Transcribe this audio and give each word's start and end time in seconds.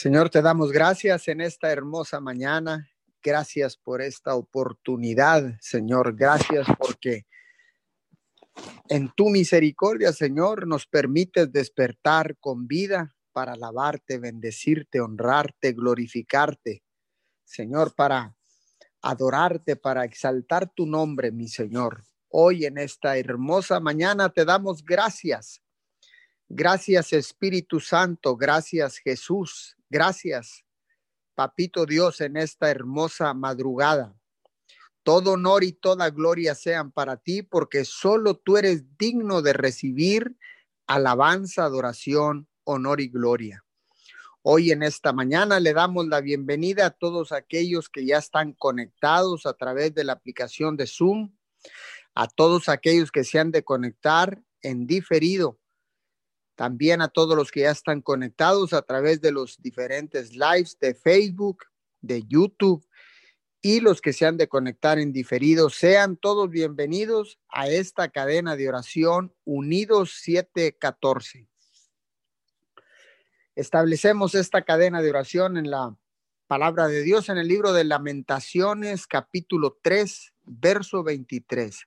Señor, 0.00 0.30
te 0.30 0.40
damos 0.40 0.72
gracias 0.72 1.28
en 1.28 1.42
esta 1.42 1.70
hermosa 1.70 2.20
mañana. 2.20 2.90
Gracias 3.22 3.76
por 3.76 4.00
esta 4.00 4.34
oportunidad, 4.34 5.58
Señor. 5.60 6.16
Gracias 6.16 6.66
porque 6.78 7.26
en 8.88 9.12
tu 9.14 9.28
misericordia, 9.28 10.14
Señor, 10.14 10.66
nos 10.66 10.86
permites 10.86 11.52
despertar 11.52 12.38
con 12.38 12.66
vida 12.66 13.14
para 13.32 13.52
alabarte, 13.52 14.16
bendecirte, 14.16 15.02
honrarte, 15.02 15.74
glorificarte. 15.74 16.82
Señor, 17.44 17.94
para 17.94 18.34
adorarte, 19.02 19.76
para 19.76 20.06
exaltar 20.06 20.72
tu 20.72 20.86
nombre, 20.86 21.30
mi 21.30 21.46
Señor. 21.46 22.04
Hoy 22.30 22.64
en 22.64 22.78
esta 22.78 23.18
hermosa 23.18 23.80
mañana 23.80 24.30
te 24.30 24.46
damos 24.46 24.82
gracias. 24.82 25.60
Gracias 26.52 27.12
Espíritu 27.12 27.78
Santo, 27.78 28.36
gracias 28.36 28.98
Jesús, 28.98 29.76
gracias 29.88 30.64
Papito 31.36 31.86
Dios 31.86 32.20
en 32.20 32.36
esta 32.36 32.72
hermosa 32.72 33.32
madrugada. 33.34 34.16
Todo 35.04 35.34
honor 35.34 35.62
y 35.62 35.70
toda 35.70 36.10
gloria 36.10 36.56
sean 36.56 36.90
para 36.90 37.18
ti 37.18 37.42
porque 37.42 37.84
solo 37.84 38.34
tú 38.34 38.56
eres 38.56 38.82
digno 38.98 39.42
de 39.42 39.52
recibir 39.52 40.36
alabanza, 40.88 41.62
adoración, 41.62 42.48
honor 42.64 43.00
y 43.00 43.06
gloria. 43.06 43.64
Hoy 44.42 44.72
en 44.72 44.82
esta 44.82 45.12
mañana 45.12 45.60
le 45.60 45.72
damos 45.72 46.08
la 46.08 46.20
bienvenida 46.20 46.86
a 46.86 46.90
todos 46.90 47.30
aquellos 47.30 47.88
que 47.88 48.04
ya 48.04 48.18
están 48.18 48.54
conectados 48.54 49.46
a 49.46 49.52
través 49.52 49.94
de 49.94 50.02
la 50.02 50.14
aplicación 50.14 50.76
de 50.76 50.88
Zoom, 50.88 51.32
a 52.12 52.26
todos 52.26 52.68
aquellos 52.68 53.12
que 53.12 53.22
se 53.22 53.38
han 53.38 53.52
de 53.52 53.62
conectar 53.62 54.42
en 54.62 54.88
diferido, 54.88 55.59
también 56.60 57.00
a 57.00 57.08
todos 57.08 57.34
los 57.34 57.50
que 57.50 57.60
ya 57.60 57.70
están 57.70 58.02
conectados 58.02 58.74
a 58.74 58.82
través 58.82 59.22
de 59.22 59.32
los 59.32 59.62
diferentes 59.62 60.34
lives 60.34 60.76
de 60.78 60.94
Facebook, 60.94 61.64
de 62.02 62.22
YouTube 62.28 62.86
y 63.62 63.80
los 63.80 64.02
que 64.02 64.12
se 64.12 64.26
han 64.26 64.36
de 64.36 64.46
conectar 64.46 64.98
en 64.98 65.10
diferido. 65.10 65.70
Sean 65.70 66.18
todos 66.18 66.50
bienvenidos 66.50 67.40
a 67.48 67.66
esta 67.66 68.10
cadena 68.10 68.56
de 68.56 68.68
oración 68.68 69.32
Unidos 69.44 70.18
714 70.20 71.48
establecemos 73.54 74.34
esta 74.34 74.60
cadena 74.60 75.00
de 75.00 75.08
oración 75.08 75.56
en 75.56 75.70
la 75.70 75.96
palabra 76.46 76.88
de 76.88 77.02
Dios 77.02 77.30
en 77.30 77.38
el 77.38 77.48
libro 77.48 77.72
de 77.72 77.84
Lamentaciones, 77.84 79.06
capítulo 79.06 79.78
3, 79.82 80.34
verso 80.44 81.02
23. 81.02 81.86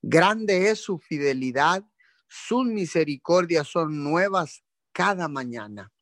Grande 0.00 0.70
es 0.70 0.78
su 0.78 0.98
fidelidad, 0.98 1.84
sus 2.32 2.64
misericordias 2.64 3.68
son 3.68 4.02
nuevas 4.02 4.64
cada 4.92 5.28
mañana. 5.28 5.92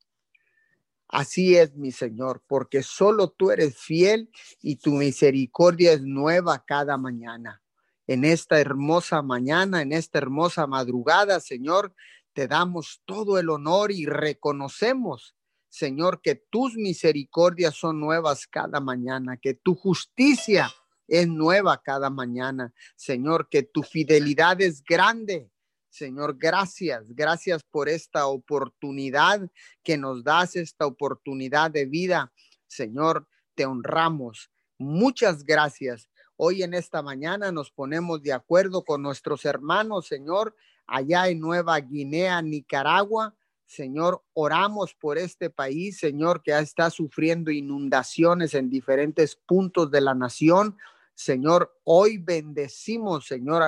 Así 1.09 1.56
es, 1.56 1.75
mi 1.75 1.91
Señor, 1.91 2.45
porque 2.47 2.84
solo 2.84 3.31
tú 3.31 3.50
eres 3.50 3.77
fiel 3.77 4.31
y 4.62 4.77
tu 4.77 4.92
misericordia 4.92 5.92
es 5.92 6.03
nueva 6.03 6.64
cada 6.64 6.97
mañana. 6.97 7.61
En 8.06 8.25
esta 8.25 8.61
hermosa 8.61 9.23
mañana, 9.23 9.83
en 9.83 9.92
esta 9.92 10.19
hermosa 10.19 10.69
madrugada, 10.69 11.41
Señor, 11.41 11.95
te 12.33 12.47
damos 12.47 13.03
todo 13.06 13.41
el 13.41 13.51
honor 13.51 13.91
y 13.91 14.06
reconocemos, 14.06 15.34
Señor, 15.69 16.20
que 16.23 16.36
tus 16.36 16.77
misericordias 16.77 17.75
son 17.75 17.98
nuevas 17.98 18.47
cada 18.47 18.78
mañana, 18.78 19.36
que 19.36 19.55
tu 19.55 19.75
justicia 19.75 20.70
es 21.08 21.27
nueva 21.27 21.83
cada 21.83 22.08
mañana, 22.08 22.73
Señor, 22.95 23.48
que 23.48 23.64
tu 23.64 23.83
fidelidad 23.83 24.61
es 24.61 24.84
grande. 24.84 25.51
Señor, 25.91 26.38
gracias, 26.38 27.14
gracias 27.14 27.62
por 27.64 27.88
esta 27.88 28.27
oportunidad 28.27 29.50
que 29.83 29.98
nos 29.98 30.22
das, 30.22 30.55
esta 30.56 30.86
oportunidad 30.86 31.70
de 31.70 31.84
vida. 31.84 32.33
Señor, 32.69 33.27
te 33.56 33.66
honramos. 33.66 34.50
Muchas 34.78 35.44
gracias. 35.44 36.08
Hoy 36.36 36.62
en 36.62 36.72
esta 36.72 37.02
mañana 37.02 37.52
nos 37.52 37.70
ponemos 37.70 38.22
de 38.22 38.33
acuerdo 38.33 38.84
con 38.84 39.02
nuestros 39.02 39.45
hermanos, 39.45 40.06
Señor, 40.06 40.56
allá 40.86 41.28
en 41.28 41.40
Nueva 41.40 41.78
Guinea, 41.80 42.40
Nicaragua. 42.40 43.34
Señor, 43.67 44.22
oramos 44.33 44.95
por 44.95 45.18
este 45.18 45.51
país, 45.51 45.98
Señor, 45.98 46.42
que 46.42 46.58
está 46.58 46.89
sufriendo 46.89 47.51
inundaciones 47.51 48.55
en 48.55 48.70
diferentes 48.70 49.36
puntos 49.36 49.90
de 49.90 50.01
la 50.01 50.14
nación. 50.14 50.78
Señor, 51.20 51.79
hoy 51.85 52.17
bendecimos, 52.17 53.27
Señor, 53.27 53.63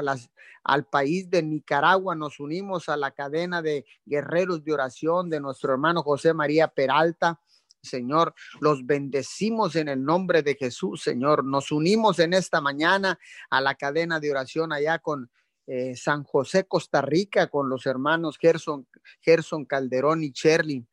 al 0.65 0.87
país 0.87 1.29
de 1.29 1.43
Nicaragua. 1.43 2.15
Nos 2.15 2.41
unimos 2.41 2.89
a 2.89 2.97
la 2.97 3.11
cadena 3.11 3.61
de 3.61 3.85
guerreros 4.07 4.65
de 4.65 4.73
oración 4.73 5.29
de 5.29 5.39
nuestro 5.39 5.71
hermano 5.75 6.03
José 6.03 6.33
María 6.33 6.69
Peralta. 6.69 7.43
Señor, 7.83 8.35
los 8.63 8.87
bendecimos 8.87 9.77
en 9.77 9.91
el 9.91 10.03
nombre 10.03 10.43
de 10.43 10.55
Jesús, 10.55 11.03
Señor. 11.03 11.45
Nos 11.45 11.71
unimos 11.73 12.21
en 12.21 12.33
esta 12.33 12.63
mañana 12.63 13.19
a 13.51 13.61
la 13.61 13.75
cadena 13.75 14.19
de 14.19 14.31
oración 14.31 14.73
allá 14.73 14.99
con 15.01 15.31
eh, 15.67 15.95
San 15.95 16.25
José, 16.25 16.65
Costa 16.65 17.03
Rica, 17.03 17.49
con 17.49 17.69
los 17.69 17.85
hermanos 17.85 18.39
Gerson, 18.41 18.89
Gerson 19.21 19.67
Calderón 19.67 20.25
y 20.25 20.33
Cherly 20.33 20.87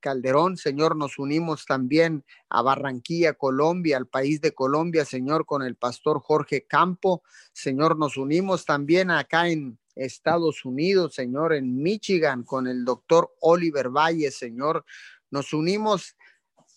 Calderón, 0.00 0.56
Señor, 0.56 0.96
nos 0.96 1.18
unimos 1.18 1.66
también 1.66 2.24
a 2.48 2.62
Barranquilla, 2.62 3.34
Colombia, 3.34 3.96
al 3.96 4.06
país 4.06 4.40
de 4.40 4.52
Colombia, 4.52 5.04
Señor, 5.04 5.46
con 5.46 5.62
el 5.62 5.76
pastor 5.76 6.20
Jorge 6.20 6.66
Campo. 6.66 7.22
Señor, 7.52 7.98
nos 7.98 8.16
unimos 8.16 8.64
también 8.64 9.10
acá 9.10 9.48
en 9.48 9.78
Estados 9.94 10.64
Unidos, 10.64 11.14
Señor, 11.14 11.52
en 11.54 11.82
Michigan, 11.82 12.44
con 12.44 12.66
el 12.66 12.84
doctor 12.84 13.34
Oliver 13.40 13.88
Valle, 13.88 14.30
Señor. 14.30 14.84
Nos 15.30 15.52
unimos 15.52 16.16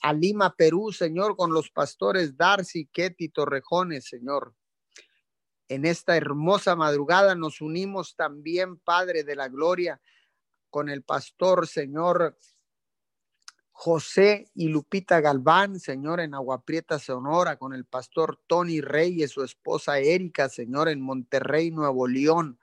a 0.01 0.13
Lima, 0.13 0.55
Perú, 0.55 0.91
Señor, 0.91 1.35
con 1.35 1.53
los 1.53 1.69
pastores 1.69 2.35
Darcy, 2.35 2.87
Ketty, 2.87 3.29
Torrejones, 3.29 4.05
Señor. 4.05 4.55
En 5.67 5.85
esta 5.85 6.17
hermosa 6.17 6.75
madrugada 6.75 7.35
nos 7.35 7.61
unimos 7.61 8.15
también, 8.15 8.77
Padre 8.77 9.23
de 9.23 9.35
la 9.35 9.47
Gloria, 9.47 10.01
con 10.69 10.89
el 10.89 11.03
pastor, 11.03 11.67
Señor 11.67 12.37
José 13.83 14.47
y 14.53 14.67
Lupita 14.67 15.21
Galván, 15.21 15.79
Señor, 15.79 16.19
en 16.19 16.35
Agua 16.35 16.61
Prieta, 16.61 16.99
Sonora, 16.99 17.55
con 17.55 17.73
el 17.73 17.83
pastor 17.83 18.39
Tony 18.45 18.79
Reyes, 18.79 19.31
su 19.31 19.43
esposa 19.43 19.97
Erika, 19.97 20.49
Señor, 20.49 20.87
en 20.87 21.01
Monterrey, 21.01 21.71
Nuevo 21.71 22.07
León. 22.07 22.59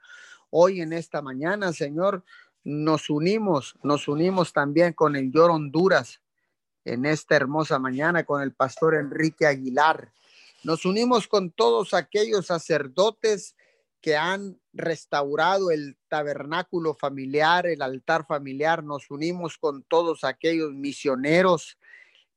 Hoy 0.49 0.79
en 0.79 0.93
esta 0.93 1.21
mañana, 1.21 1.73
Señor, 1.73 2.23
nos 2.63 3.09
unimos, 3.09 3.75
nos 3.83 4.07
unimos 4.07 4.53
también 4.53 4.93
con 4.93 5.17
el 5.17 5.29
Yor 5.29 5.51
Honduras 5.51 6.21
en 6.85 7.05
esta 7.05 7.35
hermosa 7.35 7.79
mañana, 7.79 8.23
con 8.23 8.41
el 8.41 8.53
pastor 8.53 8.95
Enrique 8.95 9.45
Aguilar. 9.45 10.13
Nos 10.63 10.85
unimos 10.85 11.27
con 11.27 11.51
todos 11.51 11.93
aquellos 11.93 12.45
sacerdotes 12.45 13.57
que 14.01 14.15
han 14.15 14.59
restaurado 14.73 15.71
el 15.71 15.97
tabernáculo 16.07 16.95
familiar, 16.95 17.67
el 17.67 17.81
altar 17.81 18.25
familiar. 18.27 18.83
Nos 18.83 19.09
unimos 19.11 19.57
con 19.57 19.83
todos 19.83 20.23
aquellos 20.23 20.73
misioneros, 20.73 21.77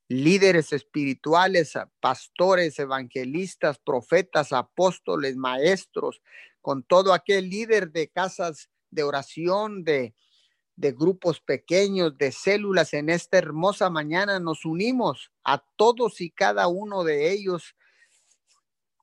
líderes 0.09 0.73
espirituales, 0.73 1.75
pastores, 2.01 2.79
evangelistas, 2.79 3.79
profetas, 3.79 4.53
apóstoles, 4.53 5.37
maestros, 5.37 6.21
con 6.61 6.83
todo 6.83 7.13
aquel 7.13 7.49
líder 7.49 7.91
de 7.93 8.09
casas 8.09 8.69
de 8.91 9.05
oración, 9.05 9.85
de, 9.85 10.15
de 10.77 10.93
grupos 10.93 11.41
pequeños, 11.41 12.19
de 12.19 12.33
células 12.33 12.93
en 12.93 13.09
esta 13.09 13.39
hermosa 13.39 13.89
mañana. 13.89 14.41
Nos 14.41 14.65
unimos 14.65 15.31
a 15.45 15.65
todos 15.77 16.21
y 16.21 16.31
cada 16.31 16.69
uno 16.69 17.05
de 17.05 17.31
ellos 17.31 17.75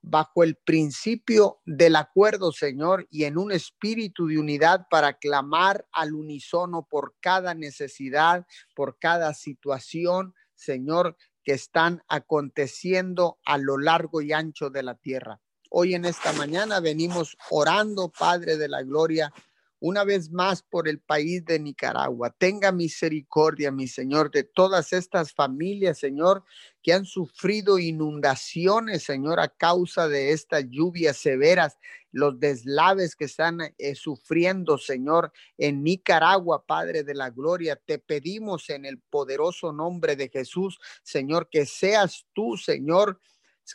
bajo 0.01 0.43
el 0.43 0.55
principio 0.55 1.59
del 1.65 1.95
acuerdo, 1.95 2.51
Señor, 2.51 3.07
y 3.09 3.25
en 3.25 3.37
un 3.37 3.51
espíritu 3.51 4.27
de 4.27 4.39
unidad 4.39 4.87
para 4.89 5.13
clamar 5.13 5.87
al 5.91 6.13
unísono 6.13 6.87
por 6.89 7.15
cada 7.19 7.53
necesidad, 7.53 8.45
por 8.75 8.97
cada 8.99 9.33
situación, 9.33 10.33
Señor, 10.55 11.17
que 11.43 11.53
están 11.53 12.03
aconteciendo 12.07 13.39
a 13.45 13.57
lo 13.57 13.77
largo 13.77 14.21
y 14.21 14.33
ancho 14.33 14.69
de 14.69 14.83
la 14.83 14.95
tierra. 14.95 15.41
Hoy 15.71 15.93
en 15.93 16.05
esta 16.05 16.33
mañana 16.33 16.79
venimos 16.79 17.37
orando, 17.51 18.09
Padre 18.09 18.57
de 18.57 18.67
la 18.67 18.81
Gloria, 18.81 19.31
una 19.79 20.03
vez 20.03 20.29
más 20.31 20.61
por 20.61 20.87
el 20.87 20.99
país 20.99 21.45
de 21.45 21.59
Nicaragua. 21.59 22.35
Tenga 22.37 22.71
misericordia, 22.71 23.71
mi 23.71 23.87
Señor, 23.87 24.31
de 24.31 24.43
todas 24.43 24.93
estas 24.93 25.33
familias, 25.33 25.97
Señor, 25.97 26.43
que 26.83 26.93
han 26.93 27.05
sufrido 27.05 27.79
inundaciones, 27.79 29.03
Señor, 29.03 29.39
a 29.39 29.47
causa 29.47 30.07
de 30.07 30.31
estas 30.31 30.65
lluvias 30.69 31.17
severas, 31.17 31.77
los 32.11 32.39
deslaves 32.39 33.15
que 33.15 33.25
están 33.25 33.59
eh, 33.77 33.95
sufriendo, 33.95 34.77
Señor, 34.77 35.31
en 35.57 35.83
Nicaragua, 35.83 36.65
Padre 36.65 37.03
de 37.03 37.13
la 37.13 37.29
Gloria. 37.29 37.75
Te 37.75 37.99
pedimos 37.99 38.69
en 38.69 38.85
el 38.85 38.99
poderoso 38.99 39.71
nombre 39.71 40.15
de 40.15 40.29
Jesús, 40.29 40.79
Señor, 41.03 41.49
que 41.49 41.65
seas 41.65 42.25
tú, 42.33 42.57
Señor, 42.57 43.19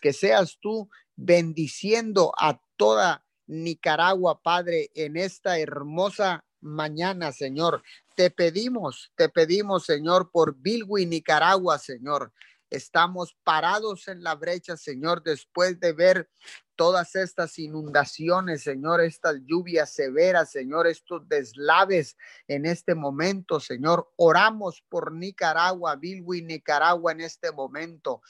que 0.01 0.13
seas 0.13 0.59
tú 0.61 0.91
bendiciendo 1.17 2.33
a 2.37 2.61
toda 2.77 3.25
Nicaragua, 3.47 4.41
Padre, 4.43 4.91
en 4.95 5.17
esta 5.17 5.59
hermosa 5.59 6.45
mañana, 6.61 7.33
Señor. 7.33 7.83
te 8.17 8.31
pedimos, 8.31 9.13
te 9.17 9.29
pedimos, 9.29 9.85
Señor, 9.85 10.31
por 10.31 10.57
Bilwi, 10.57 11.05
Nicaragua, 11.07 11.79
Señor. 11.79 12.33
Estamos 12.71 13.37
parados 13.45 14.09
en 14.09 14.23
la 14.23 14.35
brecha, 14.35 14.77
Señor, 14.77 15.23
después 15.23 15.79
de 15.79 15.93
ver 15.93 16.29
todas 16.77 17.15
estas 17.15 17.59
inundaciones, 17.59 18.63
Señor, 18.63 19.01
estas 19.01 19.37
lluvias 19.45 19.93
severas, 19.93 20.51
Señor, 20.51 20.87
estos 20.87 21.29
deslaves 21.29 22.17
en 22.49 22.67
este 22.67 22.95
momento, 22.95 23.61
Señor. 23.61 24.11
Oramos 24.17 24.83
por 24.89 25.13
Nicaragua, 25.13 25.97
Bilwi, 25.97 26.43
Nicaragua 26.43 27.13
en 27.13 27.21
este 27.21 27.53
momento. 27.53 28.23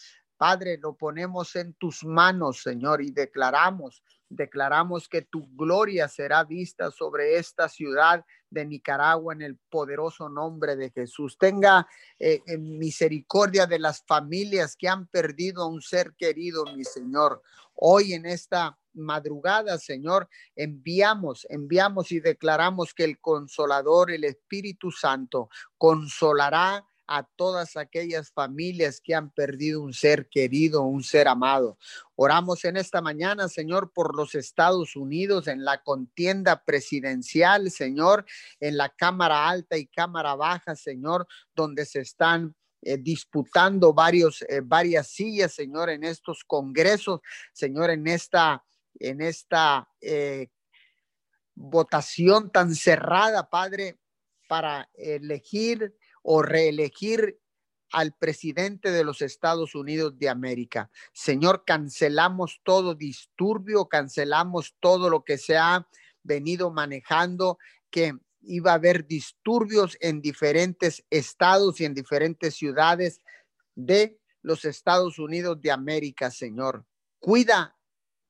Padre, 0.45 0.77
lo 0.77 0.95
ponemos 0.95 1.57
en 1.57 1.73
tus 1.73 2.05
manos, 2.05 2.61
Señor, 2.61 3.01
y 3.01 3.11
declaramos, 3.11 4.03
declaramos 4.29 5.09
que 5.09 5.23
tu 5.23 5.49
gloria 5.57 6.07
será 6.07 6.45
vista 6.45 6.91
sobre 6.91 7.39
esta 7.39 7.67
ciudad 7.67 8.23
de 8.51 8.67
Nicaragua 8.67 9.33
en 9.33 9.41
el 9.41 9.57
poderoso 9.71 10.29
nombre 10.29 10.77
de 10.77 10.91
Jesús. 10.91 11.39
Tenga 11.39 11.89
eh, 12.19 12.43
misericordia 12.59 13.67
de 13.67 13.79
las 13.79 14.05
familias 14.07 14.77
que 14.77 14.87
han 14.87 15.07
perdido 15.07 15.63
a 15.63 15.67
un 15.67 15.81
ser 15.81 16.13
querido, 16.13 16.67
mi 16.77 16.85
Señor. 16.85 17.41
Hoy 17.73 18.13
en 18.13 18.27
esta 18.27 18.79
madrugada, 18.93 19.79
Señor, 19.79 20.29
enviamos, 20.55 21.47
enviamos 21.49 22.13
y 22.13 22.21
declaramos 22.21 22.93
que 22.93 23.05
el 23.05 23.19
consolador, 23.19 24.11
el 24.11 24.25
Espíritu 24.25 24.91
Santo, 24.91 25.49
consolará 25.79 26.85
a 27.07 27.25
todas 27.37 27.77
aquellas 27.77 28.31
familias 28.31 29.01
que 29.01 29.15
han 29.15 29.31
perdido 29.31 29.83
un 29.83 29.93
ser 29.93 30.29
querido, 30.29 30.83
un 30.83 31.03
ser 31.03 31.29
amado. 31.29 31.79
Oramos 32.17 32.65
en 32.65 32.77
esta 32.77 33.01
mañana, 33.01 33.49
Señor, 33.49 33.93
por 33.93 34.17
los 34.17 34.35
Estados 34.35 34.97
Unidos 34.97 35.49
en 35.49 35.65
la 35.65 35.83
contienda 35.83 36.65
presidencial, 36.65 37.71
Señor, 37.71 38.25
en 38.61 38.77
la 38.77 38.89
Cámara 38.89 39.49
Alta 39.49 39.77
y 39.77 39.87
Cámara 39.87 40.35
Baja, 40.35 40.77
Señor, 40.77 41.27
donde 41.55 41.85
se 41.85 42.01
están 42.01 42.55
eh, 42.83 42.99
disputando 42.99 43.95
varios, 43.95 44.43
eh, 44.43 44.61
varias 44.63 45.09
sillas, 45.09 45.55
Señor, 45.55 45.89
en 45.89 46.05
estos 46.05 46.45
congresos, 46.45 47.21
Señor, 47.53 47.91
en 47.91 48.07
esta, 48.07 48.63
en 48.99 49.23
esta 49.23 49.89
eh, 50.03 50.49
votación 51.55 52.51
tan 52.51 52.75
cerrada, 52.75 53.49
Padre, 53.49 53.99
para 54.49 54.91
elegir 54.95 55.97
o 56.25 56.43
reelegir 56.43 57.39
al 57.93 58.13
presidente 58.13 58.91
de 58.91 59.05
los 59.05 59.23
Estados 59.23 59.75
Unidos 59.77 60.19
de 60.19 60.29
América. 60.29 60.91
Señor, 61.13 61.63
cancelamos 61.65 62.61
todo 62.65 62.95
disturbio, 62.95 63.87
cancelamos 63.87 64.75
todo 64.81 65.11
lo 65.11 65.23
que 65.23 65.39
se 65.39 65.57
ha 65.57 65.87
venido 66.25 66.73
manejando, 66.73 67.59
que 67.91 68.15
iba 68.41 68.73
a 68.73 68.75
haber 68.75 69.07
disturbios 69.07 69.97
en 70.01 70.21
diferentes 70.21 71.05
estados 71.11 71.81
y 71.81 71.85
en 71.85 71.95
diferentes 71.95 72.55
ciudades 72.55 73.21
de 73.75 74.19
los 74.43 74.65
Estados 74.65 75.19
Unidos 75.19 75.61
de 75.61 75.71
América, 75.71 76.31
Señor. 76.31 76.85
Cuida, 77.21 77.77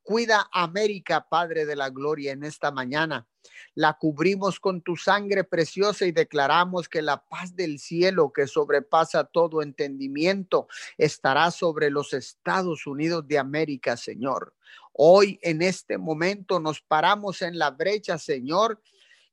cuida 0.04 0.48
América, 0.52 1.26
Padre 1.28 1.66
de 1.66 1.74
la 1.74 1.90
Gloria, 1.90 2.32
en 2.32 2.44
esta 2.44 2.70
mañana 2.70 3.26
la 3.74 3.94
cubrimos 3.94 4.60
con 4.60 4.82
tu 4.82 4.96
sangre 4.96 5.44
preciosa 5.44 6.06
y 6.06 6.12
declaramos 6.12 6.88
que 6.88 7.02
la 7.02 7.24
paz 7.24 7.56
del 7.56 7.78
cielo 7.78 8.32
que 8.32 8.46
sobrepasa 8.46 9.24
todo 9.24 9.62
entendimiento 9.62 10.68
estará 10.96 11.50
sobre 11.50 11.90
los 11.90 12.12
Estados 12.12 12.86
Unidos 12.86 13.26
de 13.26 13.38
América, 13.38 13.96
Señor. 13.96 14.54
Hoy 14.92 15.38
en 15.42 15.62
este 15.62 15.98
momento 15.98 16.60
nos 16.60 16.80
paramos 16.80 17.42
en 17.42 17.58
la 17.58 17.70
brecha, 17.70 18.16
Señor, 18.18 18.80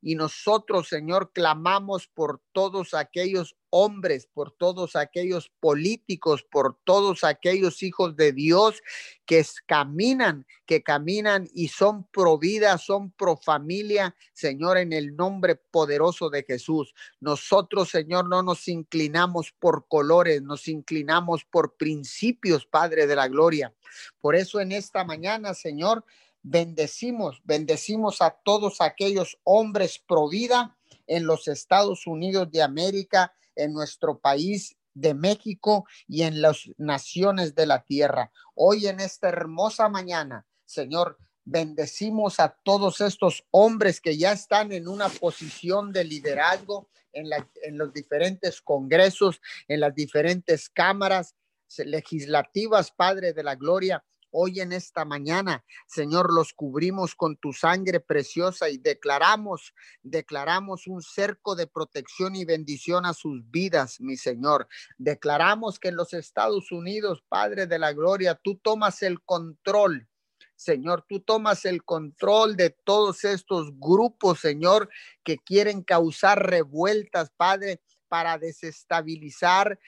y 0.01 0.15
nosotros, 0.15 0.87
Señor, 0.87 1.31
clamamos 1.31 2.07
por 2.07 2.41
todos 2.51 2.93
aquellos 2.93 3.55
hombres, 3.69 4.27
por 4.27 4.51
todos 4.51 4.95
aquellos 4.95 5.51
políticos, 5.59 6.43
por 6.43 6.77
todos 6.83 7.23
aquellos 7.23 7.83
hijos 7.83 8.15
de 8.15 8.33
Dios 8.33 8.81
que 9.25 9.45
caminan, 9.65 10.45
que 10.65 10.83
caminan 10.83 11.47
y 11.53 11.69
son 11.69 12.05
pro 12.07 12.37
vida, 12.37 12.77
son 12.77 13.11
pro 13.11 13.37
familia, 13.37 14.15
Señor, 14.33 14.77
en 14.77 14.91
el 14.91 15.15
nombre 15.15 15.55
poderoso 15.55 16.29
de 16.29 16.43
Jesús. 16.43 16.93
Nosotros, 17.19 17.89
Señor, 17.89 18.27
no 18.27 18.43
nos 18.43 18.67
inclinamos 18.67 19.53
por 19.57 19.87
colores, 19.87 20.41
nos 20.41 20.67
inclinamos 20.67 21.45
por 21.45 21.77
principios, 21.77 22.65
Padre 22.65 23.07
de 23.07 23.15
la 23.15 23.27
Gloria. 23.27 23.73
Por 24.19 24.35
eso 24.35 24.59
en 24.59 24.71
esta 24.71 25.03
mañana, 25.05 25.53
Señor, 25.53 26.03
bendecimos, 26.43 27.41
bendecimos 27.43 28.21
a 28.21 28.31
todos 28.31 28.81
aquellos 28.81 29.37
hombres 29.43 29.99
pro 29.99 30.29
vida 30.29 30.77
en 31.07 31.25
los 31.25 31.47
Estados 31.47 32.07
Unidos 32.07 32.51
de 32.51 32.61
América, 32.61 33.33
en 33.55 33.73
nuestro 33.73 34.19
país 34.19 34.77
de 34.93 35.13
México 35.13 35.85
y 36.07 36.23
en 36.23 36.41
las 36.41 36.69
naciones 36.77 37.55
de 37.55 37.65
la 37.65 37.83
tierra. 37.83 38.31
Hoy 38.55 38.87
en 38.87 38.99
esta 38.99 39.29
hermosa 39.29 39.89
mañana, 39.89 40.45
Señor, 40.65 41.17
bendecimos 41.43 42.39
a 42.39 42.49
todos 42.63 43.01
estos 43.01 43.43
hombres 43.51 43.99
que 43.99 44.17
ya 44.17 44.31
están 44.31 44.71
en 44.71 44.87
una 44.87 45.09
posición 45.09 45.91
de 45.91 46.03
liderazgo 46.03 46.89
en, 47.13 47.77
los 47.77 47.93
diferentes 47.93 48.61
congresos, 48.61 49.41
en 49.67 49.81
las 49.81 49.93
diferentes 49.93 50.69
cámaras 50.69 51.35
legislativas, 51.77 52.91
Padre 52.91 53.33
de 53.33 53.43
la 53.43 53.55
Gloria, 53.55 54.03
Hoy 54.33 54.61
en 54.61 54.71
esta 54.71 55.03
mañana, 55.03 55.65
Señor, 55.87 56.33
los 56.33 56.53
cubrimos 56.53 57.15
con 57.15 57.35
tu 57.35 57.51
sangre 57.51 57.99
preciosa 57.99 58.69
y 58.69 58.77
declaramos, 58.77 59.73
declaramos 60.03 60.87
un 60.87 61.01
cerco 61.01 61.53
de 61.53 61.67
protección 61.67 62.35
y 62.35 62.45
bendición 62.45 63.05
a 63.05 63.13
sus 63.13 63.41
vidas, 63.51 63.99
mi 63.99 64.15
Señor. 64.15 64.69
Declaramos 64.97 65.79
que 65.79 65.89
en 65.89 65.97
los 65.97 66.13
Estados 66.13 66.71
Unidos, 66.71 67.23
Padre 67.27 67.67
de 67.67 67.77
la 67.77 67.91
Gloria, 67.91 68.39
tú 68.41 68.55
tomas 68.55 69.03
el 69.03 69.21
control. 69.21 70.07
Señor, 70.55 71.03
tú 71.09 71.19
tomas 71.19 71.65
el 71.65 71.83
control 71.83 72.55
de 72.55 72.69
todos 72.69 73.25
estos 73.25 73.77
grupos, 73.79 74.39
Señor, 74.39 74.89
que 75.23 75.39
quieren 75.39 75.83
causar 75.83 76.47
revueltas, 76.47 77.31
Padre, 77.31 77.81
para 78.07 78.37
desestabilizar 78.37 79.79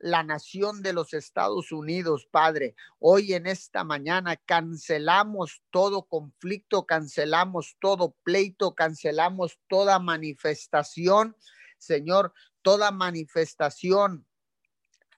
la 0.00 0.22
nación 0.22 0.82
de 0.82 0.94
los 0.94 1.12
Estados 1.12 1.72
Unidos, 1.72 2.26
Padre. 2.30 2.74
Hoy 2.98 3.34
en 3.34 3.46
esta 3.46 3.84
mañana 3.84 4.36
cancelamos 4.36 5.62
todo 5.70 6.04
conflicto, 6.04 6.86
cancelamos 6.86 7.76
todo 7.80 8.16
pleito, 8.22 8.74
cancelamos 8.74 9.58
toda 9.68 9.98
manifestación, 9.98 11.36
Señor, 11.78 12.32
toda 12.62 12.90
manifestación 12.90 14.26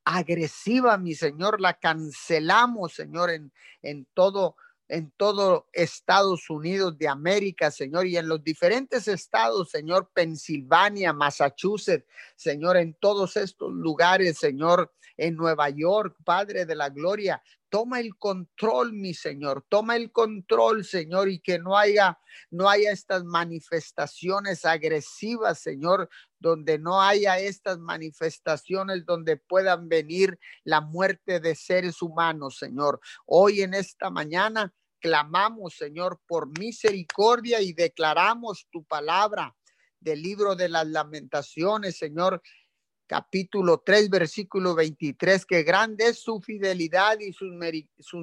agresiva, 0.04 0.98
mi 0.98 1.14
Señor, 1.14 1.60
la 1.60 1.74
cancelamos, 1.74 2.94
Señor, 2.94 3.30
en, 3.30 3.52
en 3.82 4.04
todo 4.14 4.56
en 4.92 5.10
todo 5.16 5.70
Estados 5.72 6.50
Unidos 6.50 6.98
de 6.98 7.08
América, 7.08 7.70
Señor, 7.70 8.06
y 8.06 8.18
en 8.18 8.28
los 8.28 8.44
diferentes 8.44 9.08
estados, 9.08 9.70
Señor, 9.70 10.10
Pensilvania, 10.12 11.14
Massachusetts, 11.14 12.06
Señor, 12.36 12.76
en 12.76 12.92
todos 13.00 13.38
estos 13.38 13.72
lugares, 13.72 14.36
Señor, 14.36 14.92
en 15.16 15.34
Nueva 15.34 15.70
York, 15.70 16.18
Padre 16.22 16.66
de 16.66 16.74
la 16.74 16.90
Gloria. 16.90 17.42
Toma 17.70 18.00
el 18.00 18.18
control, 18.18 18.92
mi 18.92 19.14
Señor, 19.14 19.64
toma 19.66 19.96
el 19.96 20.12
control, 20.12 20.84
Señor, 20.84 21.30
y 21.30 21.40
que 21.40 21.58
no 21.58 21.78
haya, 21.78 22.18
no 22.50 22.68
haya 22.68 22.92
estas 22.92 23.24
manifestaciones 23.24 24.66
agresivas, 24.66 25.58
Señor, 25.58 26.10
donde 26.38 26.78
no 26.78 27.00
haya 27.00 27.38
estas 27.38 27.78
manifestaciones 27.78 29.06
donde 29.06 29.38
puedan 29.38 29.88
venir 29.88 30.38
la 30.64 30.82
muerte 30.82 31.40
de 31.40 31.54
seres 31.54 32.02
humanos, 32.02 32.58
Señor. 32.58 33.00
Hoy 33.24 33.62
en 33.62 33.72
esta 33.72 34.10
mañana 34.10 34.70
clamamos, 35.02 35.74
Señor, 35.74 36.20
por 36.26 36.56
misericordia 36.58 37.60
y 37.60 37.72
declaramos 37.72 38.68
tu 38.70 38.84
palabra 38.84 39.54
del 40.00 40.22
libro 40.22 40.54
de 40.54 40.68
las 40.68 40.86
lamentaciones, 40.86 41.98
Señor, 41.98 42.40
capítulo 43.06 43.82
3, 43.84 44.08
versículo 44.08 44.74
23, 44.74 45.44
que 45.44 45.64
grande 45.64 46.06
es 46.06 46.20
su 46.20 46.40
fidelidad 46.40 47.18
y 47.20 47.32
sus, 47.32 47.52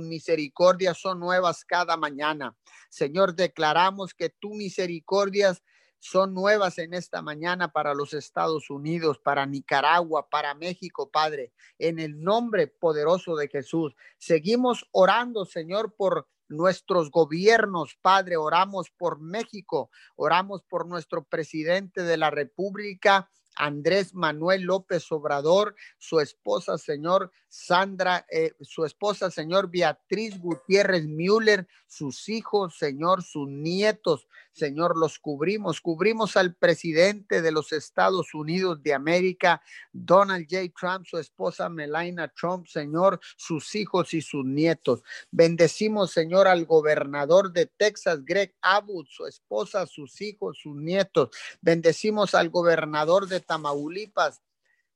misericordias 0.03 0.97
son 0.97 1.19
nuevas 1.19 1.63
cada 1.65 1.97
mañana. 1.97 2.57
Señor, 2.89 3.35
declaramos 3.35 4.13
que 4.13 4.29
tu 4.29 4.55
misericordias 4.55 5.61
son 5.99 6.33
nuevas 6.33 6.77
en 6.77 6.93
esta 6.93 7.21
mañana 7.21 7.73
para 7.73 7.93
los 7.93 8.13
Estados 8.13 8.69
Unidos, 8.69 9.19
para 9.19 9.45
Nicaragua, 9.45 10.29
para 10.29 10.55
México, 10.55 11.11
Padre, 11.11 11.51
en 11.77 11.99
el 11.99 12.19
nombre 12.21 12.67
poderoso 12.67 13.35
de 13.35 13.49
Jesús. 13.49 13.93
Seguimos 14.17 14.87
orando, 14.91 15.45
Señor, 15.45 15.93
por 15.95 16.27
nuestros 16.49 17.11
gobiernos, 17.11 17.97
Padre, 18.01 18.37
oramos 18.37 18.89
por 18.89 19.19
México, 19.19 19.89
oramos 20.15 20.63
por 20.63 20.87
nuestro 20.87 21.23
presidente 21.23 22.03
de 22.03 22.17
la 22.17 22.29
República, 22.29 23.29
Andrés 23.55 24.13
Manuel 24.13 24.63
López 24.63 25.11
Obrador, 25.11 25.75
su 25.97 26.19
esposa, 26.19 26.77
señor 26.77 27.31
Sandra, 27.49 28.25
eh, 28.31 28.53
su 28.61 28.85
esposa, 28.85 29.29
señor 29.29 29.69
Beatriz 29.69 30.39
Gutiérrez 30.39 31.05
Müller, 31.05 31.67
sus 31.85 32.29
hijos, 32.29 32.77
señor, 32.77 33.21
sus 33.21 33.49
nietos, 33.49 34.27
Señor, 34.59 34.97
los 34.97 35.17
cubrimos. 35.17 35.81
Cubrimos 35.81 36.37
al 36.37 36.53
presidente 36.53 37.41
de 37.41 37.51
los 37.51 37.71
Estados 37.71 38.33
Unidos 38.33 38.83
de 38.83 38.93
América, 38.93 39.61
Donald 39.91 40.45
J. 40.49 40.71
Trump, 40.77 41.05
su 41.07 41.17
esposa 41.17 41.69
Melania 41.69 42.27
Trump, 42.27 42.67
Señor, 42.67 43.19
sus 43.37 43.73
hijos 43.73 44.13
y 44.13 44.21
sus 44.21 44.45
nietos. 44.45 45.01
Bendecimos, 45.31 46.11
Señor, 46.11 46.47
al 46.47 46.65
gobernador 46.65 47.51
de 47.51 47.65
Texas, 47.65 48.23
Greg 48.25 48.53
Abbott, 48.61 49.07
su 49.07 49.25
esposa, 49.25 49.87
sus 49.87 50.19
hijos, 50.21 50.59
sus 50.61 50.75
nietos. 50.75 51.29
Bendecimos 51.61 52.35
al 52.35 52.49
gobernador 52.49 53.27
de 53.27 53.39
Tamaulipas, 53.39 54.41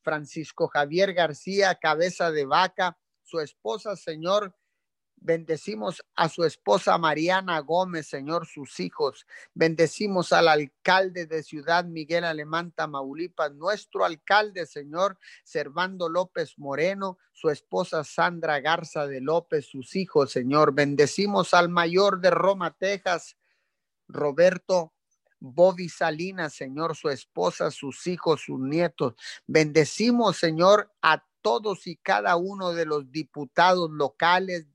Francisco 0.01 0.67
Javier 0.67 1.13
García, 1.13 1.75
cabeza 1.75 2.31
de 2.31 2.45
vaca, 2.45 2.97
su 3.23 3.39
esposa, 3.39 3.95
Señor, 3.95 4.53
Bendecimos 5.25 6.03
a 6.15 6.27
su 6.27 6.43
esposa 6.43 6.97
Mariana 6.97 7.57
Gómez, 7.59 8.07
Señor, 8.07 8.45
sus 8.45 8.81
hijos. 8.81 9.25
Bendecimos 9.53 10.33
al 10.33 10.49
alcalde 10.49 11.27
de 11.27 11.43
Ciudad 11.43 11.85
Miguel 11.85 12.25
Alemán, 12.25 12.73
Tamaulipas, 12.73 13.53
nuestro 13.53 14.03
alcalde, 14.03 14.65
Señor, 14.65 15.17
Servando 15.45 16.09
López 16.09 16.59
Moreno, 16.59 17.19
su 17.31 17.49
esposa 17.49 18.03
Sandra 18.03 18.59
Garza 18.59 19.07
de 19.07 19.21
López, 19.21 19.65
sus 19.65 19.95
hijos, 19.95 20.29
Señor. 20.29 20.73
Bendecimos 20.73 21.53
al 21.53 21.69
mayor 21.69 22.19
de 22.19 22.29
Roma, 22.29 22.75
Texas, 22.77 23.37
Roberto 24.09 24.93
Bobby 25.39 25.87
Salinas, 25.87 26.53
Señor, 26.53 26.97
su 26.97 27.07
esposa, 27.09 27.71
sus 27.71 28.07
hijos, 28.07 28.41
sus 28.41 28.59
nietos. 28.59 29.13
Bendecimos, 29.47 30.35
Señor, 30.35 30.91
a 31.01 31.25
todos 31.41 31.87
y 31.87 31.95
cada 31.97 32.35
uno 32.35 32.73
de 32.73 32.85
los 32.85 33.11
diputados 33.11 33.89
locales, 33.91 34.67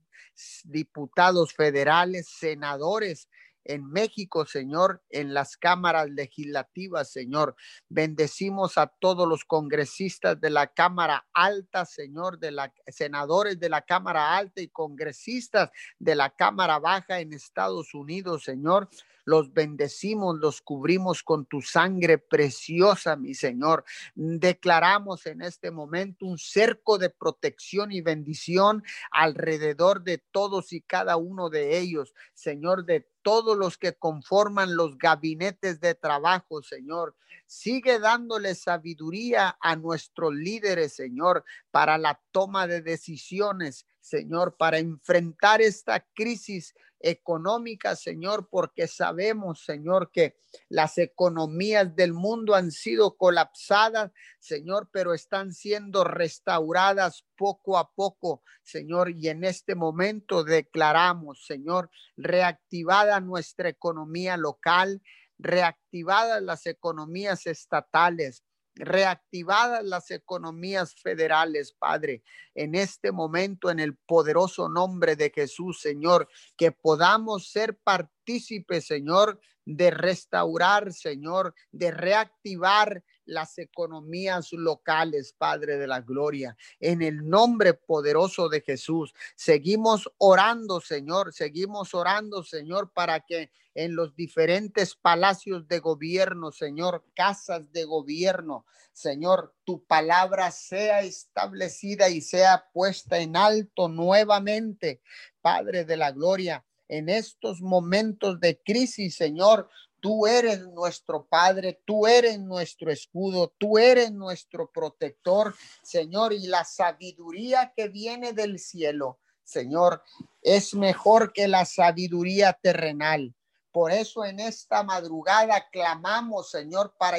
diputados 0.65 1.53
federales, 1.53 2.29
senadores 2.29 3.29
en 3.69 3.87
México, 3.87 4.47
Señor, 4.47 5.03
en 5.11 5.35
las 5.35 5.57
cámaras 5.57 6.09
legislativas, 6.09 7.13
Señor. 7.13 7.55
Bendecimos 7.89 8.79
a 8.79 8.87
todos 8.87 9.29
los 9.29 9.45
congresistas 9.45 10.41
de 10.41 10.51
la 10.51 10.69
Cámara 10.69 11.27
Alta, 11.35 11.85
Señor, 11.85 12.39
de 12.39 12.51
la 12.51 12.73
senadores 12.89 13.61
de 13.61 13.69
la 13.69 13.83
Cámara 13.83 14.37
Alta 14.37 14.63
y 14.63 14.69
congresistas 14.69 15.71
de 15.99 16.15
la 16.15 16.31
Cámara 16.31 16.79
Baja 16.79 17.21
en 17.21 17.35
Estados 17.35 17.95
Unidos, 17.95 18.45
Señor 18.45 18.89
los 19.29 19.53
bendecimos, 19.53 20.39
los 20.39 20.63
cubrimos 20.63 21.23
con 21.23 21.45
tu 21.45 21.61
sangre 21.61 22.17
preciosa, 22.17 23.15
mi 23.15 23.35
Señor. 23.35 23.85
Declaramos 24.15 25.27
en 25.27 25.43
este 25.43 25.71
momento 25.71 26.25
un 26.25 26.39
cerco 26.39 26.97
de 26.97 27.11
protección 27.11 27.93
y 27.93 28.01
bendición 28.01 28.83
alrededor 29.11 30.03
de 30.03 30.17
todos 30.17 30.73
y 30.73 30.81
cada 30.81 31.19
uno 31.19 31.51
de 31.51 31.77
ellos, 31.77 32.15
Señor, 32.33 32.87
de 32.87 33.07
todos 33.21 33.59
los 33.59 33.77
que 33.77 33.93
conforman 33.93 34.75
los 34.75 34.97
gabinetes 34.97 35.79
de 35.81 35.95
trabajo, 35.95 36.63
Señor. 36.63 37.15
Sigue 37.47 37.99
dándole 37.99 38.55
sabiduría 38.55 39.59
a 39.61 39.77
nuestros 39.77 40.35
líderes, 40.35 40.95
Señor, 40.95 41.45
para 41.71 41.99
la 41.99 42.19
toma 42.33 42.67
de 42.67 42.81
decisiones, 42.81 43.87
Señor, 44.01 44.57
para 44.57 44.79
enfrentar 44.79 45.61
esta 45.61 46.01
crisis 46.15 46.75
económica, 47.01 47.97
Señor, 47.97 48.49
porque 48.51 48.87
sabemos, 48.87 49.65
Señor, 49.65 50.11
que 50.11 50.37
las 50.69 50.99
economías 50.99 51.95
del 51.95 52.13
mundo 52.13 52.55
han 52.55 52.71
sido 52.71 53.17
colapsadas, 53.17 54.11
Señor, 54.39 54.89
pero 54.93 55.15
están 55.15 55.53
siendo 55.53 56.05
restauradas 56.05 57.25
poco 57.37 57.79
a 57.79 57.91
poco, 57.93 58.43
Señor, 58.63 59.11
y 59.11 59.29
en 59.29 59.45
este 59.45 59.75
momento 59.75 60.45
declaramos, 60.45 61.45
Señor, 61.47 61.91
reactivada 62.17 63.21
nuestra 63.21 63.69
economía 63.69 64.37
local, 64.37 65.03
reactivadas 65.39 66.43
las 66.43 66.67
economías 66.67 67.47
estatales, 67.47 68.43
reactivadas 68.79 69.85
las 69.85 70.11
economías 70.11 70.95
federales, 70.95 71.73
Padre, 71.73 72.23
en 72.55 72.75
este 72.75 73.13
momento, 73.13 73.71
en 73.71 73.81
el 73.81 73.97
poderoso 73.97 74.69
nombre 74.69 75.17
de 75.17 75.31
Jesús, 75.35 75.81
Señor, 75.81 76.29
que 76.57 76.73
podamos 76.73 77.51
ser 77.51 77.77
partícipes, 77.77 78.87
Señor, 78.87 79.41
de 79.65 79.91
restaurar, 79.91 80.93
Señor, 80.93 81.55
de 81.73 81.91
reactivar 81.91 83.05
las 83.29 83.59
economías 83.59 84.53
locales, 84.53 85.35
Padre 85.37 85.77
de 85.77 85.87
la 85.87 86.01
Gloria. 86.01 86.57
En 86.81 87.03
el 87.03 87.29
nombre 87.29 87.75
poderoso 87.75 88.49
de 88.49 88.63
Jesús, 88.63 89.15
seguimos 89.37 90.11
orando, 90.19 90.81
Señor, 90.81 91.33
seguimos 91.33 91.95
orando, 91.95 92.43
Señor, 92.43 92.91
para 92.93 93.21
que 93.21 93.51
en 93.75 93.95
los 93.95 94.17
diferentes 94.17 94.97
palacios 94.97 95.69
de 95.69 95.79
gobierno, 95.79 96.51
Señor, 96.51 97.05
casas 97.15 97.71
de 97.71 97.85
gobierno, 97.85 98.65
Señor, 98.93 99.55
tu 99.63 99.85
palabra 99.85 100.51
sea 100.51 101.03
establecida 101.03 102.09
y 102.09 102.21
sea 102.21 102.67
puesta 102.73 103.19
en 103.21 103.37
alto 103.37 103.89
nuevamente, 103.89 105.01
Padre 105.41 105.85
de 105.85 105.97
la 105.97 106.11
Gloria. 106.11 106.65
En 106.89 107.09
estos 107.09 107.61
momentos 107.61 108.41
de 108.41 108.61
crisis, 108.61 109.15
Señor, 109.15 109.69
Tú 110.01 110.27
eres 110.27 110.61
nuestro 110.61 111.27
Padre, 111.27 111.81
tú 111.85 112.07
eres 112.07 112.39
nuestro 112.39 112.91
escudo, 112.91 113.53
tú 113.59 113.79
eres 113.79 114.13
nuestro 114.13 114.71
protector, 114.71 115.55
Señor, 115.83 116.33
y 116.33 116.47
la 116.47 116.65
sabiduría 116.65 117.73
que 117.77 117.89
viene 117.89 118.33
del 118.33 118.59
cielo, 118.59 119.19
Señor, 119.43 120.03
es 120.43 120.75
mejor 120.75 121.33
que 121.33 121.49
la 121.49 121.65
sabiduría 121.65 122.53
terrenal. 122.53 123.35
Por 123.73 123.93
eso 123.93 124.25
en 124.25 124.41
esta 124.41 124.83
madrugada 124.83 125.69
clamamos, 125.71 126.51
Señor, 126.51 126.95
para 126.99 127.19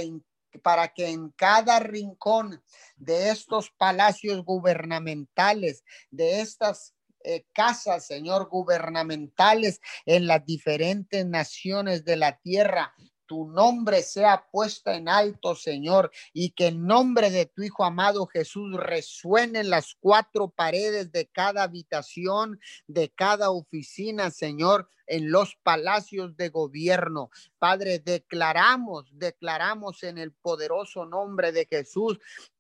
para 0.64 0.88
que 0.88 1.10
en 1.10 1.30
cada 1.32 1.80
rincón 1.80 2.62
de 2.96 3.30
estos 3.30 3.70
palacios 3.72 4.44
gubernamentales, 4.44 5.84
de 6.10 6.42
estas 6.42 6.96
eh, 7.24 7.46
casas, 7.54 8.06
Señor, 8.06 8.50
gubernamentales 8.50 9.82
en 10.06 10.28
las 10.28 10.46
diferentes 10.46 11.26
naciones 11.26 12.06
de 12.06 12.16
la 12.16 12.38
tierra. 12.40 12.94
Tu 13.26 13.46
nombre 13.46 14.02
sea 14.02 14.48
puesto 14.52 14.90
en 14.90 15.08
alto, 15.08 15.54
Señor, 15.54 16.12
y 16.34 16.50
que 16.50 16.68
el 16.68 16.84
nombre 16.84 17.30
de 17.30 17.46
tu 17.46 17.62
Hijo 17.62 17.84
amado 17.84 18.26
Jesús 18.26 18.76
resuene 18.76 19.60
en 19.60 19.70
las 19.70 19.96
cuatro 20.00 20.50
paredes 20.50 21.12
de 21.12 21.28
cada 21.28 21.62
habitación, 21.62 22.60
de 22.88 23.10
cada 23.10 23.52
oficina, 23.52 24.32
Señor, 24.32 24.90
en 25.06 25.30
los 25.30 25.56
palacios 25.62 26.36
de 26.38 26.50
gobierno. 26.50 27.30
Padre, 27.60 28.00
declaramos, 28.00 29.06
declaramos 29.12 30.02
en 30.02 30.18
el 30.18 30.32
poderoso 30.32 31.06
nombre 31.06 31.52
de 31.52 31.68
Jesús 31.68 32.18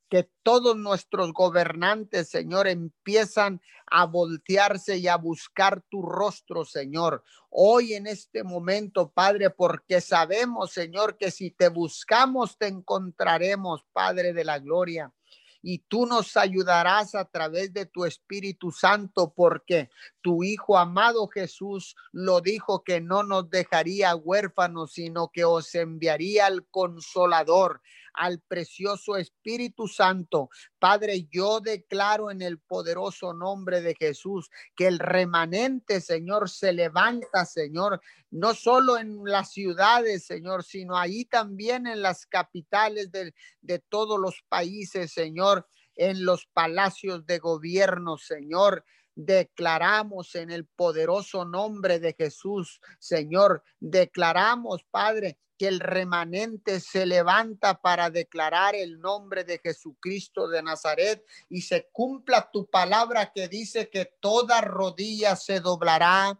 que 0.09 0.29
todos 0.43 0.75
nuestros 0.75 1.31
gobernantes, 1.33 2.29
Señor, 2.29 2.67
empiezan 2.67 3.61
a 3.85 4.05
voltearse 4.05 4.97
y 4.97 5.07
a 5.07 5.15
buscar 5.17 5.81
tu 5.89 6.01
rostro, 6.01 6.65
Señor. 6.65 7.23
Hoy 7.49 7.93
en 7.93 8.07
este 8.07 8.43
momento, 8.43 9.11
Padre, 9.11 9.49
porque 9.49 10.01
sabemos, 10.01 10.71
Señor, 10.71 11.17
que 11.17 11.31
si 11.31 11.51
te 11.51 11.69
buscamos, 11.69 12.57
te 12.57 12.67
encontraremos, 12.67 13.85
Padre 13.93 14.33
de 14.33 14.43
la 14.43 14.59
Gloria 14.59 15.13
y 15.61 15.79
tú 15.79 16.05
nos 16.05 16.37
ayudarás 16.37 17.15
a 17.15 17.25
través 17.25 17.73
de 17.73 17.85
tu 17.85 18.05
Espíritu 18.05 18.71
Santo, 18.71 19.33
porque 19.35 19.89
tu 20.21 20.43
Hijo 20.43 20.77
amado 20.77 21.27
Jesús 21.27 21.95
lo 22.11 22.41
dijo 22.41 22.83
que 22.83 23.01
no 23.01 23.23
nos 23.23 23.49
dejaría 23.49 24.15
huérfanos, 24.15 24.93
sino 24.93 25.29
que 25.29 25.43
os 25.43 25.73
enviaría 25.75 26.45
al 26.45 26.65
consolador, 26.67 27.81
al 28.19 28.41
precioso 28.41 29.15
Espíritu 29.15 29.87
Santo. 29.87 30.49
Padre, 30.77 31.27
yo 31.31 31.61
declaro 31.61 32.29
en 32.31 32.41
el 32.41 32.59
poderoso 32.59 33.33
nombre 33.33 33.81
de 33.81 33.95
Jesús 33.95 34.49
que 34.75 34.87
el 34.87 34.99
remanente, 34.99 36.01
Señor, 36.01 36.49
se 36.49 36.73
levanta, 36.73 37.45
Señor, 37.45 38.01
no 38.29 38.53
solo 38.53 38.97
en 38.97 39.23
las 39.23 39.53
ciudades, 39.53 40.25
Señor, 40.25 40.65
sino 40.65 40.97
ahí 40.97 41.23
también 41.23 41.87
en 41.87 42.01
las 42.01 42.25
capitales 42.25 43.09
de, 43.09 43.33
de 43.61 43.79
todos 43.79 44.19
los 44.19 44.43
países, 44.49 45.13
Señor, 45.13 45.65
en 45.95 46.25
los 46.25 46.45
palacios 46.45 47.25
de 47.25 47.39
gobierno, 47.39 48.17
Señor 48.17 48.83
declaramos 49.15 50.35
en 50.35 50.51
el 50.51 50.65
poderoso 50.65 51.45
nombre 51.45 51.99
de 51.99 52.13
Jesús, 52.13 52.79
Señor, 52.99 53.63
declaramos, 53.79 54.83
Padre, 54.89 55.37
que 55.59 55.67
el 55.67 55.81
remanente 55.81 56.79
se 56.79 57.05
levanta 57.05 57.81
para 57.81 58.09
declarar 58.09 58.75
el 58.75 59.01
nombre 59.01 59.43
de 59.43 59.59
Jesucristo 59.59 60.47
de 60.47 60.63
Nazaret 60.63 61.25
y 61.49 61.63
se 61.63 61.89
cumpla 61.91 62.49
tu 62.49 62.69
palabra 62.69 63.33
que 63.33 63.49
dice 63.49 63.89
que 63.89 64.05
toda 64.21 64.61
rodilla 64.61 65.35
se 65.35 65.59
doblará 65.59 66.39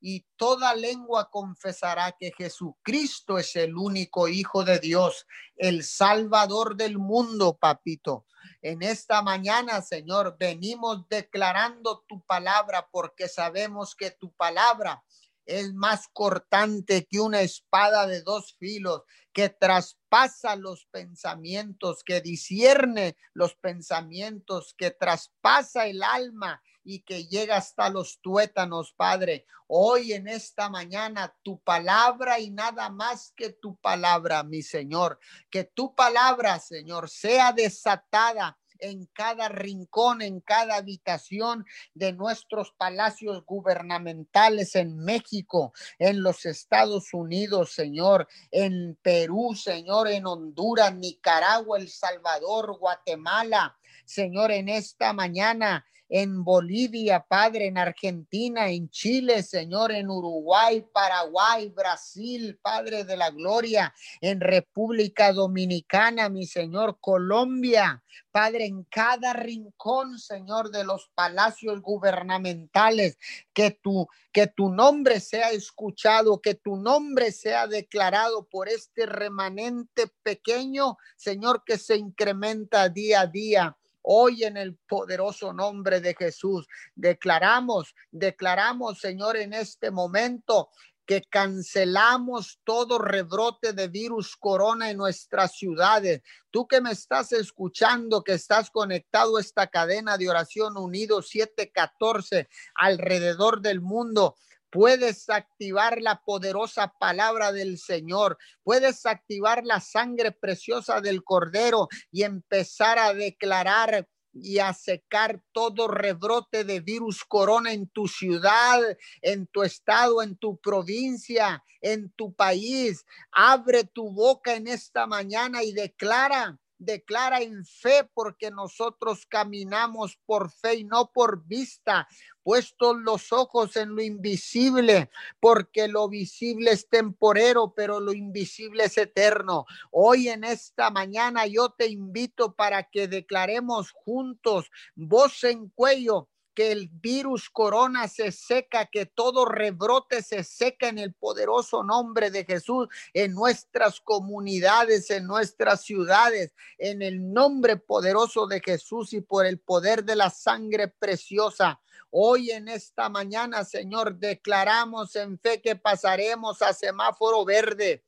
y 0.00 0.26
toda 0.36 0.74
lengua 0.74 1.30
confesará 1.30 2.12
que 2.12 2.32
Jesucristo 2.36 3.38
es 3.38 3.56
el 3.56 3.76
único 3.76 4.28
Hijo 4.28 4.64
de 4.64 4.78
Dios, 4.78 5.26
el 5.56 5.84
Salvador 5.84 6.76
del 6.76 6.98
mundo, 6.98 7.56
papito. 7.56 8.26
En 8.62 8.82
esta 8.82 9.22
mañana, 9.22 9.82
Señor, 9.82 10.36
venimos 10.38 11.08
declarando 11.08 12.04
tu 12.06 12.22
palabra 12.22 12.88
porque 12.90 13.28
sabemos 13.28 13.94
que 13.94 14.10
tu 14.10 14.32
palabra 14.32 15.02
es 15.46 15.72
más 15.72 16.08
cortante 16.12 17.06
que 17.06 17.20
una 17.20 17.40
espada 17.40 18.06
de 18.06 18.22
dos 18.22 18.56
filos, 18.58 19.02
que 19.32 19.48
traspasa 19.48 20.56
los 20.56 20.86
pensamientos, 20.86 22.02
que 22.02 22.20
discierne 22.20 23.16
los 23.32 23.54
pensamientos, 23.54 24.74
que 24.76 24.90
traspasa 24.90 25.86
el 25.86 26.02
alma 26.02 26.60
y 26.86 27.00
que 27.00 27.26
llega 27.26 27.56
hasta 27.56 27.90
los 27.90 28.20
tuétanos, 28.20 28.92
Padre. 28.92 29.44
Hoy 29.66 30.12
en 30.12 30.28
esta 30.28 30.70
mañana 30.70 31.34
tu 31.42 31.58
palabra 31.58 32.38
y 32.38 32.50
nada 32.50 32.88
más 32.90 33.32
que 33.36 33.50
tu 33.50 33.74
palabra, 33.76 34.44
mi 34.44 34.62
Señor. 34.62 35.18
Que 35.50 35.64
tu 35.64 35.96
palabra, 35.96 36.60
Señor, 36.60 37.10
sea 37.10 37.52
desatada 37.52 38.56
en 38.78 39.06
cada 39.06 39.48
rincón, 39.48 40.22
en 40.22 40.40
cada 40.40 40.76
habitación 40.76 41.66
de 41.94 42.12
nuestros 42.12 42.72
palacios 42.72 43.44
gubernamentales 43.44 44.76
en 44.76 44.96
México, 44.98 45.72
en 45.98 46.22
los 46.22 46.46
Estados 46.46 47.12
Unidos, 47.12 47.72
Señor, 47.72 48.28
en 48.52 48.96
Perú, 49.02 49.56
Señor, 49.56 50.06
en 50.08 50.26
Honduras, 50.26 50.94
Nicaragua, 50.94 51.78
El 51.78 51.88
Salvador, 51.88 52.78
Guatemala. 52.78 53.76
Señor, 54.04 54.52
en 54.52 54.68
esta 54.68 55.12
mañana 55.12 55.84
en 56.08 56.44
Bolivia, 56.44 57.24
Padre, 57.28 57.66
en 57.66 57.78
Argentina, 57.78 58.68
en 58.68 58.88
Chile, 58.90 59.42
Señor, 59.42 59.92
en 59.92 60.08
Uruguay, 60.08 60.84
Paraguay, 60.92 61.68
Brasil, 61.70 62.58
Padre 62.62 63.04
de 63.04 63.16
la 63.16 63.30
Gloria, 63.30 63.92
en 64.20 64.40
República 64.40 65.32
Dominicana, 65.32 66.28
mi 66.28 66.46
Señor, 66.46 66.98
Colombia, 67.00 68.02
Padre, 68.30 68.66
en 68.66 68.84
cada 68.84 69.32
rincón, 69.32 70.18
Señor, 70.18 70.70
de 70.70 70.84
los 70.84 71.10
palacios 71.14 71.80
gubernamentales, 71.80 73.18
que 73.52 73.70
tu, 73.70 74.06
que 74.32 74.46
tu 74.46 74.68
nombre 74.70 75.20
sea 75.20 75.50
escuchado, 75.50 76.40
que 76.40 76.54
tu 76.54 76.76
nombre 76.76 77.32
sea 77.32 77.66
declarado 77.66 78.44
por 78.44 78.68
este 78.68 79.06
remanente 79.06 80.10
pequeño, 80.22 80.98
Señor, 81.16 81.62
que 81.64 81.78
se 81.78 81.96
incrementa 81.96 82.88
día 82.88 83.22
a 83.22 83.26
día. 83.26 83.76
Hoy 84.08 84.44
en 84.44 84.56
el 84.56 84.76
poderoso 84.76 85.52
nombre 85.52 86.00
de 86.00 86.14
Jesús 86.14 86.68
declaramos, 86.94 87.92
declaramos, 88.12 89.00
Señor, 89.00 89.36
en 89.36 89.52
este 89.52 89.90
momento 89.90 90.70
que 91.04 91.22
cancelamos 91.22 92.60
todo 92.62 92.98
rebrote 92.98 93.72
de 93.72 93.88
virus 93.88 94.36
corona 94.36 94.90
en 94.90 94.98
nuestras 94.98 95.56
ciudades. 95.56 96.22
Tú 96.52 96.68
que 96.68 96.80
me 96.80 96.92
estás 96.92 97.32
escuchando, 97.32 98.22
que 98.22 98.34
estás 98.34 98.70
conectado 98.70 99.38
a 99.38 99.40
esta 99.40 99.66
cadena 99.66 100.16
de 100.16 100.30
oración 100.30 100.76
unido 100.76 101.20
714 101.20 102.48
alrededor 102.76 103.60
del 103.60 103.80
mundo, 103.80 104.36
Puedes 104.70 105.28
activar 105.28 106.00
la 106.02 106.22
poderosa 106.24 106.92
palabra 106.98 107.52
del 107.52 107.78
Señor. 107.78 108.36
Puedes 108.62 109.06
activar 109.06 109.64
la 109.64 109.80
sangre 109.80 110.32
preciosa 110.32 111.00
del 111.00 111.22
Cordero 111.24 111.88
y 112.10 112.24
empezar 112.24 112.98
a 112.98 113.14
declarar 113.14 114.08
y 114.32 114.58
a 114.58 114.74
secar 114.74 115.42
todo 115.52 115.88
rebrote 115.88 116.64
de 116.64 116.80
virus 116.80 117.24
corona 117.24 117.72
en 117.72 117.88
tu 117.88 118.06
ciudad, 118.06 118.80
en 119.22 119.46
tu 119.46 119.62
estado, 119.62 120.22
en 120.22 120.36
tu 120.36 120.58
provincia, 120.58 121.62
en 121.80 122.10
tu 122.12 122.34
país. 122.34 123.04
Abre 123.32 123.84
tu 123.84 124.12
boca 124.12 124.54
en 124.54 124.66
esta 124.66 125.06
mañana 125.06 125.62
y 125.62 125.72
declara 125.72 126.58
declara 126.78 127.40
en 127.40 127.64
fe 127.64 128.08
porque 128.14 128.50
nosotros 128.50 129.26
caminamos 129.26 130.18
por 130.26 130.50
fe 130.50 130.76
y 130.76 130.84
no 130.84 131.10
por 131.12 131.44
vista, 131.46 132.08
puestos 132.42 132.96
los 132.98 133.32
ojos 133.32 133.76
en 133.76 133.94
lo 133.94 134.02
invisible, 134.02 135.10
porque 135.40 135.88
lo 135.88 136.08
visible 136.08 136.70
es 136.70 136.88
temporero, 136.88 137.72
pero 137.74 137.98
lo 138.00 138.12
invisible 138.12 138.84
es 138.84 138.96
eterno. 138.98 139.66
Hoy 139.90 140.28
en 140.28 140.44
esta 140.44 140.90
mañana 140.90 141.46
yo 141.46 141.70
te 141.70 141.88
invito 141.88 142.54
para 142.54 142.84
que 142.84 143.08
declaremos 143.08 143.90
juntos, 143.90 144.70
voz 144.94 145.42
en 145.44 145.68
cuello, 145.70 146.28
que 146.56 146.72
el 146.72 146.88
virus 146.88 147.50
corona 147.50 148.08
se 148.08 148.32
seca, 148.32 148.86
que 148.86 149.04
todo 149.04 149.44
rebrote 149.44 150.22
se 150.22 150.42
seca 150.42 150.88
en 150.88 150.98
el 150.98 151.12
poderoso 151.12 151.84
nombre 151.84 152.30
de 152.30 152.46
Jesús, 152.46 152.88
en 153.12 153.34
nuestras 153.34 154.00
comunidades, 154.00 155.10
en 155.10 155.26
nuestras 155.26 155.82
ciudades, 155.82 156.54
en 156.78 157.02
el 157.02 157.32
nombre 157.32 157.76
poderoso 157.76 158.46
de 158.46 158.60
Jesús 158.60 159.12
y 159.12 159.20
por 159.20 159.44
el 159.44 159.60
poder 159.60 160.02
de 160.02 160.16
la 160.16 160.30
sangre 160.30 160.88
preciosa. 160.88 161.78
Hoy 162.10 162.50
en 162.50 162.68
esta 162.68 163.10
mañana, 163.10 163.62
Señor, 163.62 164.16
declaramos 164.16 165.14
en 165.14 165.38
fe 165.38 165.60
que 165.60 165.76
pasaremos 165.76 166.62
a 166.62 166.72
semáforo 166.72 167.44
verde 167.44 168.02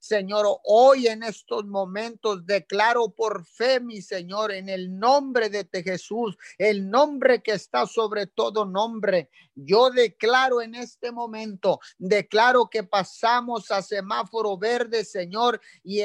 Señor, 0.00 0.46
hoy 0.64 1.06
en 1.06 1.22
estos 1.22 1.64
momentos 1.66 2.46
declaro 2.46 3.10
por 3.10 3.44
fe, 3.44 3.80
mi 3.80 4.02
Señor, 4.02 4.52
en 4.52 4.68
el 4.68 4.98
nombre 4.98 5.48
de 5.48 5.66
Jesús, 5.82 6.36
el 6.58 6.90
nombre 6.90 7.42
que 7.42 7.52
está 7.52 7.86
sobre 7.86 8.26
todo 8.26 8.64
nombre. 8.64 9.30
Yo 9.54 9.90
declaro 9.90 10.60
en 10.60 10.74
este 10.74 11.12
momento, 11.12 11.80
declaro 11.98 12.68
que 12.68 12.82
pasamos 12.82 13.70
a 13.70 13.82
semáforo 13.82 14.58
verde, 14.58 15.04
Señor, 15.04 15.60
y 15.82 16.02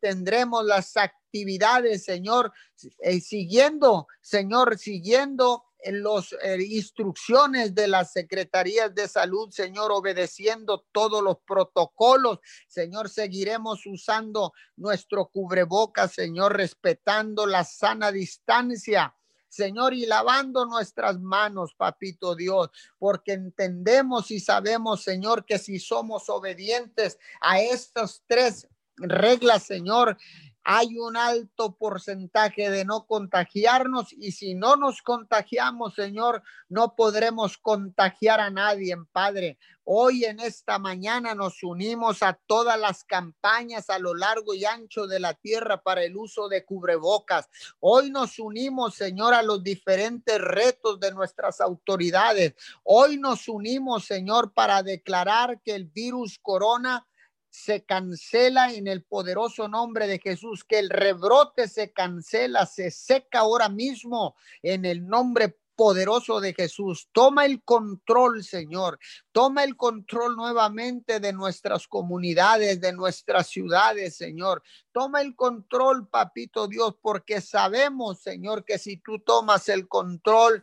tendremos 0.00 0.64
las 0.64 0.96
actividades, 0.96 2.04
Señor, 2.04 2.52
eh, 2.98 3.20
siguiendo, 3.20 4.06
Señor, 4.20 4.78
siguiendo 4.78 5.64
en 5.64 5.69
las 5.84 6.32
eh, 6.42 6.58
instrucciones 6.62 7.74
de 7.74 7.88
las 7.88 8.12
secretarías 8.12 8.94
de 8.94 9.08
salud, 9.08 9.50
Señor, 9.50 9.92
obedeciendo 9.92 10.86
todos 10.92 11.22
los 11.22 11.38
protocolos. 11.46 12.38
Señor, 12.68 13.08
seguiremos 13.08 13.86
usando 13.86 14.52
nuestro 14.76 15.26
cubrebocas, 15.26 16.12
Señor, 16.12 16.56
respetando 16.56 17.46
la 17.46 17.64
sana 17.64 18.12
distancia. 18.12 19.14
Señor, 19.48 19.94
y 19.94 20.06
lavando 20.06 20.64
nuestras 20.64 21.18
manos, 21.18 21.74
papito 21.74 22.36
Dios, 22.36 22.70
porque 22.98 23.32
entendemos 23.32 24.30
y 24.30 24.38
sabemos, 24.38 25.02
Señor, 25.02 25.44
que 25.44 25.58
si 25.58 25.80
somos 25.80 26.28
obedientes 26.28 27.18
a 27.40 27.60
estas 27.60 28.22
tres 28.28 28.68
reglas, 28.96 29.64
Señor, 29.64 30.16
hay 30.64 30.98
un 30.98 31.16
alto 31.16 31.76
porcentaje 31.76 32.70
de 32.70 32.84
no 32.84 33.06
contagiarnos 33.06 34.12
y 34.12 34.32
si 34.32 34.54
no 34.54 34.76
nos 34.76 35.02
contagiamos, 35.02 35.94
Señor, 35.94 36.42
no 36.68 36.94
podremos 36.94 37.56
contagiar 37.58 38.40
a 38.40 38.50
nadie, 38.50 38.96
Padre. 39.12 39.58
Hoy 39.84 40.24
en 40.24 40.38
esta 40.38 40.78
mañana 40.78 41.34
nos 41.34 41.62
unimos 41.62 42.22
a 42.22 42.38
todas 42.46 42.78
las 42.78 43.02
campañas 43.02 43.90
a 43.90 43.98
lo 43.98 44.14
largo 44.14 44.54
y 44.54 44.64
ancho 44.64 45.06
de 45.06 45.18
la 45.18 45.34
tierra 45.34 45.82
para 45.82 46.04
el 46.04 46.16
uso 46.16 46.48
de 46.48 46.64
cubrebocas. 46.64 47.48
Hoy 47.80 48.10
nos 48.10 48.38
unimos, 48.38 48.94
Señor, 48.94 49.34
a 49.34 49.42
los 49.42 49.64
diferentes 49.64 50.38
retos 50.38 51.00
de 51.00 51.12
nuestras 51.12 51.60
autoridades. 51.60 52.54
Hoy 52.84 53.18
nos 53.18 53.48
unimos, 53.48 54.04
Señor, 54.04 54.52
para 54.52 54.82
declarar 54.82 55.60
que 55.62 55.74
el 55.74 55.86
virus 55.86 56.38
corona 56.40 57.06
se 57.50 57.84
cancela 57.84 58.72
en 58.72 58.86
el 58.86 59.02
poderoso 59.02 59.68
nombre 59.68 60.06
de 60.06 60.18
Jesús, 60.18 60.64
que 60.64 60.78
el 60.78 60.88
rebrote 60.88 61.68
se 61.68 61.92
cancela, 61.92 62.64
se 62.64 62.90
seca 62.90 63.40
ahora 63.40 63.68
mismo 63.68 64.36
en 64.62 64.84
el 64.84 65.06
nombre 65.06 65.58
poderoso 65.80 66.40
de 66.40 66.52
Jesús. 66.52 67.08
Toma 67.10 67.46
el 67.46 67.62
control, 67.62 68.44
Señor. 68.44 68.98
Toma 69.32 69.64
el 69.64 69.76
control 69.76 70.36
nuevamente 70.36 71.20
de 71.20 71.32
nuestras 71.32 71.88
comunidades, 71.88 72.82
de 72.82 72.92
nuestras 72.92 73.46
ciudades, 73.46 74.14
Señor. 74.14 74.62
Toma 74.92 75.22
el 75.22 75.34
control, 75.34 76.06
papito 76.06 76.68
Dios, 76.68 76.96
porque 77.00 77.40
sabemos, 77.40 78.20
Señor, 78.20 78.66
que 78.66 78.78
si 78.78 78.98
tú 78.98 79.20
tomas 79.20 79.70
el 79.70 79.88
control, 79.88 80.62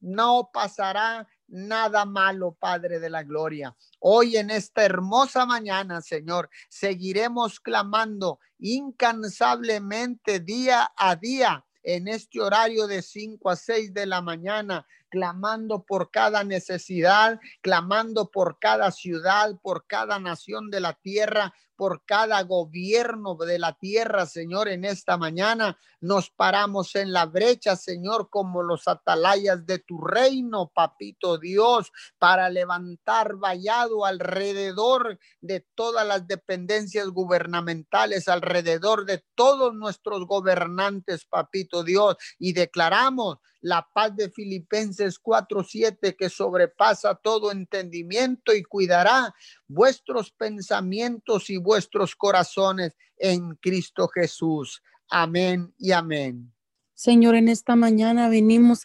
no 0.00 0.50
pasará 0.52 1.28
nada 1.48 2.04
malo, 2.04 2.56
Padre 2.58 2.98
de 2.98 3.10
la 3.10 3.22
Gloria. 3.22 3.76
Hoy 4.00 4.36
en 4.36 4.50
esta 4.50 4.84
hermosa 4.84 5.46
mañana, 5.46 6.00
Señor, 6.00 6.50
seguiremos 6.68 7.60
clamando 7.60 8.40
incansablemente 8.58 10.40
día 10.40 10.90
a 10.96 11.16
día 11.16 11.64
en 11.82 12.08
este 12.08 12.40
horario 12.40 12.86
de 12.86 13.00
5 13.00 13.48
a 13.48 13.56
6 13.56 13.94
de 13.94 14.06
la 14.06 14.20
mañana, 14.20 14.86
clamando 15.16 15.82
por 15.82 16.10
cada 16.10 16.44
necesidad, 16.44 17.40
clamando 17.62 18.30
por 18.30 18.58
cada 18.58 18.90
ciudad, 18.90 19.58
por 19.62 19.86
cada 19.86 20.18
nación 20.18 20.68
de 20.68 20.80
la 20.80 20.92
tierra, 20.92 21.54
por 21.74 22.04
cada 22.04 22.42
gobierno 22.42 23.34
de 23.34 23.58
la 23.58 23.72
tierra, 23.78 24.26
Señor, 24.26 24.68
en 24.68 24.84
esta 24.84 25.16
mañana. 25.16 25.78
Nos 26.02 26.28
paramos 26.28 26.94
en 26.96 27.14
la 27.14 27.24
brecha, 27.24 27.76
Señor, 27.76 28.28
como 28.28 28.62
los 28.62 28.88
atalayas 28.88 29.64
de 29.64 29.78
tu 29.78 30.02
reino, 30.02 30.70
papito 30.74 31.38
Dios, 31.38 31.92
para 32.18 32.50
levantar 32.50 33.36
vallado 33.36 34.04
alrededor 34.04 35.18
de 35.40 35.60
todas 35.74 36.06
las 36.06 36.26
dependencias 36.26 37.08
gubernamentales, 37.08 38.28
alrededor 38.28 39.06
de 39.06 39.24
todos 39.34 39.74
nuestros 39.74 40.26
gobernantes, 40.26 41.24
papito 41.24 41.84
Dios, 41.84 42.16
y 42.38 42.52
declaramos 42.52 43.38
la 43.66 43.84
paz 43.92 44.14
de 44.14 44.30
Filipenses 44.30 45.18
4:7 45.18 46.14
que 46.14 46.28
sobrepasa 46.28 47.16
todo 47.16 47.50
entendimiento 47.50 48.54
y 48.54 48.62
cuidará 48.62 49.34
vuestros 49.66 50.30
pensamientos 50.30 51.50
y 51.50 51.56
vuestros 51.56 52.14
corazones 52.14 52.96
en 53.16 53.56
Cristo 53.56 54.06
Jesús. 54.06 54.82
Amén 55.10 55.74
y 55.78 55.90
amén. 55.90 56.54
Señor, 56.94 57.34
en 57.34 57.48
esta 57.48 57.74
mañana 57.74 58.28
venimos 58.28 58.84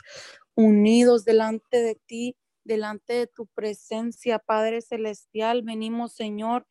unidos 0.55 1.25
delante 1.25 1.77
de 1.77 1.95
ti, 2.07 2.35
delante 2.63 3.13
de 3.13 3.27
tu 3.27 3.45
presencia, 3.53 4.39
Padre 4.39 4.81
Celestial. 4.81 5.61
Venimos, 5.61 6.13
Señor, 6.13 6.65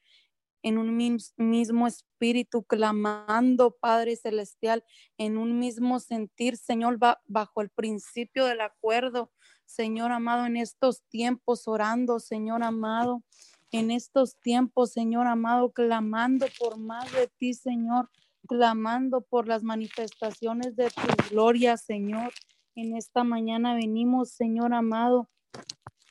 en 0.62 0.78
un 0.78 0.96
mismo 0.96 1.86
espíritu, 1.86 2.62
clamando, 2.64 3.76
Padre 3.80 4.16
Celestial, 4.16 4.84
en 5.18 5.38
un 5.38 5.58
mismo 5.58 6.00
sentir, 6.00 6.56
Señor, 6.56 6.98
bajo 7.26 7.62
el 7.62 7.70
principio 7.70 8.44
del 8.46 8.60
acuerdo, 8.60 9.30
Señor 9.64 10.12
amado, 10.12 10.46
en 10.46 10.56
estos 10.56 11.02
tiempos 11.08 11.68
orando, 11.68 12.18
Señor 12.18 12.62
amado, 12.62 13.22
en 13.70 13.90
estos 13.90 14.36
tiempos, 14.40 14.92
Señor 14.92 15.26
amado, 15.26 15.70
clamando 15.70 16.46
por 16.58 16.76
más 16.76 17.10
de 17.12 17.28
ti, 17.28 17.54
Señor, 17.54 18.10
clamando 18.48 19.20
por 19.20 19.46
las 19.46 19.62
manifestaciones 19.62 20.74
de 20.74 20.90
tu 20.90 21.30
gloria, 21.30 21.76
Señor. 21.76 22.32
En 22.74 22.96
esta 22.96 23.22
mañana 23.22 23.74
venimos, 23.74 24.30
Señor 24.30 24.74
amado, 24.74 25.28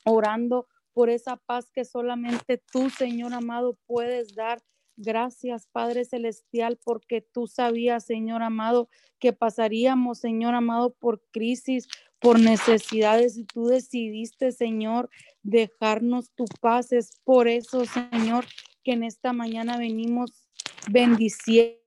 orando 0.05 0.67
por 0.99 1.09
esa 1.09 1.37
paz 1.37 1.71
que 1.71 1.85
solamente 1.85 2.61
tú, 2.73 2.89
Señor 2.89 3.33
amado, 3.33 3.77
puedes 3.85 4.35
dar. 4.35 4.61
Gracias, 4.97 5.65
Padre 5.71 6.03
Celestial, 6.03 6.77
porque 6.83 7.21
tú 7.21 7.47
sabías, 7.47 8.03
Señor 8.03 8.43
amado, 8.43 8.89
que 9.17 9.31
pasaríamos, 9.31 10.19
Señor 10.19 10.55
amado, 10.55 10.93
por 10.99 11.23
crisis, 11.31 11.87
por 12.19 12.37
necesidades 12.37 13.37
y 13.37 13.45
tú 13.45 13.67
decidiste, 13.67 14.51
Señor, 14.51 15.09
dejarnos 15.41 16.31
tu 16.35 16.43
paz. 16.59 16.91
Es 16.91 17.11
por 17.23 17.47
eso, 17.47 17.85
Señor, 17.85 18.43
que 18.83 18.91
en 18.91 19.03
esta 19.03 19.31
mañana 19.31 19.77
venimos 19.77 20.49
bendiciendo 20.91 21.78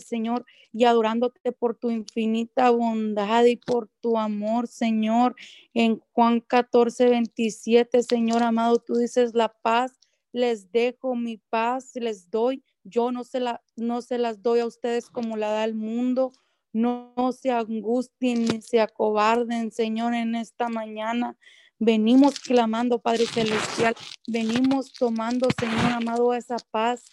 Señor, 0.00 0.44
y 0.72 0.84
adorándote 0.84 1.52
por 1.52 1.74
tu 1.74 1.90
infinita 1.90 2.70
bondad 2.70 3.44
y 3.44 3.56
por 3.56 3.88
tu 4.00 4.18
amor, 4.18 4.68
Señor. 4.68 5.34
En 5.72 6.00
Juan 6.12 6.40
14, 6.40 7.08
27, 7.08 8.02
Señor 8.02 8.42
amado, 8.42 8.78
tú 8.78 8.94
dices, 8.94 9.34
la 9.34 9.48
paz 9.48 9.98
les 10.32 10.70
dejo, 10.70 11.14
mi 11.14 11.38
paz 11.38 11.92
les 11.94 12.30
doy. 12.30 12.62
Yo 12.84 13.10
no 13.10 13.24
se, 13.24 13.40
la, 13.40 13.62
no 13.76 14.02
se 14.02 14.18
las 14.18 14.42
doy 14.42 14.60
a 14.60 14.66
ustedes 14.66 15.08
como 15.08 15.36
la 15.36 15.50
da 15.50 15.64
el 15.64 15.74
mundo. 15.74 16.32
No, 16.72 17.14
no 17.16 17.32
se 17.32 17.50
angustien 17.50 18.44
ni 18.44 18.60
se 18.60 18.80
acobarden, 18.80 19.72
Señor, 19.72 20.14
en 20.14 20.34
esta 20.34 20.68
mañana. 20.68 21.36
Venimos 21.78 22.38
clamando, 22.38 22.98
Padre 22.98 23.24
Celestial. 23.26 23.94
Venimos 24.26 24.92
tomando, 24.92 25.48
Señor 25.58 25.92
amado, 25.92 26.34
esa 26.34 26.56
paz 26.70 27.06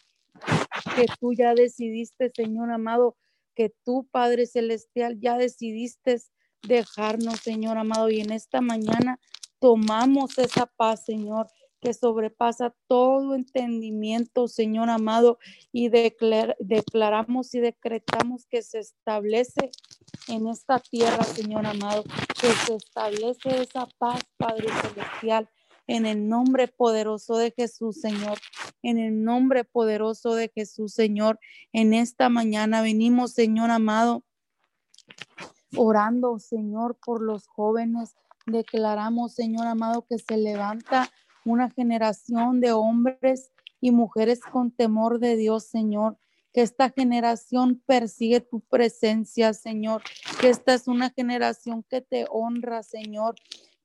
que 0.95 1.05
tú 1.19 1.33
ya 1.33 1.53
decidiste, 1.53 2.31
Señor 2.35 2.71
amado, 2.71 3.17
que 3.55 3.73
tú, 3.83 4.07
Padre 4.11 4.45
Celestial, 4.45 5.19
ya 5.19 5.37
decidiste 5.37 6.17
dejarnos, 6.67 7.39
Señor 7.39 7.77
amado, 7.77 8.09
y 8.09 8.19
en 8.19 8.31
esta 8.31 8.61
mañana 8.61 9.19
tomamos 9.59 10.37
esa 10.37 10.65
paz, 10.65 11.05
Señor, 11.05 11.47
que 11.79 11.93
sobrepasa 11.93 12.73
todo 12.87 13.35
entendimiento, 13.35 14.47
Señor 14.47 14.89
amado, 14.89 15.37
y 15.71 15.89
declaramos 15.89 17.53
y 17.53 17.59
decretamos 17.59 18.45
que 18.47 18.63
se 18.63 18.79
establece 18.79 19.71
en 20.27 20.47
esta 20.47 20.79
tierra, 20.79 21.23
Señor 21.23 21.65
amado, 21.65 22.03
que 22.41 22.47
se 22.65 22.75
establece 22.75 23.61
esa 23.61 23.87
paz, 23.99 24.21
Padre 24.37 24.67
Celestial, 24.81 25.49
en 25.87 26.05
el 26.05 26.27
nombre 26.27 26.67
poderoso 26.67 27.37
de 27.37 27.51
Jesús, 27.51 28.01
Señor. 28.01 28.39
En 28.81 28.97
el 28.97 29.23
nombre 29.23 29.63
poderoso 29.63 30.35
de 30.35 30.51
Jesús, 30.53 30.93
Señor. 30.93 31.39
En 31.73 31.93
esta 31.93 32.29
mañana 32.29 32.81
venimos, 32.81 33.33
Señor 33.33 33.71
amado, 33.71 34.23
orando, 35.75 36.39
Señor, 36.39 36.97
por 37.03 37.21
los 37.21 37.47
jóvenes. 37.47 38.15
Declaramos, 38.45 39.33
Señor 39.33 39.67
amado, 39.67 40.05
que 40.07 40.17
se 40.17 40.37
levanta 40.37 41.09
una 41.45 41.69
generación 41.69 42.59
de 42.61 42.71
hombres 42.71 43.51
y 43.81 43.91
mujeres 43.91 44.39
con 44.39 44.71
temor 44.71 45.19
de 45.19 45.35
Dios, 45.35 45.65
Señor. 45.65 46.17
Que 46.53 46.61
esta 46.61 46.89
generación 46.89 47.83
persigue 47.85 48.39
tu 48.39 48.61
presencia, 48.61 49.53
Señor. 49.53 50.01
Que 50.39 50.49
esta 50.49 50.73
es 50.73 50.87
una 50.87 51.09
generación 51.09 51.83
que 51.83 52.01
te 52.01 52.25
honra, 52.29 52.81
Señor 52.81 53.35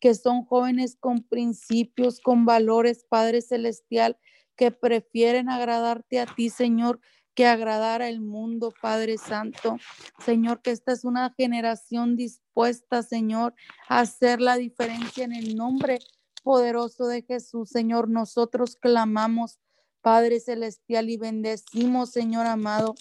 que 0.01 0.15
son 0.15 0.45
jóvenes 0.45 0.97
con 0.99 1.23
principios, 1.23 2.21
con 2.21 2.45
valores, 2.47 3.05
Padre 3.09 3.43
Celestial, 3.43 4.19
que 4.57 4.71
prefieren 4.71 5.49
agradarte 5.49 6.21
a 6.21 6.27
ti, 6.27 6.51
Señor, 6.51 7.01
que 7.35 7.47
agradar 7.47 8.03
al 8.03 8.21
mundo, 8.21 8.73
Padre 8.83 9.17
Santo. 9.19 9.77
Señor, 10.25 10.63
que 10.63 10.71
esta 10.73 10.93
es 10.93 11.05
una 11.05 11.33
generación 11.37 12.17
dispuesta, 12.17 13.03
Señor, 13.03 13.55
a 13.89 14.01
hacer 14.01 14.41
la 14.41 14.57
diferencia 14.57 15.25
en 15.25 15.33
el 15.33 15.57
nombre 15.57 15.99
poderoso 16.43 17.07
de 17.07 17.23
Jesús. 17.23 17.71
Señor, 17.71 18.09
nosotros 18.09 18.77
clamamos, 18.77 19.61
Padre 20.03 20.41
Celestial, 20.41 21.11
y 21.11 21.19
bendecimos, 21.19 22.11
Señor 22.11 22.47
amado, 22.47 22.95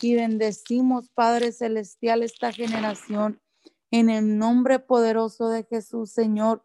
y 0.00 0.14
bendecimos, 0.14 1.10
Padre 1.10 1.52
Celestial, 1.52 2.22
esta 2.22 2.52
generación 2.52 3.40
en 3.94 4.10
el 4.10 4.38
nombre 4.38 4.80
poderoso 4.80 5.48
de 5.48 5.62
Jesús, 5.62 6.10
Señor. 6.10 6.64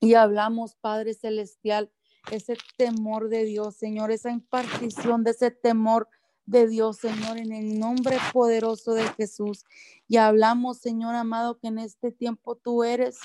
Y 0.00 0.14
hablamos, 0.14 0.76
Padre 0.76 1.12
Celestial, 1.12 1.92
ese 2.30 2.56
temor 2.78 3.28
de 3.28 3.44
Dios, 3.44 3.76
Señor, 3.76 4.10
esa 4.10 4.30
impartición 4.30 5.24
de 5.24 5.32
ese 5.32 5.50
temor 5.50 6.08
de 6.46 6.66
Dios, 6.66 6.96
Señor, 6.96 7.36
en 7.36 7.52
el 7.52 7.78
nombre 7.78 8.16
poderoso 8.32 8.94
de 8.94 9.06
Jesús. 9.08 9.66
Y 10.08 10.16
hablamos, 10.16 10.78
Señor 10.78 11.14
amado, 11.16 11.58
que 11.58 11.68
en 11.68 11.80
este 11.80 12.12
tiempo 12.12 12.56
tú 12.56 12.82
eres 12.82 13.18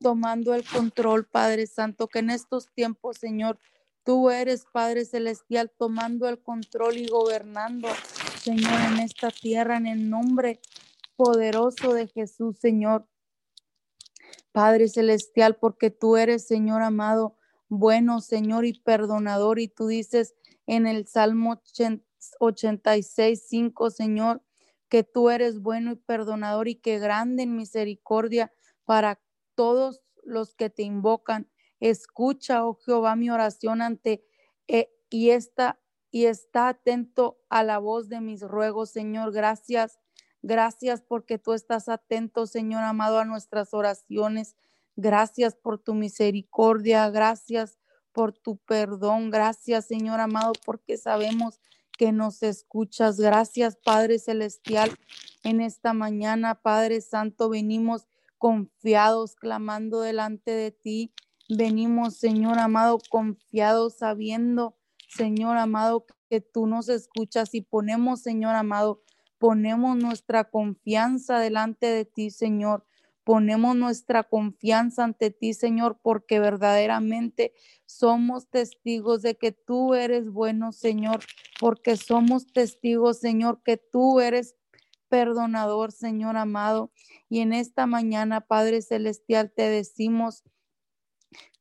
tomando 0.00 0.52
el 0.52 0.64
control, 0.64 1.24
Padre 1.24 1.68
Santo, 1.68 2.08
que 2.08 2.18
en 2.18 2.30
estos 2.30 2.68
tiempos, 2.74 3.18
Señor, 3.18 3.60
tú 4.02 4.28
eres, 4.28 4.66
Padre 4.72 5.04
Celestial, 5.04 5.70
tomando 5.78 6.28
el 6.28 6.42
control 6.42 6.96
y 6.96 7.06
gobernando, 7.06 7.86
Señor, 8.40 8.80
en 8.92 8.98
esta 8.98 9.30
tierra, 9.30 9.76
en 9.76 9.86
el 9.86 10.10
nombre 10.10 10.58
poderoso 11.16 11.94
de 11.94 12.06
Jesús, 12.08 12.58
Señor. 12.58 13.06
Padre 14.52 14.88
Celestial, 14.88 15.56
porque 15.56 15.90
tú 15.90 16.16
eres, 16.16 16.46
Señor 16.46 16.82
amado, 16.82 17.36
bueno, 17.68 18.20
Señor, 18.20 18.64
y 18.64 18.80
perdonador. 18.80 19.58
Y 19.58 19.68
tú 19.68 19.86
dices 19.86 20.34
en 20.66 20.86
el 20.86 21.06
Salmo 21.06 21.60
86, 22.40 23.44
5, 23.48 23.90
Señor, 23.90 24.42
que 24.88 25.02
tú 25.02 25.30
eres 25.30 25.60
bueno 25.60 25.92
y 25.92 25.96
perdonador 25.96 26.68
y 26.68 26.76
que 26.76 26.98
grande 26.98 27.42
en 27.42 27.56
misericordia 27.56 28.52
para 28.84 29.20
todos 29.54 30.02
los 30.22 30.54
que 30.54 30.70
te 30.70 30.82
invocan. 30.82 31.50
Escucha, 31.80 32.64
oh 32.64 32.74
Jehová, 32.74 33.16
mi 33.16 33.30
oración 33.30 33.82
ante 33.82 34.24
eh, 34.68 34.90
y 35.10 35.30
está 35.30 35.80
y 36.10 36.26
está 36.26 36.68
atento 36.68 37.38
a 37.50 37.62
la 37.62 37.78
voz 37.78 38.08
de 38.08 38.20
mis 38.20 38.40
ruegos, 38.40 38.90
Señor. 38.90 39.32
Gracias 39.32 39.98
Gracias 40.46 41.02
porque 41.02 41.38
tú 41.38 41.54
estás 41.54 41.88
atento, 41.88 42.46
Señor 42.46 42.84
amado, 42.84 43.18
a 43.18 43.24
nuestras 43.24 43.74
oraciones. 43.74 44.54
Gracias 44.94 45.56
por 45.56 45.80
tu 45.80 45.92
misericordia. 45.92 47.10
Gracias 47.10 47.80
por 48.12 48.32
tu 48.32 48.56
perdón. 48.58 49.32
Gracias, 49.32 49.86
Señor 49.86 50.20
amado, 50.20 50.52
porque 50.64 50.98
sabemos 50.98 51.60
que 51.98 52.12
nos 52.12 52.44
escuchas. 52.44 53.18
Gracias, 53.18 53.76
Padre 53.84 54.20
Celestial. 54.20 54.96
En 55.42 55.60
esta 55.60 55.92
mañana, 55.92 56.54
Padre 56.54 57.00
Santo, 57.00 57.48
venimos 57.48 58.06
confiados, 58.38 59.34
clamando 59.34 60.00
delante 60.00 60.52
de 60.52 60.70
ti. 60.70 61.12
Venimos, 61.48 62.18
Señor 62.18 62.60
amado, 62.60 62.98
confiados, 63.10 63.96
sabiendo, 63.96 64.76
Señor 65.08 65.56
amado, 65.56 66.06
que 66.30 66.40
tú 66.40 66.68
nos 66.68 66.88
escuchas 66.88 67.52
y 67.52 67.62
ponemos, 67.62 68.20
Señor 68.20 68.54
amado, 68.54 69.02
Ponemos 69.38 69.96
nuestra 69.96 70.44
confianza 70.44 71.38
delante 71.38 71.86
de 71.86 72.04
ti, 72.04 72.30
Señor. 72.30 72.86
Ponemos 73.24 73.74
nuestra 73.74 74.22
confianza 74.22 75.02
ante 75.04 75.30
ti, 75.30 75.52
Señor, 75.52 75.98
porque 76.00 76.38
verdaderamente 76.38 77.52
somos 77.84 78.48
testigos 78.48 79.20
de 79.22 79.36
que 79.36 79.52
tú 79.52 79.94
eres 79.94 80.30
bueno, 80.30 80.72
Señor, 80.72 81.20
porque 81.58 81.96
somos 81.96 82.46
testigos, 82.46 83.18
Señor, 83.18 83.62
que 83.64 83.78
tú 83.78 84.20
eres 84.20 84.54
perdonador, 85.08 85.92
Señor 85.92 86.36
amado. 86.36 86.92
Y 87.28 87.40
en 87.40 87.52
esta 87.52 87.86
mañana, 87.86 88.42
Padre 88.42 88.80
Celestial, 88.80 89.52
te 89.54 89.68
decimos, 89.68 90.44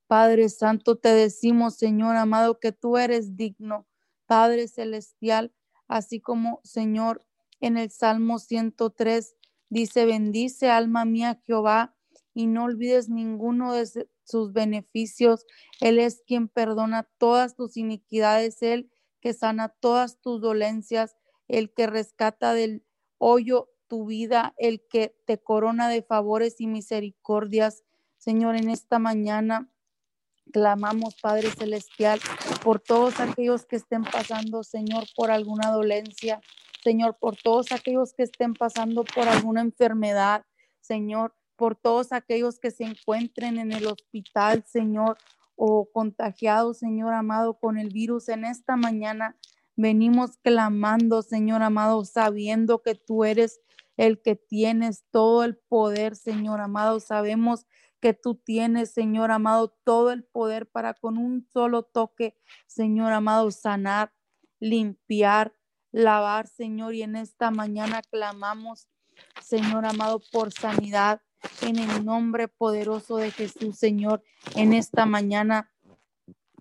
Padre 0.08 0.50
Santo, 0.50 0.98
te 0.98 1.10
decimos, 1.10 1.76
Señor 1.76 2.16
amado, 2.16 2.60
que 2.60 2.72
tú 2.72 2.98
eres 2.98 3.36
digno, 3.36 3.88
Padre 4.28 4.68
Celestial, 4.68 5.52
así 5.88 6.20
como, 6.20 6.62
Señor, 6.64 7.25
en 7.60 7.78
el 7.78 7.92
Salmo 7.92 8.40
103, 8.40 9.36
Dice, 9.70 10.06
bendice 10.06 10.70
alma 10.70 11.06
mía 11.06 11.42
Jehová 11.46 11.96
y 12.34 12.48
no 12.48 12.66
olvides 12.66 13.10
ninguno 13.10 13.74
de 13.74 14.08
sus 14.24 14.54
beneficios. 14.54 15.46
Él 15.82 16.00
es 16.00 16.24
quien 16.26 16.48
perdona 16.48 17.10
todas 17.18 17.56
tus 17.56 17.76
iniquidades, 17.78 18.62
Él 18.62 18.92
que 19.22 19.34
sana 19.34 19.70
todas 19.70 20.22
tus 20.22 20.40
dolencias, 20.40 21.16
el 21.48 21.74
que 21.74 21.88
rescata 21.88 22.54
del 22.54 22.86
hoyo 23.18 23.72
tu 23.88 24.06
vida, 24.06 24.54
el 24.58 24.86
que 24.88 25.16
te 25.26 25.42
corona 25.42 25.90
de 25.90 26.04
favores 26.04 26.62
y 26.62 26.68
misericordias. 26.68 27.84
Señor, 28.18 28.56
en 28.56 28.70
esta 28.70 29.00
mañana 29.00 29.70
clamamos, 30.52 31.16
Padre 31.22 31.50
Celestial, 31.50 32.20
por 32.64 32.80
todos 32.80 33.20
aquellos 33.20 33.66
que 33.66 33.78
estén 33.78 34.04
pasando, 34.04 34.64
Señor, 34.64 35.06
por 35.16 35.32
alguna 35.32 35.72
dolencia, 35.72 36.40
Señor, 36.86 37.18
por 37.20 37.36
todos 37.36 37.72
aquellos 37.72 38.14
que 38.14 38.22
estén 38.22 38.54
pasando 38.54 39.04
por 39.06 39.28
alguna 39.28 39.62
enfermedad, 39.62 40.46
Señor, 40.82 41.34
por 41.56 41.76
todos 41.76 42.12
aquellos 42.12 42.60
que 42.60 42.70
se 42.70 42.84
encuentren 42.84 43.58
en 43.58 43.72
el 43.72 43.88
hospital, 43.88 44.64
Señor, 44.68 45.18
o 45.56 45.90
contagiados, 45.92 46.78
Señor 46.78 47.16
amado, 47.16 47.56
con 47.56 47.80
el 47.80 47.90
virus 47.90 48.30
en 48.30 48.46
esta 48.46 48.76
mañana. 48.76 49.36
Venimos 49.76 50.38
clamando, 50.44 51.24
Señor 51.24 51.64
amado, 51.64 52.06
sabiendo 52.06 52.84
que 52.84 52.94
tú 52.94 53.24
eres 53.24 53.62
el 53.98 54.22
que 54.22 54.36
tienes 54.36 55.06
todo 55.10 55.44
el 55.44 55.58
poder, 55.58 56.16
Señor 56.16 56.62
amado. 56.62 57.00
Sabemos 57.00 57.66
que 58.00 58.14
tú 58.14 58.36
tienes, 58.36 58.92
Señor 58.92 59.32
amado, 59.32 59.76
todo 59.84 60.12
el 60.12 60.24
poder 60.24 60.68
para 60.68 60.94
con 60.94 61.18
un 61.18 61.48
solo 61.52 61.82
toque, 61.82 62.38
Señor 62.68 63.12
amado, 63.12 63.50
sanar, 63.50 64.14
limpiar, 64.60 65.52
lavar, 65.96 66.48
Señor. 66.48 66.94
Y 66.94 67.04
en 67.04 67.16
esta 67.16 67.52
mañana 67.52 68.02
clamamos, 68.02 68.88
Señor 69.42 69.86
amado, 69.86 70.22
por 70.32 70.52
sanidad 70.52 71.22
en 71.62 71.80
el 71.80 72.04
nombre 72.04 72.48
poderoso 72.48 73.18
de 73.18 73.32
Jesús, 73.32 73.78
Señor. 73.78 74.22
En 74.56 74.74
esta 74.74 75.06
mañana 75.06 75.72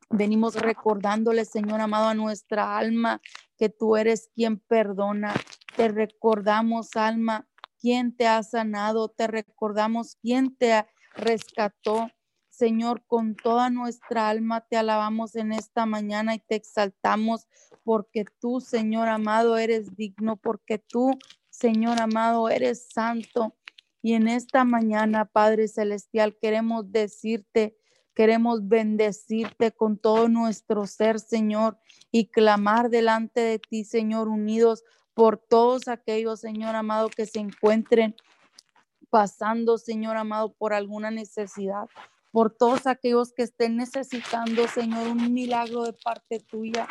venimos 0.09 0.55
recordándole, 0.55 1.45
Señor 1.45 1.81
amado, 1.81 2.09
a 2.09 2.15
nuestra 2.15 2.79
alma 2.79 3.21
que 3.59 3.69
tú 3.69 3.97
eres 3.97 4.31
quien 4.35 4.61
perdona. 4.61 5.35
Te 5.77 5.89
recordamos, 5.89 6.95
alma, 6.95 7.49
quien 7.81 8.17
te 8.17 8.29
ha 8.29 8.43
sanado. 8.45 9.09
Te 9.09 9.27
recordamos 9.27 10.17
quien 10.23 10.57
te 10.57 10.87
rescató. 11.17 12.09
Señor, 12.51 13.03
con 13.09 13.35
toda 13.35 13.69
nuestra 13.69 14.29
alma 14.29 14.61
te 14.61 14.77
alabamos 14.77 15.35
en 15.35 15.53
esta 15.53 15.87
mañana 15.87 16.37
y 16.37 16.39
te 16.39 16.55
exaltamos 16.55 17.49
porque 17.85 18.25
tú, 18.41 18.61
Señor 18.61 19.09
amado, 19.09 19.57
eres 19.59 19.95
digno, 19.95 20.37
porque 20.37 20.79
tú, 20.79 21.19
Señor 21.51 22.01
amado, 22.01 22.49
eres 22.49 22.89
santo. 22.91 23.55
Y 24.03 24.15
en 24.15 24.27
esta 24.27 24.65
mañana, 24.65 25.27
Padre 25.27 25.69
Celestial, 25.69 26.37
queremos 26.41 26.91
decirte, 26.91 27.77
queremos 28.15 28.67
bendecirte 28.67 29.71
con 29.71 29.99
todo 29.99 30.29
nuestro 30.29 30.87
ser, 30.87 31.21
Señor, 31.21 31.79
y 32.11 32.27
clamar 32.27 32.91
delante 32.91 33.41
de 33.41 33.59
ti, 33.59 33.85
Señor, 33.85 34.29
unidos 34.29 34.83
por 35.13 35.39
todos 35.39 35.89
aquellos, 35.89 36.41
Señor 36.41 36.75
amado, 36.75 37.09
que 37.09 37.27
se 37.27 37.39
encuentren 37.39 38.17
pasando, 39.11 39.79
Señor 39.79 40.17
amado, 40.17 40.53
por 40.55 40.75
alguna 40.75 41.11
necesidad 41.11 41.87
por 42.35 42.51
todos 42.51 42.89
aquellos 42.89 43.33
que 43.33 43.45
estén 43.45 43.77
necesitando, 43.77 44.67
Señor, 44.67 45.07
un 45.07 45.33
milagro 45.33 45.85
de 45.85 45.93
parte 45.93 46.41
tuya. 46.41 46.89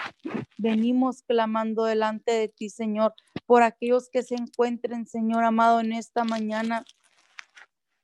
Venimos 0.58 1.22
clamando 1.24 1.84
delante 1.84 2.32
de 2.32 2.48
ti, 2.48 2.70
Señor, 2.70 3.14
por 3.46 3.62
aquellos 3.62 4.08
que 4.10 4.24
se 4.24 4.36
encuentren, 4.36 5.06
Señor 5.06 5.44
amado, 5.44 5.82
en 5.82 5.92
esta 5.92 6.24
mañana 6.24 6.86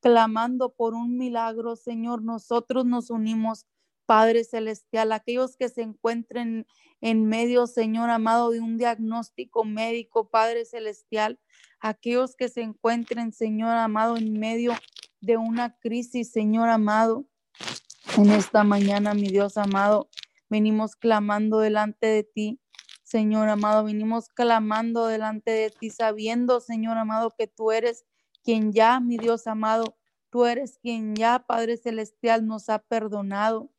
clamando 0.02 0.73
por 0.73 0.93
un 0.95 1.17
milagro, 1.17 1.78
Señor. 1.78 2.23
Nosotros 2.23 2.86
nos 2.86 3.10
unimos, 3.10 3.65
Padre 4.06 4.43
Celestial, 4.43 5.13
aquellos 5.13 5.56
que 5.56 5.69
se 5.69 5.82
encuentren 5.82 6.67
en 6.99 7.25
medio, 7.25 7.67
Señor 7.67 8.10
amado, 8.10 8.49
de 8.49 8.60
un 8.60 8.78
diagnóstico 8.78 9.63
médico, 9.63 10.28
Padre 10.28 10.65
Celestial, 10.65 11.39
aquellos 11.80 12.36
que 12.36 12.49
se 12.49 12.63
encuentren, 12.63 13.32
Señor 13.32 13.78
amado, 13.78 14.17
en 14.17 14.38
medio 14.38 14.73
de 15.21 15.38
una 15.38 15.78
crisis, 15.80 16.32
Señor 16.32 16.67
amado. 16.67 17.29
En 18.17 18.32
esta 18.32 18.63
mañana, 18.63 19.13
mi 19.13 19.28
Dios 19.28 19.56
amado, 19.58 20.10
venimos 20.50 20.95
clamando 20.95 21.60
delante 21.60 22.08
de 22.08 22.24
ti. 22.24 22.60
Señor 23.04 23.50
amado, 23.50 23.84
venimos 23.84 24.28
clamando 24.30 25.08
delante 25.08 25.52
de 25.52 25.69
ti, 25.69 25.89
sabiendo, 25.89 26.60
Señor 26.60 26.98
amado, 26.98 27.34
que 27.38 27.48
tú 27.48 27.72
eres 27.72 28.06
quien 28.43 28.74
ya, 28.74 29.00
mi 29.00 29.17
Dios 29.17 29.48
amado, 29.48 29.98
tú 30.30 30.45
eres 30.45 30.80
quien 30.82 31.15
ya, 31.15 31.39
Padre 31.39 31.78
Celestial, 31.78 32.45
nos 32.45 32.69
ha 32.69 32.80
perdonado. 32.80 33.69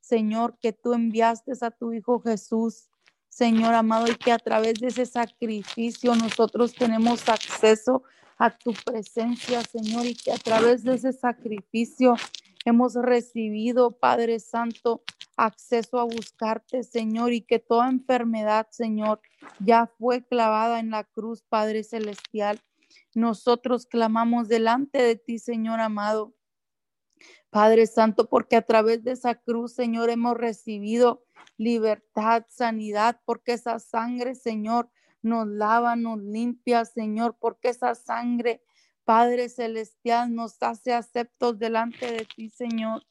Señor, 0.00 0.58
que 0.60 0.72
tú 0.72 0.94
enviaste 0.94 1.52
a 1.60 1.70
tu 1.70 1.92
Hijo 1.92 2.20
Jesús, 2.20 2.88
Señor 3.28 3.74
amado, 3.74 4.06
y 4.08 4.14
que 4.14 4.32
a 4.32 4.38
través 4.38 4.74
de 4.74 4.88
ese 4.88 5.06
sacrificio 5.06 6.14
nosotros 6.14 6.74
tenemos 6.74 7.28
acceso 7.28 8.02
a 8.38 8.50
tu 8.50 8.72
presencia, 8.72 9.62
Señor, 9.62 10.06
y 10.06 10.14
que 10.14 10.32
a 10.32 10.38
través 10.38 10.82
de 10.82 10.94
ese 10.94 11.12
sacrificio 11.12 12.16
hemos 12.64 12.94
recibido, 12.94 13.92
Padre 13.92 14.40
Santo, 14.40 15.02
acceso 15.36 15.98
a 15.98 16.04
buscarte, 16.04 16.82
Señor, 16.82 17.32
y 17.32 17.40
que 17.40 17.58
toda 17.58 17.88
enfermedad, 17.88 18.68
Señor, 18.70 19.20
ya 19.58 19.86
fue 19.98 20.24
clavada 20.24 20.80
en 20.80 20.90
la 20.90 21.04
cruz, 21.04 21.42
Padre 21.48 21.84
Celestial. 21.84 22.60
Nosotros 23.14 23.86
clamamos 23.86 24.48
delante 24.48 25.02
de 25.02 25.16
ti, 25.16 25.38
Señor 25.38 25.80
amado. 25.80 26.34
Padre 27.50 27.86
Santo, 27.86 28.28
porque 28.28 28.56
a 28.56 28.62
través 28.62 29.02
de 29.02 29.12
esa 29.12 29.34
cruz, 29.34 29.72
Señor, 29.72 30.10
hemos 30.10 30.36
recibido 30.36 31.24
libertad, 31.56 32.44
sanidad, 32.48 33.20
porque 33.24 33.52
esa 33.52 33.80
sangre, 33.80 34.34
Señor, 34.36 34.88
nos 35.22 35.48
lava, 35.48 35.96
nos 35.96 36.20
limpia, 36.20 36.84
Señor, 36.84 37.36
porque 37.38 37.68
esa 37.68 37.94
sangre, 37.94 38.62
Padre 39.10 39.48
Celestial, 39.48 40.32
nos 40.32 40.62
hace 40.62 40.92
aceptos 40.92 41.58
delante 41.58 42.12
de 42.12 42.24
ti, 42.36 42.48
Señor. 42.48 43.02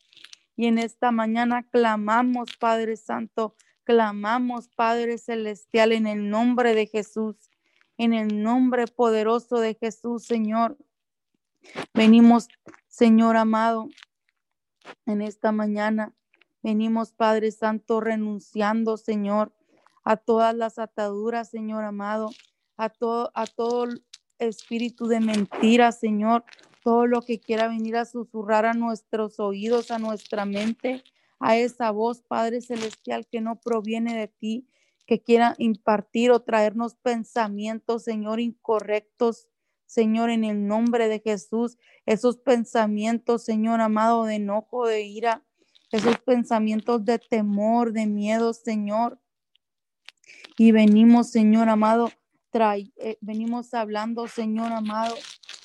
Y 0.56 0.68
en 0.68 0.78
esta 0.78 1.12
mañana 1.12 1.68
clamamos, 1.70 2.56
Padre 2.58 2.96
Santo, 2.96 3.54
clamamos, 3.84 4.70
Padre 4.70 5.18
Celestial, 5.18 5.92
en 5.92 6.08
el 6.08 6.30
nombre 6.30 6.74
de 6.74 6.88
Jesús 6.88 7.50
en 7.98 8.14
el 8.14 8.42
nombre 8.42 8.88
poderoso 8.88 9.60
de 9.60 9.76
Jesús, 9.76 10.24
Señor. 10.24 10.78
Venimos, 11.94 12.48
Señor 12.88 13.36
amado, 13.36 13.90
en 15.06 15.22
esta 15.22 15.52
mañana. 15.52 16.14
Venimos, 16.64 17.12
Padre 17.12 17.52
Santo, 17.52 18.00
renunciando, 18.00 18.96
Señor, 18.96 19.52
a 20.06 20.16
todas 20.16 20.56
las 20.56 20.80
ataduras, 20.80 21.50
Señor 21.50 21.84
amado, 21.84 22.30
a 22.78 22.88
todo, 22.88 23.32
a 23.36 23.46
todo 23.46 23.88
espíritu 24.39 25.08
de 25.08 25.19
mentira, 25.19 25.91
Señor, 25.91 26.43
todo 26.84 27.06
lo 27.06 27.21
que 27.21 27.39
quiera 27.39 27.67
venir 27.67 27.97
a 27.97 28.06
susurrar 28.06 28.65
a 28.65 28.73
nuestros 28.73 29.39
oídos, 29.39 29.91
a 29.91 29.99
nuestra 29.99 30.45
mente, 30.45 31.04
a 31.39 31.58
esa 31.58 31.91
voz, 31.91 32.21
Padre 32.21 32.62
Celestial, 32.62 33.28
que 33.28 33.41
no 33.41 33.60
proviene 33.60 34.17
de 34.17 34.28
ti, 34.28 34.67
que 35.06 35.21
quiera 35.21 35.56
impartir 35.58 36.32
o 36.32 36.41
traernos 36.41 36.95
pensamientos, 36.95 38.04
Señor, 38.04 38.39
incorrectos, 38.39 39.47
Señor, 39.86 40.30
en 40.30 40.43
el 40.43 40.67
nombre 40.67 41.08
de 41.08 41.19
Jesús, 41.19 41.78
esos 42.06 42.38
pensamientos, 42.38 43.43
Señor 43.43 43.82
amado, 43.82 44.25
de 44.25 44.36
enojo, 44.36 44.86
de 44.86 45.02
ira, 45.02 45.43
esos 45.91 46.19
pensamientos 46.19 47.04
de 47.06 47.17
temor, 47.17 47.91
de 47.91 48.06
miedo, 48.06 48.54
Señor. 48.54 49.19
Y 50.58 50.71
venimos, 50.71 51.32
Señor 51.32 51.69
amado, 51.69 52.12
eh, 52.52 53.18
venimos 53.22 53.74
hablando, 53.74 54.28
Señor 54.28 54.72
amado, 54.72 55.16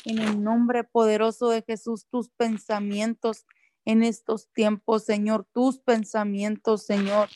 en 0.05 0.18
el 0.18 0.42
nombre 0.42 0.85
poderoso 0.85 1.49
de 1.49 1.62
Jesús, 1.62 2.07
tus 2.11 2.29
pensamientos 2.29 3.47
en 3.87 4.03
estos 4.03 4.51
tiempos, 4.53 5.05
Señor, 5.05 5.47
tus 5.53 5.79
pensamientos, 5.79 6.85
Señor. 6.85 7.29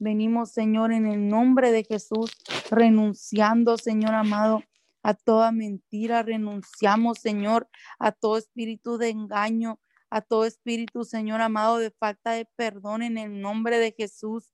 Venimos, 0.00 0.50
Señor, 0.50 0.92
en 0.92 1.06
el 1.06 1.28
nombre 1.28 1.72
de 1.72 1.84
Jesús, 1.84 2.32
renunciando, 2.70 3.76
Señor 3.76 4.14
amado, 4.14 4.62
a 5.02 5.14
toda 5.14 5.52
mentira. 5.52 6.22
Renunciamos, 6.22 7.18
Señor, 7.18 7.68
a 7.98 8.12
todo 8.12 8.38
espíritu 8.38 8.98
de 8.98 9.10
engaño, 9.10 9.78
a 10.08 10.20
todo 10.20 10.46
espíritu, 10.46 11.04
Señor 11.04 11.40
amado, 11.40 11.78
de 11.78 11.90
falta 11.90 12.32
de 12.32 12.46
perdón 12.56 13.02
en 13.02 13.18
el 13.18 13.40
nombre 13.40 13.78
de 13.78 13.92
Jesús. 13.92 14.52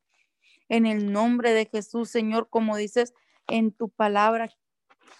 En 0.68 0.84
el 0.84 1.12
nombre 1.12 1.52
de 1.52 1.66
Jesús, 1.66 2.10
Señor, 2.10 2.48
como 2.50 2.76
dices 2.76 3.14
en 3.48 3.72
tu 3.72 3.88
palabra, 3.88 4.50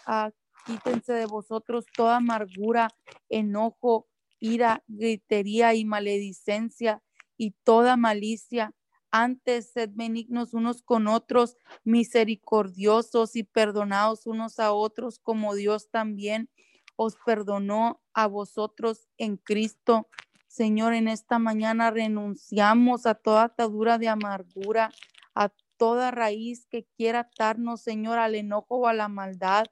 ah, 0.06 0.30
quítense 0.66 1.12
de 1.12 1.26
vosotros 1.26 1.86
toda 1.94 2.16
amargura, 2.16 2.90
enojo, 3.28 4.08
ira, 4.40 4.82
gritería 4.86 5.74
y 5.74 5.84
maledicencia 5.84 7.02
y 7.36 7.52
toda 7.64 7.96
malicia 7.96 8.74
antes, 9.10 9.72
sed 9.72 9.90
benignos 9.94 10.52
unos 10.52 10.82
con 10.82 11.06
otros, 11.06 11.56
misericordiosos 11.84 13.36
y 13.36 13.44
perdonados 13.44 14.26
unos 14.26 14.58
a 14.58 14.72
otros, 14.72 15.18
como 15.18 15.54
Dios 15.54 15.88
también 15.90 16.50
os 16.96 17.16
perdonó 17.24 18.02
a 18.12 18.26
vosotros 18.26 19.08
en 19.16 19.36
Cristo. 19.36 20.08
Señor, 20.48 20.94
en 20.94 21.08
esta 21.08 21.38
mañana 21.38 21.90
renunciamos 21.90 23.06
a 23.06 23.14
toda 23.14 23.44
atadura 23.44 23.98
de 23.98 24.08
amargura, 24.08 24.90
a 25.34 25.50
toda 25.76 26.10
raíz 26.10 26.66
que 26.66 26.86
quiera 26.96 27.20
atarnos, 27.20 27.82
Señor, 27.82 28.18
al 28.18 28.34
enojo 28.34 28.76
o 28.76 28.86
a 28.86 28.94
la 28.94 29.08
maldad. 29.08 29.66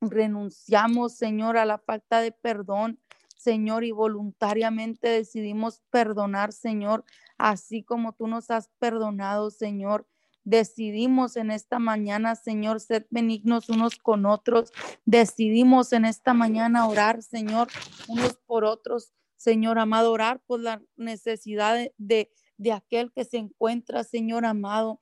Renunciamos, 0.00 1.16
Señor, 1.16 1.56
a 1.56 1.64
la 1.64 1.78
falta 1.78 2.20
de 2.20 2.32
perdón, 2.32 3.00
Señor, 3.36 3.84
y 3.84 3.92
voluntariamente 3.92 5.08
decidimos 5.08 5.80
perdonar, 5.90 6.52
Señor, 6.52 7.04
así 7.36 7.82
como 7.82 8.12
tú 8.12 8.26
nos 8.26 8.50
has 8.50 8.68
perdonado, 8.78 9.50
Señor. 9.50 10.06
Decidimos 10.44 11.36
en 11.36 11.50
esta 11.50 11.78
mañana, 11.78 12.34
Señor, 12.34 12.80
ser 12.80 13.06
benignos 13.10 13.68
unos 13.68 13.96
con 13.96 14.24
otros. 14.24 14.72
Decidimos 15.04 15.92
en 15.92 16.04
esta 16.04 16.32
mañana 16.32 16.88
orar, 16.88 17.22
Señor, 17.22 17.68
unos 18.08 18.38
por 18.46 18.64
otros. 18.64 19.12
Señor 19.36 19.78
amado, 19.78 20.10
orar 20.10 20.40
por 20.46 20.60
la 20.60 20.82
necesidad 20.96 21.74
de, 21.74 21.94
de, 21.98 22.30
aquel 22.72 23.12
que 23.12 23.24
se 23.24 23.38
encuentra, 23.38 24.04
Señor 24.04 24.44
amado, 24.44 25.00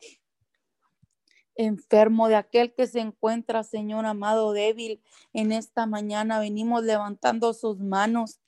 enfermo, 1.56 2.28
de 2.28 2.36
aquel 2.36 2.74
que 2.74 2.86
se 2.86 3.00
encuentra, 3.00 3.64
Señor 3.64 4.06
amado, 4.06 4.52
débil. 4.52 5.02
En 5.32 5.52
esta 5.52 5.86
mañana 5.86 6.38
venimos 6.38 6.84
levantando 6.84 7.52
sus 7.54 7.78
manos 7.78 8.40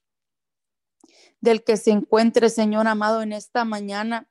del 1.41 1.65
que 1.65 1.77
se 1.77 1.91
encuentre, 1.91 2.51
Señor 2.51 2.87
amado, 2.87 3.23
en 3.23 3.33
esta 3.33 3.65
mañana 3.65 4.29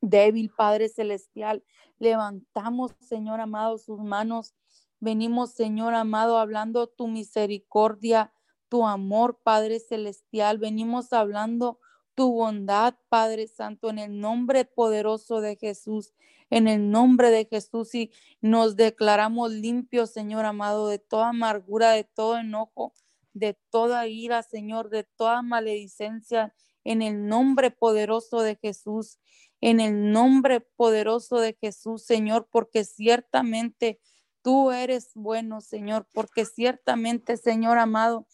débil, 0.00 0.50
Padre 0.56 0.88
Celestial. 0.88 1.64
Levantamos, 1.98 2.92
Señor 3.00 3.40
amado, 3.40 3.78
sus 3.78 3.98
manos. 3.98 4.54
Venimos, 5.00 5.52
Señor 5.52 5.94
amado, 5.94 6.38
hablando 6.38 6.86
tu 6.86 7.08
misericordia, 7.08 8.32
tu 8.68 8.86
amor, 8.86 9.40
Padre 9.42 9.80
Celestial. 9.80 10.58
Venimos 10.58 11.12
hablando 11.12 11.80
tu 12.18 12.32
bondad, 12.32 12.96
Padre 13.08 13.46
Santo, 13.46 13.90
en 13.90 14.00
el 14.00 14.18
nombre 14.18 14.64
poderoso 14.64 15.40
de 15.40 15.54
Jesús, 15.54 16.14
en 16.50 16.66
el 16.66 16.90
nombre 16.90 17.30
de 17.30 17.44
Jesús 17.44 17.94
y 17.94 18.10
nos 18.40 18.74
declaramos 18.74 19.52
limpios, 19.52 20.10
Señor 20.10 20.44
amado, 20.44 20.88
de 20.88 20.98
toda 20.98 21.28
amargura, 21.28 21.92
de 21.92 22.02
todo 22.02 22.38
enojo, 22.38 22.92
de 23.34 23.56
toda 23.70 24.08
ira, 24.08 24.42
Señor, 24.42 24.90
de 24.90 25.04
toda 25.04 25.42
maledicencia, 25.42 26.52
en 26.82 27.02
el 27.02 27.28
nombre 27.28 27.70
poderoso 27.70 28.40
de 28.42 28.56
Jesús 28.56 29.20
en 29.60 29.78
el 29.78 30.10
nombre 30.10 30.60
poderoso 30.60 31.38
de 31.38 31.56
Jesús, 31.60 32.02
Señor, 32.02 32.48
porque 32.50 32.84
ciertamente 32.84 34.00
tú 34.42 34.72
eres 34.72 35.12
bueno, 35.14 35.60
Señor, 35.60 36.06
porque 36.12 36.44
ciertamente, 36.44 37.36
Señor 37.36 37.78
amado, 37.78 38.26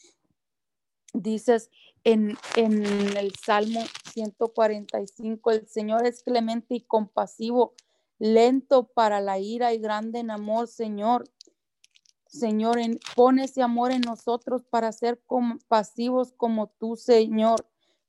dices 1.14 1.70
en, 2.04 2.36
en 2.56 3.16
el 3.16 3.32
Salmo 3.34 3.80
145, 4.12 5.50
el 5.50 5.66
Señor 5.66 6.06
es 6.06 6.22
clemente 6.22 6.74
y 6.74 6.80
compasivo, 6.82 7.74
lento 8.18 8.88
para 8.88 9.20
la 9.20 9.38
ira 9.38 9.72
y 9.72 9.78
grande 9.78 10.20
en 10.20 10.30
amor, 10.30 10.68
Señor. 10.68 11.24
Señor, 12.26 12.78
pon 13.14 13.38
ese 13.38 13.62
amor 13.62 13.92
en 13.92 14.00
nosotros 14.02 14.64
para 14.64 14.92
ser 14.92 15.22
compasivos 15.26 16.32
como 16.32 16.66
tú, 16.66 16.96
Señor. 16.96 17.66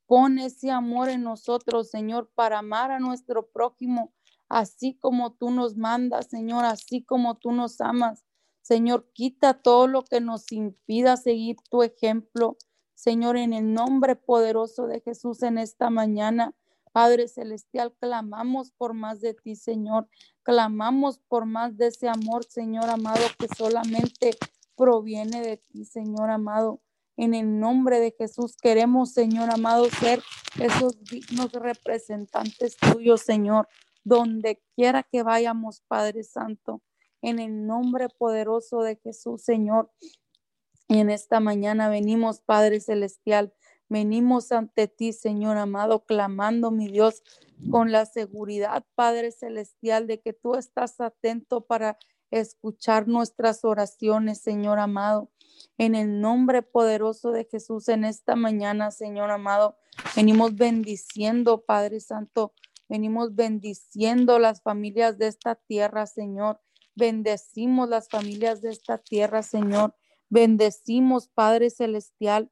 Pon 0.08 0.40
ese 0.40 0.72
amor 0.72 1.10
en 1.10 1.24
nosotros, 1.24 1.90
Señor, 1.90 2.30
para 2.36 2.60
amar 2.60 2.92
a 2.92 3.00
nuestro 3.00 3.48
prójimo, 3.48 4.14
así 4.50 4.96
como 4.96 5.34
tú 5.34 5.52
nos 5.52 5.78
mandas, 5.78 6.28
Señor, 6.28 6.66
así 6.66 7.04
como 7.04 7.36
tú 7.36 7.52
nos 7.52 7.82
amas. 7.82 8.26
Señor, 8.62 9.12
quita 9.14 9.54
todo 9.62 9.88
lo 9.88 10.04
que 10.04 10.22
nos 10.22 10.52
impida 10.52 11.18
seguir 11.18 11.58
tu 11.70 11.84
ejemplo. 11.84 12.58
Señor, 12.96 13.38
en 13.38 13.54
el 13.54 13.74
nombre 13.74 14.16
poderoso 14.16 14.88
de 14.88 15.02
Jesús 15.02 15.44
en 15.44 15.58
esta 15.58 15.90
mañana, 15.90 16.56
Padre 16.96 17.28
Celestial, 17.28 17.94
clamamos 18.00 18.72
por 18.72 18.94
más 18.94 19.20
de 19.20 19.34
ti, 19.34 19.58
Señor. 19.58 20.08
Clamamos 20.44 21.20
por 21.28 21.46
más 21.46 21.76
de 21.76 21.88
ese 21.88 22.08
amor, 22.08 22.46
Señor 22.46 22.90
amado, 22.90 23.20
que 23.38 23.50
solamente 23.54 24.32
proviene 24.78 25.42
de 25.42 25.58
ti, 25.58 25.84
Señor 25.84 26.30
amado. 26.30 26.82
En 27.18 27.34
el 27.34 27.60
nombre 27.60 28.00
de 28.00 28.16
Jesús 28.18 28.56
queremos, 28.56 29.12
Señor 29.12 29.50
amado, 29.52 29.90
ser 29.90 30.24
esos 30.58 31.04
dignos 31.04 31.52
representantes 31.52 32.78
tuyos, 32.78 33.22
Señor, 33.22 33.68
donde 34.06 34.62
quiera 34.76 35.04
que 35.04 35.22
vayamos, 35.22 35.82
Padre 35.90 36.24
Santo. 36.24 36.82
En 37.22 37.40
el 37.40 37.68
nombre 37.68 38.08
poderoso 38.08 38.84
de 38.84 38.96
Jesús, 38.96 39.44
Señor. 39.44 39.92
Y 40.88 41.00
en 41.00 41.10
esta 41.10 41.40
mañana 41.40 41.90
venimos, 41.90 42.42
Padre 42.42 42.80
Celestial, 42.80 43.54
venimos 43.90 44.52
ante 44.52 44.88
ti, 44.88 45.14
Señor 45.14 45.58
amado, 45.58 46.06
clamando, 46.06 46.72
mi 46.72 46.88
Dios, 46.88 47.24
con 47.72 47.92
la 47.92 48.06
seguridad, 48.06 48.86
Padre 48.96 49.32
Celestial, 49.32 50.08
de 50.08 50.20
que 50.20 50.34
tú 50.34 50.56
estás 50.56 51.00
atento 51.00 51.62
para 51.62 51.98
escuchar 52.32 53.08
nuestras 53.08 53.64
oraciones, 53.64 54.42
Señor 54.42 54.80
amado. 54.80 55.32
En 55.78 55.96
el 55.96 56.22
nombre 56.22 56.62
poderoso 56.62 57.32
de 57.32 57.46
Jesús 57.46 57.88
en 57.88 58.04
esta 58.04 58.36
mañana, 58.36 58.92
Señor 58.92 59.32
amado, 59.32 59.78
venimos 60.16 60.56
bendiciendo, 60.56 61.64
Padre 61.66 62.00
Santo, 62.00 62.54
venimos 62.90 63.36
bendiciendo 63.36 64.38
las 64.38 64.62
familias 64.62 65.18
de 65.18 65.28
esta 65.28 65.56
tierra, 65.56 66.06
Señor. 66.06 66.60
Bendecimos 66.96 67.90
las 67.90 68.10
familias 68.10 68.62
de 68.62 68.70
esta 68.72 68.98
tierra, 68.98 69.44
Señor. 69.44 69.96
Bendecimos, 70.30 71.28
Padre 71.28 71.70
Celestial, 71.70 72.50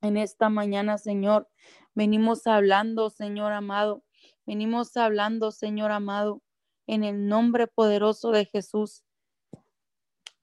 en 0.00 0.16
esta 0.16 0.48
mañana, 0.48 0.98
Señor. 0.98 1.48
Venimos 1.94 2.46
hablando, 2.46 3.10
Señor 3.10 3.52
amado. 3.52 4.04
Venimos 4.46 4.96
hablando, 4.96 5.52
Señor 5.52 5.92
amado, 5.92 6.42
en 6.86 7.04
el 7.04 7.28
nombre 7.28 7.66
poderoso 7.66 8.30
de 8.30 8.46
Jesús. 8.46 9.04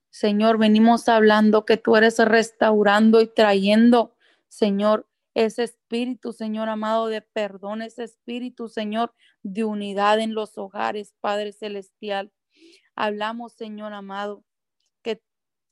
Señor, 0.09 0.57
venimos 0.57 1.07
hablando 1.07 1.65
que 1.65 1.77
tú 1.77 1.95
eres 1.95 2.17
restaurando 2.19 3.21
y 3.21 3.27
trayendo, 3.27 4.15
Señor, 4.47 5.07
ese 5.35 5.63
espíritu, 5.63 6.33
Señor 6.33 6.69
amado, 6.69 7.07
de 7.07 7.21
perdón, 7.21 7.81
ese 7.81 8.03
espíritu, 8.03 8.67
Señor, 8.67 9.13
de 9.43 9.63
unidad 9.63 10.19
en 10.19 10.33
los 10.33 10.57
hogares, 10.57 11.13
Padre 11.21 11.53
Celestial. 11.53 12.31
Hablamos, 12.95 13.53
Señor 13.53 13.93
amado, 13.93 14.43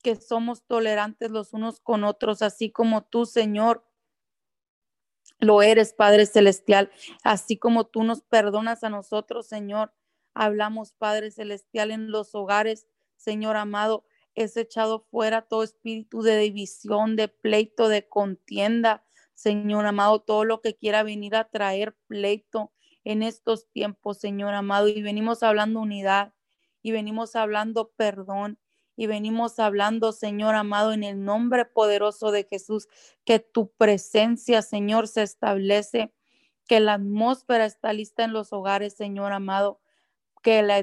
que 0.04 0.16
somos 0.16 0.64
tolerantes 0.64 1.32
los 1.32 1.54
unos 1.54 1.80
con 1.80 2.04
otros, 2.04 2.42
así 2.42 2.72
como 2.72 3.04
tú, 3.04 3.26
Señor, 3.26 3.84
lo 5.40 5.62
eres, 5.62 5.94
Padre 5.94 6.26
Celestial, 6.26 6.92
así 7.24 7.58
como 7.58 7.86
tú 7.86 8.04
nos 8.04 8.22
perdonas 8.22 8.84
a 8.84 8.90
nosotros, 8.90 9.48
Señor. 9.48 9.94
Hablamos, 10.34 10.94
Padre 10.94 11.32
Celestial, 11.32 11.92
en 11.92 12.12
los 12.12 12.34
hogares, 12.36 12.88
Señor 13.18 13.56
amado, 13.56 14.06
es 14.36 14.56
echado 14.56 15.00
fuera 15.00 15.42
todo 15.42 15.64
espíritu 15.64 16.22
de 16.22 16.38
división, 16.38 17.16
de 17.16 17.28
pleito, 17.28 17.90
de 17.90 18.08
contienda. 18.08 19.04
Señor 19.34 19.86
amado, 19.86 20.22
todo 20.22 20.44
lo 20.46 20.62
que 20.62 20.76
quiera 20.76 21.04
venir 21.04 21.36
a 21.36 21.50
traer 21.50 21.96
pleito 22.08 22.72
en 23.04 23.24
estos 23.24 23.68
tiempos, 23.72 24.20
Señor 24.20 24.54
amado. 24.54 24.88
Y 24.88 25.02
venimos 25.02 25.42
hablando 25.42 25.80
unidad 25.80 26.34
y 26.84 26.92
venimos 26.92 27.36
hablando 27.36 27.92
perdón 27.98 28.60
y 28.98 29.08
venimos 29.08 29.60
hablando, 29.60 30.12
Señor 30.12 30.56
amado, 30.56 30.92
en 30.92 31.04
el 31.04 31.24
nombre 31.24 31.64
poderoso 31.64 32.32
de 32.32 32.44
Jesús, 32.44 32.90
que 33.24 33.40
tu 33.40 33.72
presencia, 33.78 34.62
Señor, 34.62 35.08
se 35.08 35.24
establece, 35.24 36.14
que 36.68 36.82
la 36.82 36.96
atmósfera 36.96 37.66
está 37.66 37.94
lista 37.94 38.26
en 38.26 38.34
los 38.34 38.52
hogares, 38.52 38.96
Señor 38.96 39.32
amado 39.32 39.80
que 40.48 40.62
la 40.62 40.78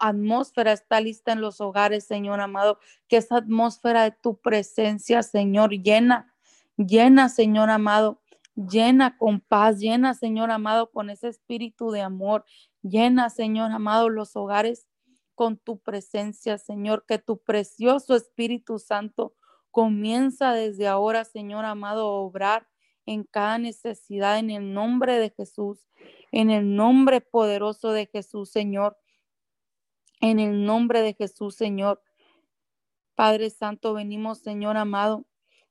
atmósfera 0.00 0.72
está 0.72 1.00
lista 1.00 1.32
en 1.32 1.42
los 1.42 1.60
hogares, 1.60 2.06
Señor 2.06 2.40
amado, 2.40 2.78
que 3.06 3.18
esa 3.18 3.36
atmósfera 3.36 4.04
de 4.04 4.12
tu 4.12 4.40
presencia, 4.40 5.22
Señor, 5.22 5.72
llena, 5.72 6.34
llena, 6.76 7.28
Señor 7.28 7.68
amado, 7.68 8.22
llena 8.54 9.18
con 9.18 9.40
paz, 9.40 9.78
llena, 9.78 10.14
Señor 10.14 10.50
amado, 10.50 10.90
con 10.90 11.10
ese 11.10 11.28
espíritu 11.28 11.90
de 11.90 12.00
amor, 12.00 12.44
llena, 12.82 13.28
Señor 13.30 13.72
amado, 13.72 14.08
los 14.08 14.36
hogares 14.36 14.86
con 15.40 15.56
tu 15.56 15.78
presencia, 15.78 16.58
Señor, 16.58 17.06
que 17.08 17.16
tu 17.18 17.38
precioso 17.38 18.14
Espíritu 18.14 18.78
Santo 18.78 19.34
comienza 19.70 20.52
desde 20.52 20.86
ahora, 20.86 21.24
Señor 21.24 21.64
amado, 21.64 22.02
a 22.02 22.20
obrar 22.20 22.68
en 23.06 23.24
cada 23.24 23.56
necesidad 23.56 24.38
en 24.38 24.50
el 24.50 24.74
nombre 24.74 25.18
de 25.18 25.30
Jesús, 25.30 25.88
en 26.30 26.50
el 26.50 26.76
nombre 26.76 27.22
poderoso 27.22 27.92
de 27.92 28.04
Jesús, 28.04 28.50
Señor. 28.50 28.98
En 30.20 30.40
el 30.40 30.66
nombre 30.66 31.00
de 31.00 31.14
Jesús, 31.14 31.54
Señor. 31.54 32.02
Padre 33.14 33.48
Santo, 33.48 33.94
venimos, 33.94 34.40
Señor 34.40 34.76
amado, 34.76 35.24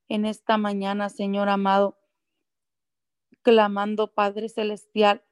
en 0.08 0.26
esta 0.26 0.58
mañana, 0.58 1.10
Señor 1.10 1.48
amado, 1.48 2.00
clamando, 3.44 4.16
Padre 4.16 4.50
Celestial. 4.50 5.24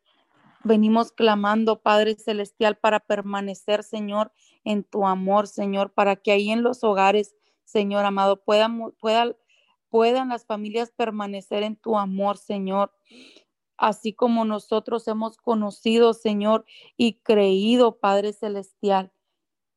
Venimos 0.68 1.11
clamando, 1.11 1.82
Padre 1.82 2.15
Celestial, 2.15 2.78
para 2.78 2.99
permanecer, 2.99 3.84
Señor, 3.84 4.32
en 4.63 4.84
tu 4.84 5.07
amor, 5.07 5.47
Señor, 5.47 5.93
para 5.93 6.18
que 6.18 6.32
ahí 6.32 6.49
en 6.49 6.61
los 6.61 6.84
hogares, 6.84 7.36
Señor 7.63 8.05
amado, 8.05 8.43
puedan, 8.43 8.93
las 10.30 10.45
familias 10.45 10.91
permanecer 10.91 11.63
en 11.63 11.78
tu 11.78 11.97
amor, 11.97 12.38
Señor 12.38 12.91
así 13.78 14.13
como 14.13 14.43
nosotros 14.43 15.07
hemos 15.07 15.38
conocido, 15.38 16.13
Señor, 16.13 16.65
y 16.97 17.20
creído, 17.20 17.99
Padre 17.99 18.34
Celestial, 18.34 19.11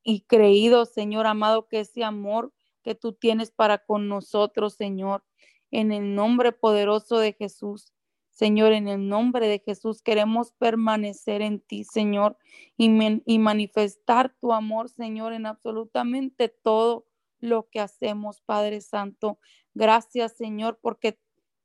y 0.03 0.23
creído, 0.23 0.87
Señor 0.87 1.27
amado, 1.27 1.69
que 1.69 1.81
ese 1.81 2.03
amor 2.03 2.53
que 2.83 2.95
tú 2.95 3.13
tienes 3.13 3.51
para 3.51 3.79
con 3.79 4.09
nosotros, 4.09 4.75
Señor, 4.75 5.23
en 5.71 5.93
el 5.93 6.15
nombre 6.15 6.53
poderoso 6.53 7.19
de 7.19 7.35
Jesús. 7.35 7.93
Señor, 8.31 8.73
en 8.73 8.89
el 8.89 9.09
nombre 9.09 9.49
de 9.49 9.59
Jesús 9.59 10.03
queremos 10.03 10.53
permanecer 10.53 11.43
en 11.43 11.61
ti, 11.61 11.85
Señor, 11.85 12.37
y, 12.77 12.91
y 13.25 13.39
manifestar 13.39 14.35
tu 14.41 14.53
amor, 14.53 14.89
Señor, 14.89 15.33
en 15.33 15.47
absolutamente 15.47 16.49
todo 16.49 17.07
lo 17.41 17.69
que 17.69 17.81
hacemos, 17.81 18.41
Padre 18.41 18.81
Santo. 18.81 19.39
Gracias, 19.75 20.37
Señor, 20.37 20.79
porque 20.81 21.19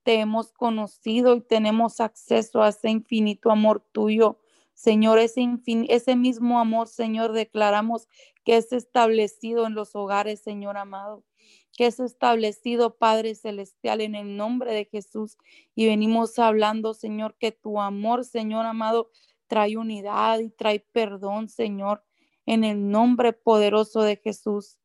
te 0.04 0.20
hemos 0.20 0.52
conocido 0.54 1.36
y 1.36 1.42
tenemos 1.42 2.00
acceso 2.00 2.62
a 2.62 2.70
ese 2.70 2.90
infinito 2.90 3.52
amor 3.52 3.84
tuyo. 3.92 4.40
Señor, 4.76 5.20
ese, 5.20 5.48
ese 5.88 6.16
mismo 6.16 6.60
amor, 6.60 6.88
Señor, 6.88 7.32
declaramos 7.32 8.08
que 8.44 8.58
es 8.58 8.72
establecido 8.72 9.66
en 9.66 9.74
los 9.74 9.96
hogares, 9.96 10.42
Señor 10.42 10.78
amado, 10.78 11.24
que 11.76 11.88
es 11.88 12.00
establecido, 12.00 12.98
Padre 12.98 13.36
Celestial, 13.36 14.02
en 14.02 14.16
el 14.16 14.38
nombre 14.38 14.74
de 14.74 14.86
Jesús. 14.86 15.38
Y 15.76 15.86
venimos 15.86 16.40
hablando, 16.40 16.94
Señor, 16.94 17.36
que 17.38 17.52
tu 17.52 17.82
amor, 17.82 18.24
Señor 18.24 18.66
amado, 18.66 19.12
trae 19.48 19.78
unidad 19.78 20.40
y 20.40 20.50
trae 20.50 20.80
perdón, 20.92 21.50
Señor, 21.50 22.04
en 22.46 22.64
el 22.64 22.90
nombre 22.90 23.34
poderoso 23.34 24.02
de 24.02 24.16
Jesús. 24.18 24.78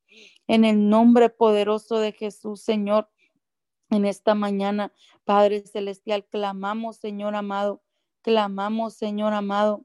En 0.49 0.65
el 0.65 0.89
nombre 0.89 1.31
poderoso 1.31 1.99
de 2.01 2.13
Jesús, 2.13 2.63
Señor. 2.63 3.09
En 3.91 4.05
esta 4.05 4.35
mañana, 4.35 4.93
Padre 5.25 5.65
Celestial, 5.67 6.25
clamamos, 6.27 6.97
Señor 6.97 7.37
amado, 7.37 7.83
clamamos, 8.23 8.95
Señor 8.95 9.33
amado. 9.33 9.85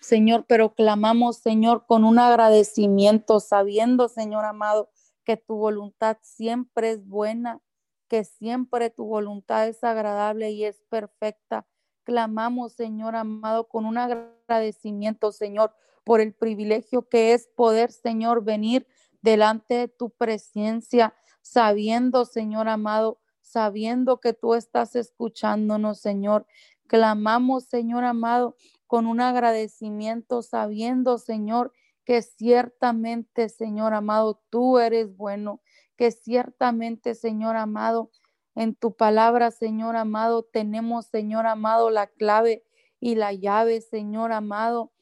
Señor, 0.00 0.44
pero 0.48 0.74
clamamos, 0.74 1.38
Señor, 1.38 1.86
con 1.86 2.04
un 2.04 2.18
agradecimiento, 2.18 3.38
sabiendo, 3.38 4.08
Señor 4.08 4.44
amado, 4.44 4.90
que 5.24 5.36
tu 5.36 5.56
voluntad 5.56 6.18
siempre 6.22 6.90
es 6.90 7.06
buena, 7.06 7.60
que 8.08 8.24
siempre 8.24 8.90
tu 8.90 9.06
voluntad 9.06 9.68
es 9.68 9.82
agradable 9.84 10.50
y 10.50 10.64
es 10.64 10.82
perfecta. 10.88 11.66
Clamamos, 12.04 12.74
Señor 12.74 13.16
amado, 13.16 13.68
con 13.68 13.86
un 13.86 13.96
agradecimiento, 13.98 15.32
Señor, 15.32 15.74
por 16.04 16.20
el 16.20 16.34
privilegio 16.34 17.08
que 17.08 17.32
es 17.32 17.46
poder, 17.46 17.92
Señor, 17.92 18.44
venir 18.44 18.86
delante 19.22 19.74
de 19.74 19.88
tu 19.88 20.10
presencia, 20.10 21.14
sabiendo, 21.40 22.24
Señor 22.24 22.68
amado, 22.68 23.20
sabiendo 23.40 24.20
que 24.20 24.32
tú 24.32 24.54
estás 24.54 24.96
escuchándonos, 24.96 26.00
Señor. 26.00 26.46
Clamamos, 26.86 27.64
Señor 27.64 28.04
amado, 28.04 28.56
con 28.86 29.06
un 29.06 29.20
agradecimiento, 29.20 30.42
sabiendo, 30.42 31.18
Señor, 31.18 31.72
que 32.04 32.22
ciertamente, 32.22 33.48
Señor 33.48 33.94
amado, 33.94 34.42
tú 34.50 34.78
eres 34.78 35.16
bueno, 35.16 35.60
que 35.96 36.10
ciertamente, 36.10 37.14
Señor 37.14 37.56
amado, 37.56 38.10
en 38.54 38.74
tu 38.74 38.94
palabra, 38.96 39.50
Señor 39.50 39.96
amado, 39.96 40.42
tenemos, 40.42 41.06
Señor 41.06 41.46
amado, 41.46 41.90
la 41.90 42.06
clave 42.06 42.64
y 43.00 43.14
la 43.14 43.32
llave, 43.32 43.80
Señor 43.80 44.32
amado, 44.32 44.92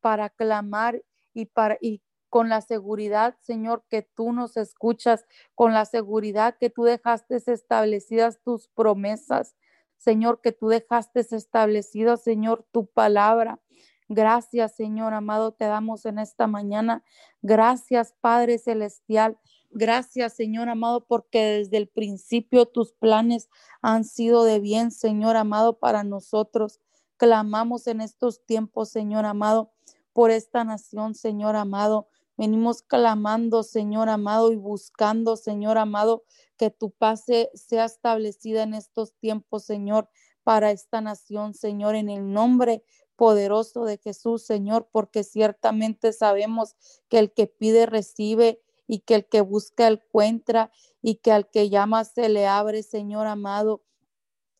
para 0.00 0.30
clamar 0.30 1.02
y 1.34 1.46
para 1.46 1.78
y 1.80 2.02
con 2.28 2.48
la 2.48 2.62
seguridad, 2.62 3.36
Señor, 3.42 3.84
que 3.90 4.00
tú 4.00 4.32
nos 4.32 4.56
escuchas, 4.56 5.26
con 5.54 5.74
la 5.74 5.84
seguridad 5.84 6.56
que 6.58 6.70
tú 6.70 6.84
dejaste 6.84 7.36
establecidas 7.46 8.40
tus 8.42 8.68
promesas, 8.68 9.54
Señor, 9.98 10.40
que 10.40 10.50
tú 10.50 10.68
dejaste 10.68 11.20
establecida, 11.20 12.16
Señor, 12.16 12.66
tu 12.72 12.86
palabra. 12.86 13.60
Gracias, 14.14 14.76
Señor 14.76 15.14
amado, 15.14 15.52
te 15.52 15.64
damos 15.64 16.04
en 16.04 16.18
esta 16.18 16.46
mañana. 16.46 17.02
Gracias, 17.40 18.14
Padre 18.20 18.58
Celestial. 18.58 19.38
Gracias, 19.70 20.34
Señor 20.34 20.68
amado, 20.68 21.06
porque 21.06 21.42
desde 21.42 21.78
el 21.78 21.88
principio 21.88 22.66
tus 22.66 22.92
planes 22.92 23.48
han 23.80 24.04
sido 24.04 24.44
de 24.44 24.60
bien, 24.60 24.90
Señor 24.90 25.38
amado, 25.38 25.78
para 25.78 26.04
nosotros. 26.04 26.78
Clamamos 27.16 27.86
en 27.86 28.02
estos 28.02 28.44
tiempos, 28.44 28.90
Señor 28.90 29.24
amado, 29.24 29.72
por 30.12 30.30
esta 30.30 30.62
nación, 30.62 31.14
Señor 31.14 31.56
amado. 31.56 32.06
Venimos 32.36 32.82
clamando, 32.82 33.62
Señor 33.62 34.10
amado, 34.10 34.52
y 34.52 34.56
buscando, 34.56 35.36
Señor 35.38 35.78
amado, 35.78 36.24
que 36.58 36.68
tu 36.68 36.90
paz 36.90 37.24
sea 37.54 37.84
establecida 37.86 38.62
en 38.62 38.74
estos 38.74 39.14
tiempos, 39.14 39.64
Señor, 39.64 40.10
para 40.44 40.70
esta 40.70 41.00
nación, 41.00 41.54
Señor, 41.54 41.94
en 41.94 42.10
el 42.10 42.30
nombre 42.30 42.84
poderoso 43.22 43.84
de 43.84 43.98
Jesús, 43.98 44.42
Señor, 44.42 44.88
porque 44.90 45.22
ciertamente 45.22 46.12
sabemos 46.12 46.74
que 47.08 47.20
el 47.20 47.32
que 47.32 47.46
pide 47.46 47.86
recibe 47.86 48.60
y 48.88 48.98
que 48.98 49.14
el 49.14 49.28
que 49.28 49.42
busca 49.42 49.86
encuentra 49.86 50.72
y 51.02 51.14
que 51.14 51.30
al 51.30 51.48
que 51.48 51.70
llama 51.70 52.02
se 52.02 52.28
le 52.28 52.48
abre, 52.48 52.82
Señor 52.82 53.28
amado. 53.28 53.84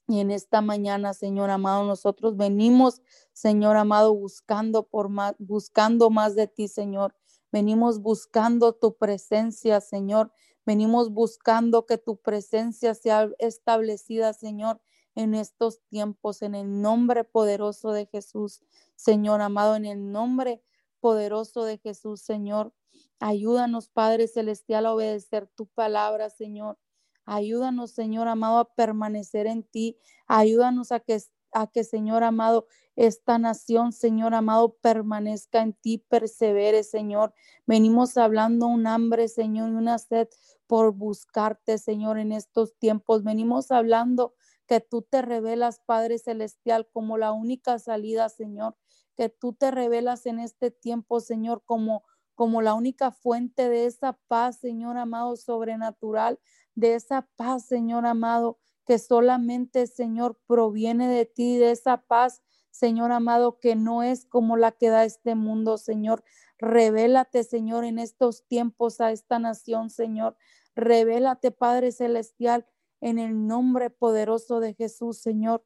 Y 0.06 0.20
en 0.20 0.30
esta 0.30 0.60
mañana, 0.60 1.12
Señor 1.12 1.50
amado, 1.50 1.82
nosotros 1.82 2.36
venimos, 2.36 3.02
Señor 3.32 3.76
amado, 3.76 4.14
buscando 4.14 4.84
por 4.84 5.08
más, 5.08 5.34
buscando 5.40 6.08
más 6.10 6.36
de 6.36 6.46
ti, 6.46 6.68
Señor. 6.68 7.16
Venimos 7.50 7.98
buscando 8.00 8.74
tu 8.74 8.94
presencia, 8.94 9.80
Señor. 9.80 10.30
Venimos 10.64 11.10
buscando 11.10 11.84
que 11.84 11.98
tu 11.98 12.16
presencia 12.16 12.94
sea 12.94 13.28
establecida, 13.40 14.32
Señor, 14.32 14.80
en 15.14 15.34
estos 15.34 15.80
tiempos, 15.88 16.42
en 16.42 16.54
el 16.54 16.80
nombre 16.80 17.24
poderoso 17.24 17.92
de 17.92 18.06
Jesús, 18.06 18.62
Señor 18.96 19.40
amado, 19.40 19.76
en 19.76 19.84
el 19.84 20.12
nombre 20.12 20.62
poderoso 21.00 21.64
de 21.64 21.78
Jesús, 21.78 22.22
Señor. 22.22 22.72
Ayúdanos, 23.20 23.88
Padre 23.88 24.28
Celestial, 24.28 24.86
a 24.86 24.94
obedecer 24.94 25.48
tu 25.54 25.66
palabra, 25.66 26.30
Señor. 26.30 26.78
Ayúdanos, 27.24 27.92
Señor 27.92 28.28
amado, 28.28 28.58
a 28.58 28.74
permanecer 28.74 29.46
en 29.46 29.62
ti. 29.62 29.98
Ayúdanos 30.26 30.92
a 30.92 31.00
que 31.00 31.20
a 31.52 31.66
que, 31.66 31.84
Señor 31.84 32.24
amado, 32.24 32.66
esta 32.96 33.38
nación, 33.38 33.92
Señor 33.92 34.34
amado, 34.34 34.76
permanezca 34.80 35.62
en 35.62 35.74
ti, 35.74 35.98
persevere, 35.98 36.82
Señor. 36.82 37.34
Venimos 37.66 38.16
hablando 38.16 38.66
un 38.66 38.86
hambre, 38.86 39.28
Señor, 39.28 39.70
y 39.70 39.74
una 39.74 39.98
sed 39.98 40.28
por 40.66 40.92
buscarte, 40.92 41.78
Señor, 41.78 42.18
en 42.18 42.32
estos 42.32 42.74
tiempos. 42.78 43.22
Venimos 43.22 43.70
hablando 43.70 44.34
que 44.72 44.80
tú 44.80 45.02
te 45.02 45.20
revelas, 45.20 45.80
Padre 45.84 46.18
Celestial, 46.18 46.88
como 46.90 47.18
la 47.18 47.32
única 47.32 47.78
salida, 47.78 48.30
Señor. 48.30 48.74
Que 49.18 49.28
tú 49.28 49.52
te 49.52 49.70
revelas 49.70 50.24
en 50.24 50.38
este 50.38 50.70
tiempo, 50.70 51.20
Señor, 51.20 51.62
como 51.66 52.04
como 52.34 52.62
la 52.62 52.72
única 52.72 53.10
fuente 53.10 53.68
de 53.68 53.84
esa 53.84 54.14
paz, 54.28 54.60
Señor 54.60 54.96
amado, 54.96 55.36
sobrenatural, 55.36 56.40
de 56.74 56.94
esa 56.94 57.28
paz, 57.36 57.66
Señor 57.66 58.06
amado, 58.06 58.58
que 58.86 58.98
solamente, 58.98 59.86
Señor, 59.86 60.40
proviene 60.46 61.06
de 61.06 61.26
ti, 61.26 61.58
de 61.58 61.72
esa 61.72 61.98
paz, 61.98 62.40
Señor 62.70 63.12
amado, 63.12 63.58
que 63.60 63.76
no 63.76 64.02
es 64.02 64.24
como 64.24 64.56
la 64.56 64.72
que 64.72 64.88
da 64.88 65.04
este 65.04 65.34
mundo, 65.34 65.76
Señor. 65.76 66.24
Revélate, 66.56 67.44
Señor, 67.44 67.84
en 67.84 67.98
estos 67.98 68.46
tiempos 68.48 69.02
a 69.02 69.12
esta 69.12 69.38
nación, 69.38 69.90
Señor. 69.90 70.38
Revélate, 70.74 71.50
Padre 71.50 71.92
Celestial, 71.92 72.66
en 73.03 73.18
el 73.18 73.46
nombre 73.46 73.90
poderoso 73.90 74.61
de 74.61 74.74
Jesús, 74.74 75.18
Señor. 75.18 75.62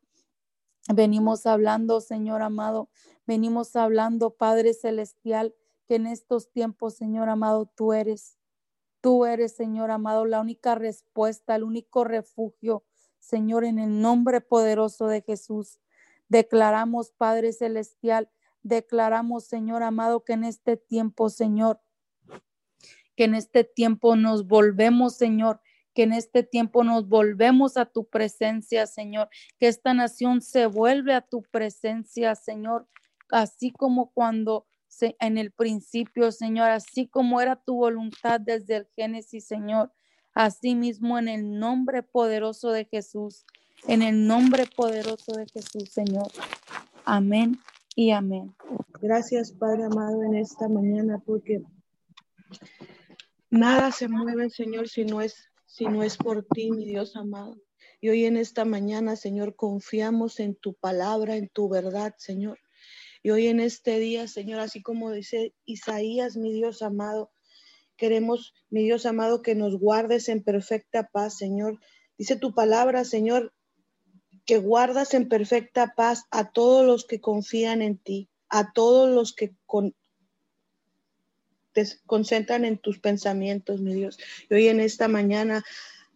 Venimos 0.92 1.46
hablando, 1.46 2.00
Señor 2.00 2.42
amado, 2.42 2.88
venimos 3.26 3.76
hablando, 3.76 4.30
Padre 4.30 4.72
Celestial, 4.72 5.54
que 5.86 5.96
en 5.96 6.06
estos 6.06 6.50
tiempos, 6.50 6.94
Señor 6.94 7.28
amado, 7.28 7.66
tú 7.66 7.92
eres. 7.92 8.38
Tú 9.02 9.26
eres, 9.26 9.54
Señor 9.54 9.90
amado, 9.90 10.24
la 10.24 10.40
única 10.40 10.74
respuesta, 10.74 11.54
el 11.54 11.62
único 11.62 12.04
refugio, 12.04 12.84
Señor, 13.20 13.64
en 13.64 13.78
el 13.78 14.00
nombre 14.00 14.40
poderoso 14.40 15.06
de 15.06 15.20
Jesús. 15.20 15.78
Declaramos, 16.28 17.12
Padre 17.12 17.52
Celestial, 17.52 18.30
declaramos, 18.62 19.44
Señor 19.44 19.82
amado, 19.82 20.24
que 20.24 20.32
en 20.32 20.44
este 20.44 20.76
tiempo, 20.78 21.28
Señor, 21.28 21.80
que 23.14 23.24
en 23.24 23.34
este 23.34 23.62
tiempo 23.62 24.16
nos 24.16 24.46
volvemos, 24.46 25.16
Señor, 25.16 25.60
que 25.96 26.02
en 26.02 26.12
este 26.12 26.42
tiempo 26.42 26.84
nos 26.84 27.08
volvemos 27.08 27.78
a 27.78 27.86
tu 27.86 28.04
presencia, 28.04 28.86
Señor, 28.86 29.30
que 29.58 29.66
esta 29.66 29.94
nación 29.94 30.42
se 30.42 30.66
vuelve 30.66 31.14
a 31.14 31.22
tu 31.22 31.40
presencia, 31.42 32.34
Señor, 32.34 32.86
así 33.30 33.72
como 33.72 34.10
cuando 34.12 34.66
en 35.00 35.38
el 35.38 35.52
principio, 35.52 36.32
Señor, 36.32 36.68
así 36.68 37.08
como 37.08 37.40
era 37.40 37.56
tu 37.56 37.76
voluntad 37.76 38.40
desde 38.40 38.76
el 38.76 38.86
Génesis, 38.94 39.46
Señor. 39.46 39.90
Asimismo, 40.34 41.18
en 41.18 41.28
el 41.28 41.58
nombre 41.58 42.02
poderoso 42.02 42.70
de 42.72 42.84
Jesús, 42.84 43.46
en 43.88 44.02
el 44.02 44.26
nombre 44.26 44.66
poderoso 44.76 45.32
de 45.32 45.46
Jesús, 45.46 45.88
Señor. 45.88 46.28
Amén 47.06 47.58
y 47.94 48.10
amén. 48.10 48.54
Gracias, 49.00 49.50
Padre 49.52 49.84
amado, 49.84 50.22
en 50.24 50.34
esta 50.34 50.68
mañana, 50.68 51.22
porque 51.24 51.62
Nada 53.50 53.92
se 53.92 54.08
mueve, 54.08 54.50
Señor, 54.50 54.88
si 54.88 55.04
no 55.04 55.20
es, 55.20 55.48
si 55.66 55.84
no 55.84 56.02
es 56.02 56.16
por 56.16 56.44
ti, 56.44 56.70
mi 56.70 56.86
Dios 56.86 57.16
amado. 57.16 57.60
Y 58.00 58.08
hoy 58.08 58.24
en 58.24 58.36
esta 58.36 58.64
mañana, 58.64 59.16
Señor, 59.16 59.56
confiamos 59.56 60.40
en 60.40 60.54
tu 60.54 60.74
palabra, 60.74 61.36
en 61.36 61.48
tu 61.48 61.68
verdad, 61.68 62.14
Señor. 62.18 62.58
Y 63.22 63.30
hoy 63.30 63.48
en 63.48 63.60
este 63.60 63.98
día, 63.98 64.28
Señor, 64.28 64.60
así 64.60 64.82
como 64.82 65.10
dice 65.10 65.54
Isaías, 65.64 66.36
mi 66.36 66.52
Dios 66.52 66.82
amado, 66.82 67.32
queremos, 67.96 68.54
mi 68.70 68.84
Dios 68.84 69.06
amado, 69.06 69.42
que 69.42 69.54
nos 69.54 69.78
guardes 69.78 70.28
en 70.28 70.42
perfecta 70.42 71.08
paz, 71.12 71.36
Señor. 71.36 71.80
Dice 72.16 72.36
tu 72.36 72.54
palabra, 72.54 73.04
Señor, 73.04 73.52
que 74.44 74.58
guardas 74.58 75.12
en 75.14 75.28
perfecta 75.28 75.94
paz 75.96 76.24
a 76.30 76.52
todos 76.52 76.86
los 76.86 77.04
que 77.04 77.20
confían 77.20 77.82
en 77.82 77.98
ti, 77.98 78.30
a 78.48 78.72
todos 78.72 79.10
los 79.10 79.34
que 79.34 79.56
te 81.76 81.86
concentran 82.06 82.64
en 82.64 82.78
tus 82.78 82.98
pensamientos, 82.98 83.82
mi 83.82 83.92
Dios. 83.92 84.18
Y 84.48 84.54
hoy 84.54 84.68
en 84.68 84.80
esta 84.80 85.08
mañana 85.08 85.62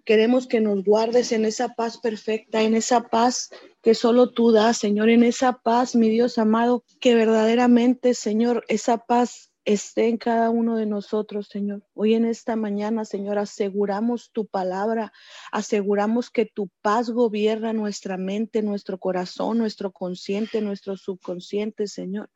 queremos 0.07 0.47
que 0.47 0.61
nos 0.61 0.83
guardes 0.83 1.33
en 1.33 1.45
esa 1.45 1.75
paz 1.75 1.99
perfecta, 1.99 2.63
en 2.63 2.75
esa 2.75 3.09
paz 3.11 3.51
que 3.83 3.95
solo 3.95 4.31
tú 4.31 4.53
das, 4.53 4.79
Señor, 4.79 5.11
en 5.11 5.23
esa 5.23 5.59
paz, 5.59 5.95
mi 5.95 6.09
Dios 6.09 6.39
amado, 6.39 6.83
que 6.99 7.15
verdaderamente, 7.15 8.15
Señor, 8.15 8.65
esa 8.69 8.97
paz 8.97 9.51
esté 9.67 10.09
en 10.09 10.17
cada 10.17 10.49
uno 10.49 10.77
de 10.77 10.87
nosotros, 10.87 11.49
Señor. 11.49 11.85
Hoy 11.93 12.15
en 12.15 12.25
esta 12.25 12.57
mañana, 12.57 13.05
Señor, 13.05 13.39
aseguramos 13.39 14.31
tu 14.33 14.47
palabra, 14.47 15.13
aseguramos 15.53 16.31
que 16.31 16.47
tu 16.47 16.71
paz 16.81 17.11
gobierna 17.11 17.75
nuestra 17.75 18.17
mente, 18.17 18.63
nuestro 18.63 18.99
corazón, 18.99 19.59
nuestro 19.59 19.93
consciente, 19.93 20.63
nuestro 20.63 20.97
subconsciente, 20.97 21.87
Señor. 21.87 22.31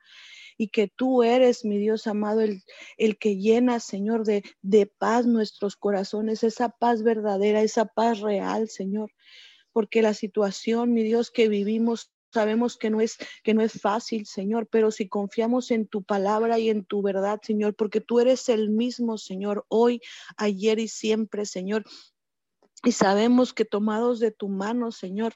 Y 0.56 0.68
que 0.68 0.88
tú 0.88 1.22
eres, 1.22 1.64
mi 1.64 1.78
Dios 1.78 2.06
amado, 2.06 2.40
el, 2.40 2.62
el 2.96 3.18
que 3.18 3.36
llena, 3.36 3.80
Señor, 3.80 4.24
de, 4.24 4.42
de 4.62 4.86
paz 4.86 5.26
nuestros 5.26 5.76
corazones, 5.76 6.44
esa 6.44 6.68
paz 6.68 7.02
verdadera, 7.02 7.62
esa 7.62 7.86
paz 7.86 8.20
real, 8.20 8.68
Señor 8.68 9.10
porque 9.72 10.02
la 10.02 10.14
situación, 10.14 10.92
mi 10.92 11.02
Dios, 11.02 11.32
que 11.32 11.48
vivimos 11.48 12.14
Sabemos 12.34 12.76
que 12.76 12.90
no 12.90 13.00
es 13.00 13.16
que 13.44 13.54
no 13.54 13.62
es 13.62 13.80
fácil, 13.80 14.26
Señor, 14.26 14.66
pero 14.66 14.90
si 14.90 15.08
confiamos 15.08 15.70
en 15.70 15.86
tu 15.86 16.02
palabra 16.02 16.58
y 16.58 16.68
en 16.68 16.84
tu 16.84 17.00
verdad, 17.00 17.40
Señor, 17.40 17.76
porque 17.76 18.00
tú 18.00 18.18
eres 18.18 18.48
el 18.48 18.70
mismo, 18.70 19.18
Señor, 19.18 19.64
hoy, 19.68 20.00
ayer 20.36 20.80
y 20.80 20.88
siempre, 20.88 21.46
Señor. 21.46 21.84
Y 22.82 22.90
sabemos 22.90 23.54
que 23.54 23.64
tomados 23.64 24.18
de 24.18 24.32
tu 24.32 24.48
mano, 24.48 24.90
Señor, 24.90 25.34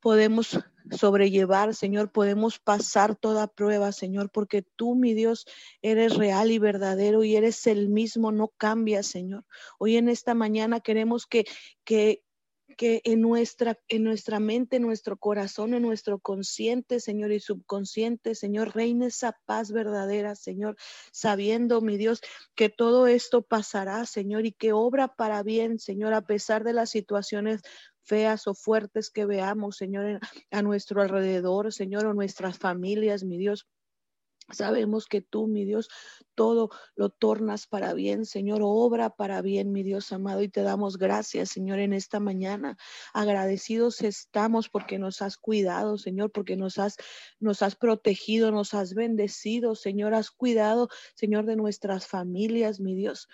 podemos 0.00 0.60
sobrellevar, 0.90 1.74
Señor, 1.74 2.10
podemos 2.10 2.58
pasar 2.58 3.16
toda 3.16 3.46
prueba, 3.48 3.92
Señor, 3.92 4.30
porque 4.30 4.62
tú, 4.62 4.94
mi 4.94 5.14
Dios, 5.14 5.46
eres 5.82 6.16
real 6.16 6.50
y 6.50 6.58
verdadero 6.58 7.24
y 7.24 7.36
eres 7.36 7.66
el 7.66 7.88
mismo, 7.88 8.32
no 8.32 8.48
cambias, 8.48 9.06
Señor. 9.06 9.44
Hoy 9.78 9.96
en 9.96 10.08
esta 10.08 10.34
mañana 10.34 10.80
queremos 10.80 11.26
que, 11.26 11.44
que, 11.84 12.22
que 12.76 13.00
en 13.04 13.20
nuestra, 13.20 13.78
en 13.88 14.04
nuestra 14.04 14.38
mente, 14.40 14.76
en 14.76 14.82
nuestro 14.82 15.16
corazón, 15.16 15.74
en 15.74 15.82
nuestro 15.82 16.18
consciente, 16.18 17.00
Señor, 17.00 17.32
y 17.32 17.40
subconsciente, 17.40 18.34
Señor, 18.34 18.74
reine 18.74 19.06
esa 19.06 19.38
paz 19.46 19.72
verdadera, 19.72 20.34
Señor, 20.34 20.76
sabiendo, 21.12 21.80
mi 21.80 21.96
Dios, 21.96 22.20
que 22.54 22.68
todo 22.68 23.06
esto 23.06 23.42
pasará, 23.42 24.06
Señor, 24.06 24.46
y 24.46 24.52
que 24.52 24.72
obra 24.72 25.08
para 25.08 25.42
bien, 25.42 25.78
Señor, 25.78 26.12
a 26.14 26.22
pesar 26.22 26.64
de 26.64 26.72
las 26.72 26.90
situaciones 26.90 27.62
feas 28.06 28.46
o 28.46 28.54
fuertes 28.54 29.10
que 29.10 29.26
veamos, 29.26 29.76
Señor, 29.76 30.20
a 30.50 30.62
nuestro 30.62 31.02
alrededor, 31.02 31.72
Señor, 31.72 32.06
o 32.06 32.14
nuestras 32.14 32.58
familias, 32.58 33.24
mi 33.24 33.36
Dios. 33.36 33.66
Sabemos 34.52 35.06
que 35.06 35.22
tú, 35.22 35.48
mi 35.48 35.64
Dios, 35.64 35.88
todo 36.36 36.70
lo 36.94 37.10
tornas 37.10 37.66
para 37.66 37.94
bien, 37.94 38.24
Señor, 38.24 38.60
obra 38.62 39.10
para 39.10 39.42
bien, 39.42 39.72
mi 39.72 39.82
Dios 39.82 40.12
amado, 40.12 40.42
y 40.42 40.48
te 40.48 40.62
damos 40.62 40.98
gracias, 40.98 41.50
Señor, 41.50 41.80
en 41.80 41.92
esta 41.92 42.20
mañana. 42.20 42.76
Agradecidos 43.12 44.02
estamos 44.02 44.68
porque 44.68 45.00
nos 45.00 45.20
has 45.20 45.36
cuidado, 45.36 45.98
Señor, 45.98 46.30
porque 46.30 46.56
nos 46.56 46.78
has, 46.78 46.96
nos 47.40 47.60
has 47.62 47.74
protegido, 47.74 48.52
nos 48.52 48.72
has 48.72 48.94
bendecido, 48.94 49.74
Señor, 49.74 50.14
has 50.14 50.30
cuidado, 50.30 50.88
Señor, 51.16 51.44
de 51.46 51.56
nuestras 51.56 52.06
familias, 52.06 52.78
mi 52.78 52.94
Dios. 52.94 53.28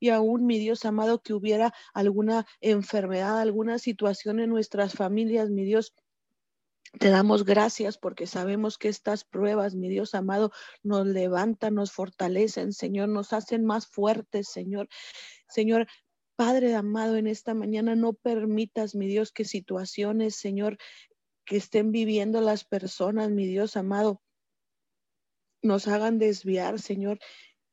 Y 0.00 0.08
aún, 0.08 0.46
mi 0.46 0.58
Dios 0.58 0.86
amado, 0.86 1.20
que 1.20 1.34
hubiera 1.34 1.74
alguna 1.92 2.46
enfermedad, 2.60 3.38
alguna 3.38 3.78
situación 3.78 4.40
en 4.40 4.48
nuestras 4.48 4.94
familias, 4.94 5.50
mi 5.50 5.64
Dios, 5.64 5.92
te 6.98 7.10
damos 7.10 7.44
gracias 7.44 7.98
porque 7.98 8.26
sabemos 8.26 8.78
que 8.78 8.88
estas 8.88 9.24
pruebas, 9.24 9.74
mi 9.74 9.88
Dios 9.88 10.14
amado, 10.14 10.52
nos 10.82 11.06
levantan, 11.06 11.74
nos 11.74 11.92
fortalecen, 11.92 12.72
Señor, 12.72 13.08
nos 13.08 13.32
hacen 13.32 13.64
más 13.64 13.86
fuertes, 13.86 14.48
Señor. 14.48 14.88
Señor, 15.48 15.86
Padre 16.36 16.74
amado, 16.74 17.16
en 17.16 17.26
esta 17.26 17.54
mañana 17.54 17.94
no 17.94 18.12
permitas, 18.12 18.94
mi 18.94 19.06
Dios, 19.06 19.32
que 19.32 19.44
situaciones, 19.44 20.36
Señor, 20.36 20.78
que 21.44 21.56
estén 21.56 21.92
viviendo 21.92 22.40
las 22.40 22.64
personas, 22.64 23.30
mi 23.30 23.46
Dios 23.46 23.76
amado, 23.76 24.20
nos 25.62 25.88
hagan 25.88 26.18
desviar, 26.18 26.80
Señor, 26.80 27.18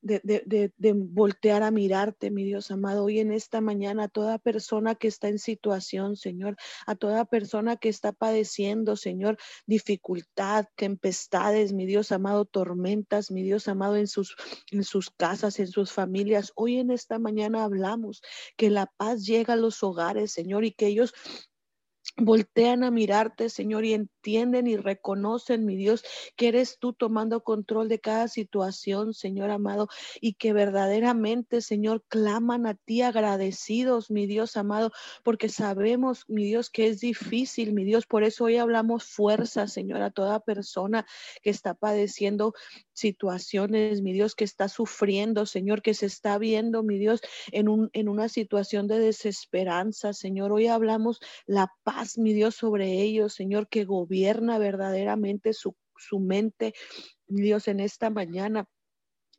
de, 0.01 0.71
voltear 0.95 1.63
a 1.63 1.71
mirarte, 1.71 2.31
mi 2.31 2.43
Dios 2.43 2.71
amado, 2.71 3.05
hoy 3.05 3.19
en 3.19 3.31
esta 3.31 3.61
mañana, 3.61 4.05
a 4.05 4.07
toda 4.07 4.39
persona 4.39 4.95
que 4.95 5.07
está 5.07 5.27
en 5.27 5.39
situación, 5.39 6.15
Señor, 6.15 6.57
a 6.85 6.95
toda 6.95 7.25
persona 7.25 7.77
que 7.77 7.89
está 7.89 8.11
padeciendo, 8.11 8.95
Señor, 8.95 9.37
dificultad, 9.65 10.65
tempestades, 10.75 11.73
mi 11.73 11.85
Dios 11.85 12.11
amado, 12.11 12.45
tormentas, 12.45 13.31
mi 13.31 13.43
Dios 13.43 13.67
amado, 13.67 13.95
en 13.95 14.07
sus, 14.07 14.35
en 14.71 14.83
sus 14.83 15.09
casas, 15.11 15.59
en 15.59 15.67
sus 15.67 15.91
familias. 15.91 16.51
Hoy 16.55 16.77
en 16.77 16.91
esta 16.91 17.19
mañana 17.19 17.63
hablamos 17.63 18.21
que 18.57 18.69
la 18.69 18.87
paz 18.87 19.25
llega 19.25 19.53
a 19.53 19.57
los 19.57 19.83
hogares, 19.83 20.31
Señor, 20.31 20.65
y 20.65 20.71
que 20.71 20.87
ellos 20.87 21.13
voltean 22.17 22.83
a 22.83 22.91
mirarte, 22.91 23.49
Señor, 23.49 23.85
y 23.85 23.93
entienden 23.93 24.67
y 24.67 24.77
reconocen, 24.77 25.65
mi 25.65 25.75
Dios, 25.75 26.03
que 26.35 26.49
eres 26.49 26.77
tú 26.79 26.93
tomando 26.93 27.43
control 27.43 27.89
de 27.89 27.99
cada 27.99 28.27
situación, 28.27 29.13
Señor 29.13 29.49
amado, 29.49 29.87
y 30.19 30.33
que 30.33 30.53
verdaderamente, 30.53 31.61
Señor, 31.61 32.03
claman 32.07 32.67
a 32.67 32.75
ti 32.75 33.01
agradecidos, 33.01 34.11
mi 34.11 34.27
Dios 34.27 34.57
amado, 34.57 34.91
porque 35.23 35.49
sabemos, 35.49 36.25
mi 36.27 36.45
Dios, 36.45 36.69
que 36.69 36.87
es 36.87 36.99
difícil, 36.99 37.73
mi 37.73 37.83
Dios, 37.83 38.05
por 38.05 38.23
eso 38.23 38.45
hoy 38.45 38.57
hablamos 38.57 39.03
fuerza, 39.03 39.67
Señor, 39.67 40.01
a 40.01 40.11
toda 40.11 40.39
persona 40.39 41.05
que 41.41 41.49
está 41.49 41.73
padeciendo 41.73 42.53
situaciones, 43.01 44.01
mi 44.01 44.13
Dios, 44.13 44.35
que 44.35 44.45
está 44.45 44.69
sufriendo, 44.69 45.45
Señor, 45.45 45.81
que 45.81 45.93
se 45.93 46.05
está 46.05 46.37
viendo, 46.37 46.83
mi 46.83 46.97
Dios, 46.97 47.21
en, 47.51 47.67
un, 47.67 47.89
en 47.93 48.07
una 48.07 48.29
situación 48.29 48.87
de 48.87 48.99
desesperanza, 48.99 50.13
Señor. 50.13 50.53
Hoy 50.53 50.67
hablamos 50.67 51.19
la 51.45 51.73
paz, 51.83 52.17
mi 52.17 52.33
Dios, 52.33 52.55
sobre 52.55 53.01
ellos, 53.01 53.33
Señor, 53.33 53.67
que 53.67 53.83
gobierna 53.83 54.57
verdaderamente 54.57 55.53
su, 55.53 55.75
su 55.97 56.19
mente, 56.19 56.73
mi 57.27 57.41
Dios, 57.41 57.67
en 57.67 57.79
esta 57.79 58.09
mañana. 58.09 58.67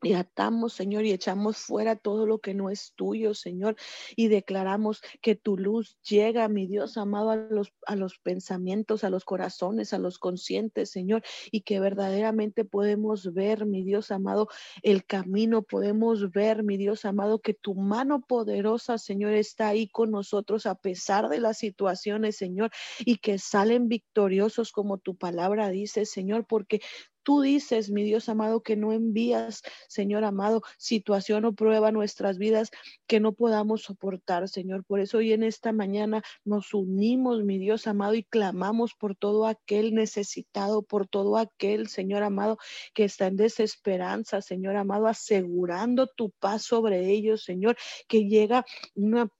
Y 0.03 0.14
atamos, 0.14 0.72
Señor, 0.72 1.05
y 1.05 1.12
echamos 1.12 1.59
fuera 1.59 1.94
todo 1.94 2.26
lo 2.26 2.40
que 2.40 2.55
no 2.55 2.70
es 2.70 2.92
tuyo, 2.96 3.34
Señor, 3.34 3.76
y 4.16 4.26
declaramos 4.26 5.00
que 5.20 5.36
tu 5.36 5.57
luz 5.57 5.96
llega, 6.03 6.48
mi 6.48 6.66
Dios 6.66 6.96
amado, 6.96 7.30
a 7.30 7.36
los, 7.36 7.72
a 7.86 7.94
los 7.94 8.18
pensamientos, 8.18 9.05
a 9.05 9.11
los 9.11 9.24
corazones, 9.24 9.92
a 9.92 9.98
los 9.98 10.18
conscientes, 10.18 10.90
Señor, 10.90 11.22
y 11.53 11.61
que 11.61 11.78
verdaderamente 11.78 12.64
podemos 12.64 13.32
ver, 13.32 13.64
mi 13.64 13.84
Dios 13.84 14.11
amado, 14.11 14.48
el 14.82 15.07
camino, 15.07 15.62
podemos 15.62 16.32
ver, 16.32 16.64
mi 16.64 16.76
Dios 16.76 17.05
amado, 17.05 17.40
que 17.40 17.55
tu 17.55 17.76
mano 17.76 18.22
poderosa, 18.26 18.98
Señor, 18.98 19.34
está 19.34 19.68
ahí 19.68 19.86
con 19.88 20.11
nosotros 20.11 20.66
a 20.66 20.74
pesar 20.74 21.28
de 21.28 21.38
las 21.38 21.59
situaciones, 21.59 22.36
Señor, 22.36 22.72
y 22.98 23.18
que 23.18 23.38
salen 23.38 23.88
victoriosos 23.88 24.72
como 24.72 24.98
tu 24.98 25.16
palabra 25.16 25.70
dice, 25.70 26.07
Señor, 26.07 26.44
porque 26.46 26.80
Tú 27.22 27.40
dices, 27.40 27.90
mi 27.90 28.04
Dios 28.04 28.28
amado, 28.28 28.62
que 28.62 28.76
no 28.76 28.92
envías, 28.92 29.62
Señor 29.88 30.24
amado, 30.24 30.62
situación 30.78 31.44
o 31.44 31.54
prueba 31.54 31.88
a 31.88 31.92
nuestras 31.92 32.38
vidas 32.38 32.70
que 33.06 33.20
no 33.20 33.32
podamos 33.32 33.82
soportar, 33.82 34.48
Señor. 34.48 34.84
Por 34.84 35.00
eso 35.00 35.18
hoy 35.18 35.32
en 35.32 35.42
esta 35.42 35.72
mañana 35.72 36.22
nos 36.44 36.74
unimos, 36.74 37.44
mi 37.44 37.58
Dios 37.58 37.86
amado, 37.86 38.14
y 38.14 38.24
clamamos 38.24 38.94
por 38.94 39.14
todo 39.14 39.46
aquel 39.46 39.94
necesitado, 39.94 40.82
por 40.82 41.06
todo 41.06 41.36
aquel, 41.36 41.88
Señor 41.88 42.22
amado, 42.22 42.58
que 42.94 43.04
está 43.04 43.26
en 43.26 43.36
desesperanza, 43.36 44.42
Señor 44.42 44.76
amado, 44.76 45.06
asegurando 45.06 46.06
tu 46.06 46.30
paz 46.30 46.62
sobre 46.62 47.10
ellos, 47.10 47.44
Señor, 47.44 47.76
que 48.08 48.26
llega 48.26 48.64
una 48.94 49.30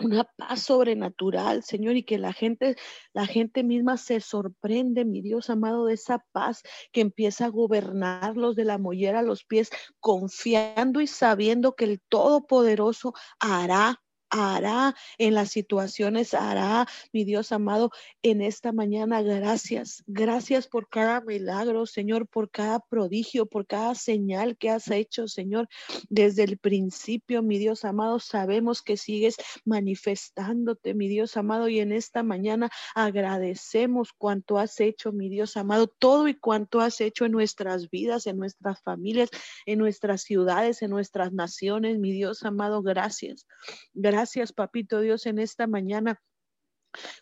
una 0.00 0.24
paz 0.24 0.62
sobrenatural, 0.62 1.62
Señor, 1.62 1.96
y 1.96 2.04
que 2.04 2.18
la 2.18 2.32
gente, 2.32 2.76
la 3.12 3.26
gente 3.26 3.62
misma 3.62 3.96
se 3.96 4.20
sorprende, 4.20 5.04
mi 5.04 5.22
Dios 5.22 5.50
amado, 5.50 5.86
de 5.86 5.94
esa 5.94 6.24
paz 6.32 6.62
que 6.92 7.00
empieza 7.00 7.46
a 7.46 7.48
gobernarlos 7.48 8.56
de 8.56 8.64
la 8.64 8.78
mollera 8.78 9.20
a 9.20 9.22
los 9.22 9.44
pies, 9.44 9.70
confiando 10.00 11.00
y 11.00 11.06
sabiendo 11.06 11.74
que 11.74 11.84
el 11.84 12.00
Todopoderoso 12.08 13.14
hará 13.38 14.00
hará 14.30 14.94
en 15.18 15.34
las 15.34 15.50
situaciones, 15.50 16.34
hará, 16.34 16.86
mi 17.12 17.24
Dios 17.24 17.52
amado, 17.52 17.90
en 18.22 18.40
esta 18.40 18.72
mañana. 18.72 19.22
Gracias, 19.22 20.04
gracias 20.06 20.68
por 20.68 20.88
cada 20.88 21.20
milagro, 21.20 21.84
Señor, 21.86 22.28
por 22.28 22.50
cada 22.50 22.78
prodigio, 22.80 23.46
por 23.46 23.66
cada 23.66 23.94
señal 23.94 24.56
que 24.56 24.70
has 24.70 24.90
hecho, 24.90 25.26
Señor. 25.26 25.68
Desde 26.08 26.44
el 26.44 26.58
principio, 26.58 27.42
mi 27.42 27.58
Dios 27.58 27.84
amado, 27.84 28.20
sabemos 28.20 28.82
que 28.82 28.96
sigues 28.96 29.36
manifestándote, 29.64 30.94
mi 30.94 31.08
Dios 31.08 31.36
amado, 31.36 31.68
y 31.68 31.80
en 31.80 31.92
esta 31.92 32.22
mañana 32.22 32.70
agradecemos 32.94 34.12
cuanto 34.12 34.58
has 34.58 34.78
hecho, 34.80 35.12
mi 35.12 35.28
Dios 35.28 35.56
amado, 35.56 35.88
todo 35.88 36.28
y 36.28 36.34
cuanto 36.34 36.80
has 36.80 37.00
hecho 37.00 37.24
en 37.24 37.32
nuestras 37.32 37.90
vidas, 37.90 38.26
en 38.26 38.38
nuestras 38.38 38.80
familias, 38.82 39.30
en 39.66 39.78
nuestras 39.78 40.22
ciudades, 40.22 40.82
en 40.82 40.90
nuestras 40.90 41.32
naciones, 41.32 41.98
mi 41.98 42.12
Dios 42.12 42.44
amado, 42.44 42.82
gracias. 42.82 43.46
Gracias 43.92 44.19
Gracias, 44.20 44.52
papito 44.52 45.00
Dios, 45.00 45.24
en 45.24 45.38
esta 45.38 45.66
mañana. 45.66 46.20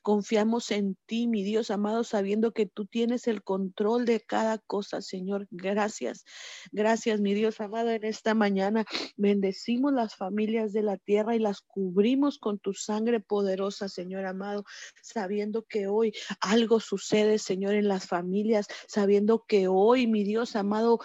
Confiamos 0.03 0.73
en 0.73 0.97
ti, 1.07 1.29
mi 1.29 1.45
Dios 1.45 1.71
amado, 1.71 2.03
sabiendo 2.03 2.51
que 2.51 2.67
tú 2.67 2.87
tienes 2.87 3.29
el 3.29 3.45
control 3.45 4.05
de 4.05 4.19
cada 4.21 4.59
cosa, 4.59 5.01
Señor. 5.01 5.47
Gracias, 5.53 6.25
gracias, 6.73 7.21
mi 7.21 7.35
Dios 7.35 7.61
amado, 7.61 7.91
en 7.91 8.05
esta 8.05 8.35
mañana. 8.35 8.85
Bendecimos 9.17 9.93
las 9.93 10.17
familias 10.17 10.73
de 10.73 10.83
la 10.83 10.97
tierra 10.97 11.37
y 11.37 11.39
las 11.39 11.61
cubrimos 11.61 12.41
con 12.41 12.59
tu 12.59 12.75
sangre 12.75 13.21
poderosa, 13.21 13.89
Señor 13.89 14.27
amado, 14.27 14.65
sabiendo 15.01 15.67
que 15.67 15.87
hoy 15.87 16.13
algo 16.41 16.81
sucede, 16.81 17.39
Señor, 17.39 17.75
en 17.75 17.87
las 17.87 18.09
familias, 18.09 18.67
sabiendo 18.89 19.45
que 19.47 19.69
hoy, 19.69 20.09
mi 20.09 20.25
Dios 20.25 20.57
amado, 20.57 20.99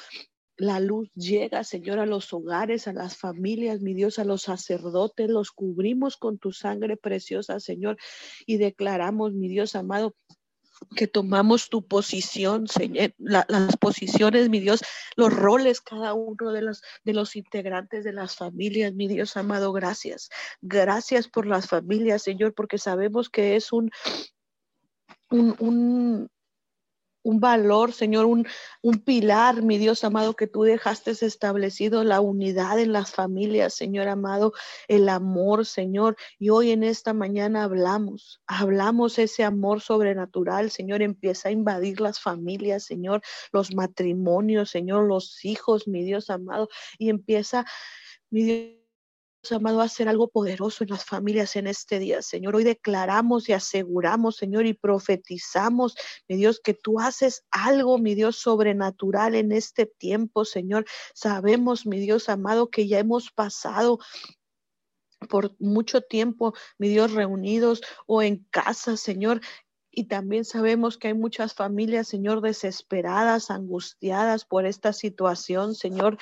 la 0.58 0.80
luz 0.80 1.10
llega, 1.16 1.64
Señor, 1.64 2.00
a 2.00 2.06
los 2.06 2.32
hogares, 2.34 2.88
a 2.88 2.94
las 2.94 3.18
familias, 3.18 3.82
mi 3.82 3.94
Dios, 3.94 4.20
a 4.20 4.24
los 4.24 4.44
sacerdotes, 4.44 5.30
los 5.30 5.52
cubrimos 5.52 6.18
con 6.18 6.38
tu 6.38 6.52
sangre 6.52 6.98
preciosa, 6.98 7.60
Señor, 7.60 7.98
y 8.46 8.58
declaramos, 8.58 9.34
mi 9.34 9.48
Dios 9.48 9.76
amado, 9.76 10.16
que 10.96 11.08
tomamos 11.08 11.70
tu 11.70 11.86
posición, 11.88 12.68
Señor, 12.68 13.14
las 13.18 13.78
posiciones, 13.78 14.50
mi 14.50 14.60
Dios, 14.60 14.82
los 15.16 15.34
roles, 15.34 15.82
cada 15.82 16.14
uno 16.14 16.52
de 16.52 16.62
los, 16.62 16.82
de 17.04 17.14
los 17.14 17.36
integrantes 17.36 18.04
de 18.04 18.14
las 18.14 18.36
familias, 18.36 18.94
mi 18.94 19.08
Dios 19.08 19.38
amado, 19.38 19.72
gracias. 19.72 20.30
Gracias 20.62 21.28
por 21.28 21.46
las 21.46 21.68
familias, 21.68 22.24
Señor, 22.24 22.54
porque 22.54 22.78
sabemos 22.78 23.30
que 23.30 23.56
es 23.56 23.72
un, 23.72 23.92
un, 25.30 25.56
un, 25.60 26.30
un 27.24 27.40
valor, 27.40 27.94
Señor, 27.94 28.26
un, 28.26 28.46
un, 28.82 29.00
pilar, 29.00 29.64
mi 29.64 29.78
Dios 29.78 30.04
amado, 30.04 30.36
que 30.36 30.48
tú 30.48 30.64
dejaste 30.64 31.12
establecido, 31.12 32.04
la 32.04 32.22
unidad 32.22 32.80
en 32.80 32.92
las 32.92 33.12
familias, 33.12 33.74
Señor 33.74 34.08
amado, 34.08 34.54
el 34.88 35.10
amor, 35.10 35.66
Señor. 35.66 36.18
Y 36.38 36.50
hoy 36.50 36.72
en 36.72 36.84
esta 36.84 37.14
mañana 37.14 37.64
hablamos, 37.64 38.42
hablamos 38.46 39.18
ese 39.20 39.44
amor 39.44 39.82
sobrenatural, 39.82 40.70
Señor, 40.70 41.02
empieza 41.02 41.50
a 41.50 41.52
invadir 41.52 42.02
las 42.02 42.20
familias, 42.20 42.84
Señor, 42.84 43.22
los 43.52 43.74
matrimonios, 43.74 44.70
Señor, 44.70 45.08
los 45.08 45.44
hijos, 45.46 45.88
mi 45.88 46.04
Dios 46.04 46.30
amado, 46.30 46.70
y 46.98 47.10
empieza, 47.10 47.66
mi 48.30 48.44
Dios 48.44 48.83
amado, 49.52 49.82
a 49.82 49.86
hacer 49.86 50.08
algo 50.08 50.30
poderoso 50.30 50.84
en 50.84 50.92
las 50.92 51.04
familias 51.04 51.56
en 51.56 51.68
este 51.68 52.00
día, 52.00 52.22
Señor. 52.22 52.56
Hoy 52.56 52.64
declaramos 52.64 53.50
y 53.50 53.54
aseguramos, 53.54 54.38
Señor, 54.38 54.66
y 54.66 54.74
profetizamos, 54.74 55.96
mi 56.30 56.38
Dios, 56.38 56.62
que 56.64 56.74
tú 56.74 57.00
haces 57.00 57.44
algo, 57.52 57.98
mi 57.98 58.16
Dios, 58.16 58.38
sobrenatural 58.38 59.36
en 59.36 59.52
este 59.52 59.86
tiempo, 59.86 60.46
Señor. 60.46 60.86
Sabemos, 61.14 61.86
mi 61.86 62.00
Dios 62.00 62.30
amado, 62.30 62.70
que 62.70 62.88
ya 62.88 63.00
hemos 63.00 63.32
pasado 63.32 64.00
por 65.30 65.56
mucho 65.60 66.02
tiempo, 66.02 66.54
mi 66.78 66.88
Dios, 66.88 67.12
reunidos 67.12 67.82
o 68.06 68.22
en 68.22 68.46
casa, 68.50 68.98
Señor, 68.98 69.42
y 69.96 70.06
también 70.06 70.44
sabemos 70.44 70.98
que 70.98 71.10
hay 71.10 71.14
muchas 71.14 71.54
familias, 71.54 72.08
Señor, 72.08 72.42
desesperadas, 72.42 73.52
angustiadas 73.52 74.44
por 74.44 74.66
esta 74.66 74.92
situación, 74.92 75.76
Señor 75.76 76.18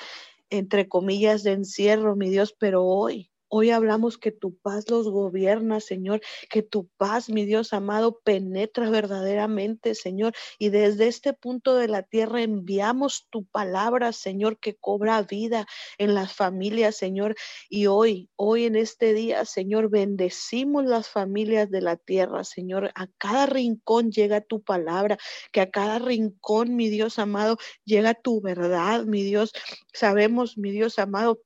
entre 0.52 0.88
comillas, 0.88 1.42
de 1.42 1.52
encierro, 1.52 2.16
mi 2.16 2.30
Dios, 2.30 2.54
pero 2.58 2.84
hoy 2.84 3.31
Hoy 3.54 3.68
hablamos 3.68 4.16
que 4.16 4.32
tu 4.32 4.56
paz 4.56 4.88
los 4.88 5.10
gobierna, 5.10 5.80
Señor, 5.80 6.22
que 6.48 6.62
tu 6.62 6.88
paz, 6.96 7.28
mi 7.28 7.44
Dios 7.44 7.74
amado, 7.74 8.18
penetra 8.24 8.88
verdaderamente, 8.88 9.94
Señor. 9.94 10.32
Y 10.58 10.70
desde 10.70 11.06
este 11.06 11.34
punto 11.34 11.74
de 11.76 11.86
la 11.86 12.02
tierra 12.02 12.40
enviamos 12.40 13.26
tu 13.28 13.44
palabra, 13.44 14.12
Señor, 14.12 14.58
que 14.58 14.76
cobra 14.76 15.20
vida 15.20 15.66
en 15.98 16.14
las 16.14 16.32
familias, 16.32 16.96
Señor. 16.96 17.36
Y 17.68 17.88
hoy, 17.88 18.30
hoy 18.36 18.64
en 18.64 18.74
este 18.74 19.12
día, 19.12 19.44
Señor, 19.44 19.90
bendecimos 19.90 20.86
las 20.86 21.10
familias 21.10 21.70
de 21.70 21.82
la 21.82 21.98
tierra, 21.98 22.44
Señor. 22.44 22.90
A 22.94 23.06
cada 23.18 23.44
rincón 23.44 24.12
llega 24.12 24.40
tu 24.40 24.62
palabra, 24.62 25.18
que 25.52 25.60
a 25.60 25.70
cada 25.70 25.98
rincón, 25.98 26.74
mi 26.74 26.88
Dios 26.88 27.18
amado, 27.18 27.58
llega 27.84 28.14
tu 28.14 28.40
verdad, 28.40 29.04
mi 29.04 29.22
Dios. 29.22 29.52
Sabemos, 29.92 30.56
mi 30.56 30.70
Dios 30.70 30.98
amado, 30.98 31.42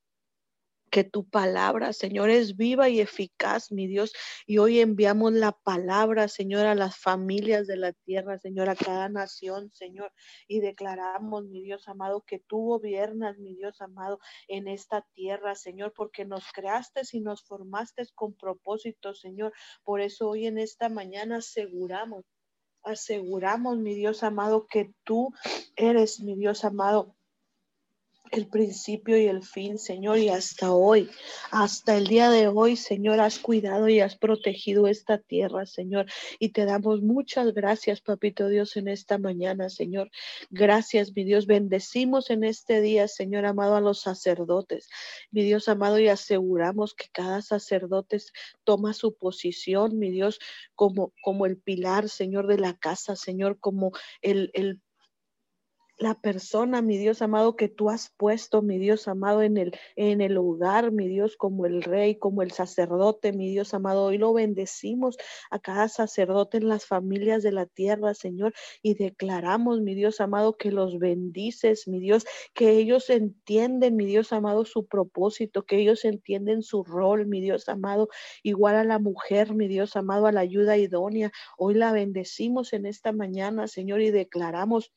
que 0.91 1.05
tu 1.05 1.29
palabra, 1.29 1.93
Señor, 1.93 2.31
es 2.31 2.57
viva 2.57 2.89
y 2.89 3.01
eficaz, 3.01 3.73
mi 3.73 3.87
Dios. 3.87 4.13
Y 4.47 4.59
hoy 4.59 4.81
enviamos 4.81 5.33
la 5.33 5.53
palabra, 5.53 6.29
Señor, 6.29 6.67
a 6.67 6.75
las 6.75 6.97
familias 6.97 7.67
de 7.67 7.77
la 7.77 7.93
tierra, 7.93 8.39
Señor, 8.39 8.69
a 8.69 8.77
cada 8.77 9.09
nación, 9.09 9.71
Señor. 9.73 10.13
Y 10.49 10.61
declaramos, 10.61 11.45
mi 11.47 11.63
Dios 11.63 11.89
amado, 11.89 12.23
que 12.27 12.39
tú 12.39 12.59
gobiernas, 12.59 13.39
mi 13.39 13.55
Dios 13.55 13.81
amado, 13.81 14.21
en 14.49 14.69
esta 14.69 15.07
tierra, 15.13 15.55
Señor, 15.55 15.93
porque 15.95 16.25
nos 16.25 16.45
creaste 16.53 17.03
y 17.13 17.21
nos 17.21 17.43
formaste 17.43 18.07
con 18.15 18.35
propósito, 18.35 19.15
Señor. 19.15 19.53
Por 19.85 20.01
eso 20.01 20.29
hoy 20.29 20.47
en 20.47 20.59
esta 20.59 20.89
mañana 20.89 21.39
aseguramos, 21.39 22.25
aseguramos, 22.83 23.79
mi 23.79 23.95
Dios 23.95 24.23
amado, 24.23 24.67
que 24.67 24.93
tú 25.05 25.33
eres, 25.75 26.21
mi 26.21 26.37
Dios 26.37 26.65
amado 26.65 27.16
el 28.31 28.47
principio 28.49 29.17
y 29.19 29.27
el 29.27 29.43
fin, 29.43 29.79
Señor, 29.79 30.19
y 30.19 30.29
hasta 30.29 30.73
hoy, 30.73 31.11
hasta 31.51 31.97
el 31.97 32.07
día 32.07 32.31
de 32.31 32.49
hoy, 32.49 32.77
Señor, 32.77 33.21
has 33.21 33.39
cuidado 33.39 33.89
y 33.89 34.01
has 34.01 34.17
protegido 34.17 34.87
esta 34.87 35.19
tierra, 35.19 35.67
Señor, 35.67 36.07
y 36.39 36.51
te 36.51 36.65
damos 36.65 37.03
muchas 37.03 37.53
gracias, 37.55 38.01
Papito 38.01 38.49
Dios, 38.49 38.77
en 38.77 38.89
esta 38.89 39.19
mañana, 39.19 39.69
Señor. 39.69 40.11
Gracias, 40.51 41.15
mi 41.15 41.25
Dios, 41.25 41.47
bendecimos 41.47 42.31
en 42.31 42.45
este 42.45 42.81
día, 42.81 43.09
Señor 43.09 43.47
amado, 43.47 43.77
a 43.77 43.81
los 43.81 44.01
sacerdotes, 44.01 44.89
mi 45.31 45.43
Dios 45.43 45.69
amado, 45.69 45.99
y 45.99 46.09
aseguramos 46.09 46.95
que 46.95 47.07
cada 47.13 47.43
sacerdote 47.43 48.19
toma 48.65 48.93
su 48.93 49.15
posición, 49.17 49.99
mi 49.99 50.11
Dios, 50.11 50.39
como, 50.75 51.13
como 51.23 51.47
el 51.47 51.59
pilar, 51.59 52.09
Señor, 52.09 52.47
de 52.47 52.59
la 52.59 52.75
casa, 52.75 53.17
Señor, 53.17 53.59
como 53.61 53.93
el, 54.23 54.51
el 54.55 54.81
la 55.99 56.15
persona, 56.15 56.83
mi 56.83 56.99
Dios 56.99 57.23
amado, 57.23 57.57
que 57.57 57.69
tú 57.69 57.89
has 57.89 58.11
puesto, 58.17 58.61
mi 58.61 58.79
Dios 58.79 59.09
amado, 59.09 59.43
en 59.43 59.57
el, 59.57 59.73
en 59.97 60.21
el 60.21 60.35
lugar, 60.35 60.93
mi 60.93 61.09
Dios, 61.09 61.37
como 61.37 61.65
el 61.65 61.83
rey, 61.83 62.17
como 62.17 62.43
el 62.43 62.51
sacerdote, 62.51 63.33
mi 63.33 63.49
Dios 63.51 63.73
amado. 63.73 64.05
Hoy 64.05 64.19
lo 64.19 64.35
bendecimos 64.35 65.17
a 65.51 65.59
cada 65.59 65.89
sacerdote 65.89 66.59
en 66.59 66.69
las 66.69 66.85
familias 66.85 67.43
de 67.43 67.53
la 67.53 67.65
tierra, 67.65 68.13
Señor, 68.13 68.53
y 68.83 68.95
declaramos, 68.95 69.81
mi 69.81 69.95
Dios 69.95 70.21
amado, 70.21 70.59
que 70.59 70.71
los 70.71 70.99
bendices, 70.99 71.89
mi 71.89 71.99
Dios, 71.99 72.27
que 72.53 72.73
ellos 72.73 73.09
entienden, 73.09 73.97
mi 73.97 74.05
Dios 74.05 74.35
amado, 74.35 74.67
su 74.67 74.87
propósito, 74.87 75.65
que 75.65 75.79
ellos 75.79 76.05
entienden 76.05 76.63
su 76.63 76.85
rol, 76.85 77.27
mi 77.27 77.41
Dios 77.41 77.71
amado, 77.71 78.09
igual 78.43 78.77
a 78.77 78.85
la 78.85 78.99
mujer, 78.99 79.55
mi 79.55 79.67
Dios 79.67 79.97
amado, 79.97 80.27
a 80.27 80.33
la 80.33 80.41
ayuda 80.41 80.77
idónea. 80.77 81.33
Hoy 81.57 81.75
la 81.75 81.93
bendecimos 81.93 82.75
en 82.75 82.85
esta 82.85 83.13
mañana, 83.13 83.67
Señor, 83.67 84.03
y 84.03 84.11
declaramos 84.11 84.93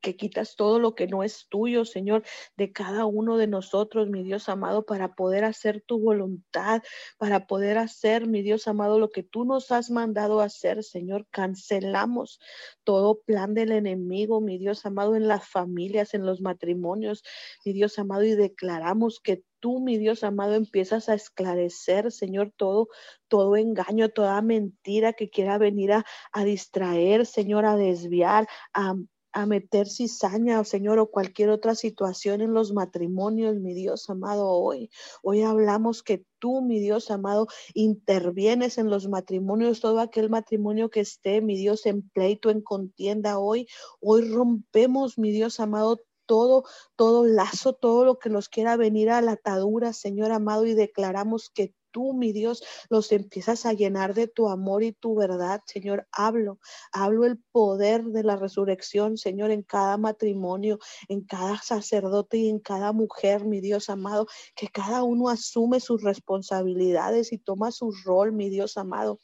que 0.00 0.16
quitas 0.16 0.56
todo 0.56 0.78
lo 0.78 0.94
que 0.94 1.06
no 1.06 1.22
es 1.22 1.46
tuyo, 1.48 1.84
Señor, 1.84 2.24
de 2.56 2.72
cada 2.72 3.06
uno 3.06 3.36
de 3.36 3.46
nosotros, 3.46 4.08
mi 4.08 4.22
Dios 4.22 4.48
amado, 4.48 4.84
para 4.84 5.14
poder 5.14 5.44
hacer 5.44 5.82
tu 5.82 5.98
voluntad, 5.98 6.82
para 7.18 7.46
poder 7.46 7.78
hacer, 7.78 8.26
mi 8.26 8.42
Dios 8.42 8.68
amado, 8.68 8.98
lo 8.98 9.10
que 9.10 9.22
tú 9.22 9.44
nos 9.44 9.70
has 9.70 9.90
mandado 9.90 10.40
hacer, 10.40 10.82
Señor. 10.84 11.26
Cancelamos 11.30 12.40
todo 12.84 13.20
plan 13.20 13.54
del 13.54 13.72
enemigo, 13.72 14.40
mi 14.40 14.58
Dios 14.58 14.86
amado, 14.86 15.16
en 15.16 15.28
las 15.28 15.46
familias, 15.48 16.14
en 16.14 16.26
los 16.26 16.40
matrimonios, 16.40 17.22
mi 17.64 17.72
Dios 17.72 17.98
amado, 17.98 18.24
y 18.24 18.34
declaramos 18.34 19.20
que 19.20 19.44
tú, 19.60 19.80
mi 19.80 19.98
Dios 19.98 20.24
amado, 20.24 20.54
empiezas 20.54 21.08
a 21.08 21.14
esclarecer, 21.14 22.10
Señor, 22.10 22.52
todo, 22.56 22.88
todo 23.28 23.56
engaño, 23.56 24.08
toda 24.08 24.40
mentira 24.42 25.12
que 25.12 25.30
quiera 25.30 25.58
venir 25.58 25.92
a, 25.92 26.04
a 26.32 26.44
distraer, 26.44 27.26
Señor, 27.26 27.66
a 27.66 27.76
desviar, 27.76 28.48
a 28.72 28.94
a 29.32 29.46
meter 29.46 29.88
cizaña, 29.88 30.62
Señor, 30.64 30.98
o 30.98 31.10
cualquier 31.10 31.50
otra 31.50 31.74
situación 31.74 32.40
en 32.40 32.52
los 32.52 32.72
matrimonios, 32.72 33.56
mi 33.56 33.74
Dios 33.74 34.08
amado, 34.10 34.48
hoy. 34.48 34.90
Hoy 35.22 35.42
hablamos 35.42 36.02
que 36.02 36.24
tú, 36.38 36.62
mi 36.62 36.80
Dios 36.80 37.10
amado, 37.10 37.46
intervienes 37.74 38.78
en 38.78 38.90
los 38.90 39.08
matrimonios, 39.08 39.80
todo 39.80 40.00
aquel 40.00 40.30
matrimonio 40.30 40.90
que 40.90 41.00
esté, 41.00 41.40
mi 41.40 41.56
Dios, 41.56 41.86
en 41.86 42.08
pleito, 42.10 42.50
en 42.50 42.60
contienda 42.62 43.38
hoy. 43.38 43.66
Hoy 44.00 44.22
rompemos, 44.30 45.18
mi 45.18 45.30
Dios 45.30 45.60
amado, 45.60 46.00
todo, 46.26 46.64
todo 46.94 47.26
lazo, 47.26 47.72
todo 47.72 48.04
lo 48.04 48.18
que 48.18 48.30
nos 48.30 48.48
quiera 48.48 48.76
venir 48.76 49.10
a 49.10 49.20
la 49.20 49.32
atadura, 49.32 49.92
Señor 49.92 50.30
amado, 50.30 50.64
y 50.64 50.74
declaramos 50.74 51.50
que 51.50 51.74
tú, 51.90 52.12
mi 52.12 52.32
Dios, 52.32 52.62
los 52.88 53.12
empiezas 53.12 53.66
a 53.66 53.72
llenar 53.72 54.14
de 54.14 54.28
tu 54.28 54.48
amor 54.48 54.82
y 54.82 54.92
tu 54.92 55.14
verdad, 55.14 55.60
Señor, 55.66 56.06
hablo, 56.12 56.58
hablo 56.92 57.24
el 57.24 57.38
poder 57.52 58.04
de 58.04 58.22
la 58.22 58.36
resurrección, 58.36 59.16
Señor, 59.16 59.50
en 59.50 59.62
cada 59.62 59.96
matrimonio, 59.96 60.78
en 61.08 61.22
cada 61.22 61.58
sacerdote 61.58 62.38
y 62.38 62.48
en 62.48 62.60
cada 62.60 62.92
mujer, 62.92 63.44
mi 63.44 63.60
Dios 63.60 63.90
amado, 63.90 64.26
que 64.54 64.68
cada 64.68 65.02
uno 65.02 65.28
asume 65.28 65.80
sus 65.80 66.02
responsabilidades 66.02 67.32
y 67.32 67.38
toma 67.38 67.70
su 67.72 67.92
rol, 68.04 68.32
mi 68.32 68.48
Dios 68.48 68.76
amado. 68.76 69.18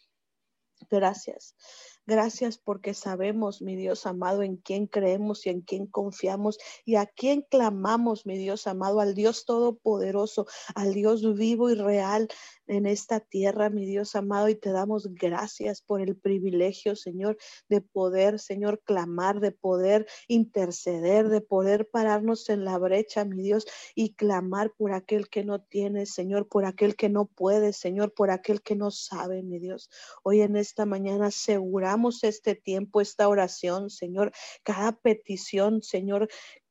Gracias. 0.91 1.55
Gracias 2.09 2.57
porque 2.57 2.95
sabemos, 2.95 3.63
mi 3.63 3.75
Dios 3.75 4.07
amado, 4.07 4.43
en 4.43 4.59
quién 4.59 4.87
creemos 4.87 5.45
y 5.45 5.51
en 5.51 5.61
quién 5.61 5.89
confiamos 5.89 6.57
y 6.85 6.95
a 6.95 7.07
quién 7.07 7.43
clamamos, 7.43 8.27
mi 8.27 8.39
Dios 8.39 8.69
amado, 8.69 9.01
al 9.01 9.17
Dios 9.17 9.45
Todopoderoso, 9.45 10.47
al 10.77 10.95
Dios 10.95 11.35
vivo 11.35 11.69
y 11.69 11.75
real, 11.75 12.29
en 12.69 12.87
esta 12.87 13.21
tierra, 13.21 13.71
mi 13.71 13.87
Dios 13.87 14.15
amado, 14.15 14.49
y 14.49 14.55
te 14.55 14.71
damos 14.71 15.15
gracias 15.15 15.83
por 15.83 16.01
el 16.01 16.17
privilegio, 16.17 16.95
Señor, 16.95 17.39
de 17.69 17.81
poder, 17.81 18.39
Señor, 18.39 18.81
clamar, 18.85 19.41
de 19.41 19.53
poder 19.53 20.07
interceder, 20.29 21.29
de 21.29 21.41
poder 21.41 21.89
pararnos 21.89 22.49
en 22.51 22.65
la 22.65 22.79
brecha, 22.79 23.25
mi 23.25 23.43
Dios, 23.43 23.67
y 23.95 24.15
clamar 24.15 24.73
por 24.77 24.93
aquel 24.93 25.29
que 25.29 25.45
no 25.45 25.61
tiene, 25.61 26.07
Señor, 26.07 26.49
por 26.49 26.67
aquel 26.67 26.95
que 26.95 27.09
no 27.09 27.27
puede, 27.27 27.73
Señor, 27.73 28.15
por 28.15 28.31
aquel 28.31 28.63
que 28.63 28.77
no 28.77 28.91
sabe, 28.91 29.43
mi 29.43 29.59
Dios. 29.59 29.91
Hoy 30.23 30.41
en 30.43 30.57
esta 30.57 30.87
mañana 30.87 31.27
aseguramos 31.27 31.96
este 32.23 32.55
tiempo, 32.55 33.01
esta 33.01 33.29
oración, 33.29 33.91
Señor, 33.91 34.33
cada 34.63 34.93
petición, 34.93 35.83
Señor, 35.83 36.29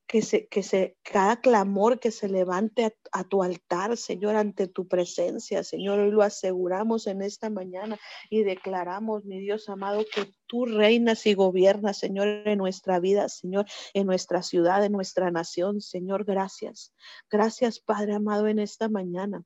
que 0.07 0.21
se, 0.21 0.47
que 0.47 0.61
se, 0.61 0.97
cada 1.03 1.41
clamor 1.41 1.99
que 1.99 2.11
se 2.11 2.30
levante 2.30 2.86
a, 2.86 2.93
a, 3.11 3.23
tu 3.23 3.41
altar, 3.41 3.97
Señor, 3.97 4.36
ante 4.36 4.67
tu 4.67 4.88
presencia, 4.88 5.63
Señor, 5.63 5.99
hoy 5.99 6.11
lo 6.11 6.21
aseguramos 6.21 7.07
en 7.07 7.21
esta 7.21 7.49
mañana 7.49 7.97
y 8.30 8.43
declaramos, 8.43 9.26
mi 9.26 9.39
Dios 9.39 9.67
amado, 9.67 10.05
que 10.13 10.32
tú 10.45 10.65
reinas 10.65 11.26
y 11.26 11.34
gobiernas, 11.34 11.97
Señor, 11.97 12.28
en 12.28 12.57
nuestra 12.57 12.99
vida, 12.99 13.30
Señor, 13.30 13.65
en 13.93 14.05
nuestra 14.05 14.43
ciudad, 14.43 14.86
en 14.86 14.91
nuestra 14.91 15.32
nación, 15.32 15.82
Señor, 15.82 16.23
gracias. 16.23 16.93
Gracias, 17.30 17.80
Padre 17.80 18.13
amado, 18.13 18.47
en 18.47 18.59
esta 18.59 18.89
mañana. 18.89 19.43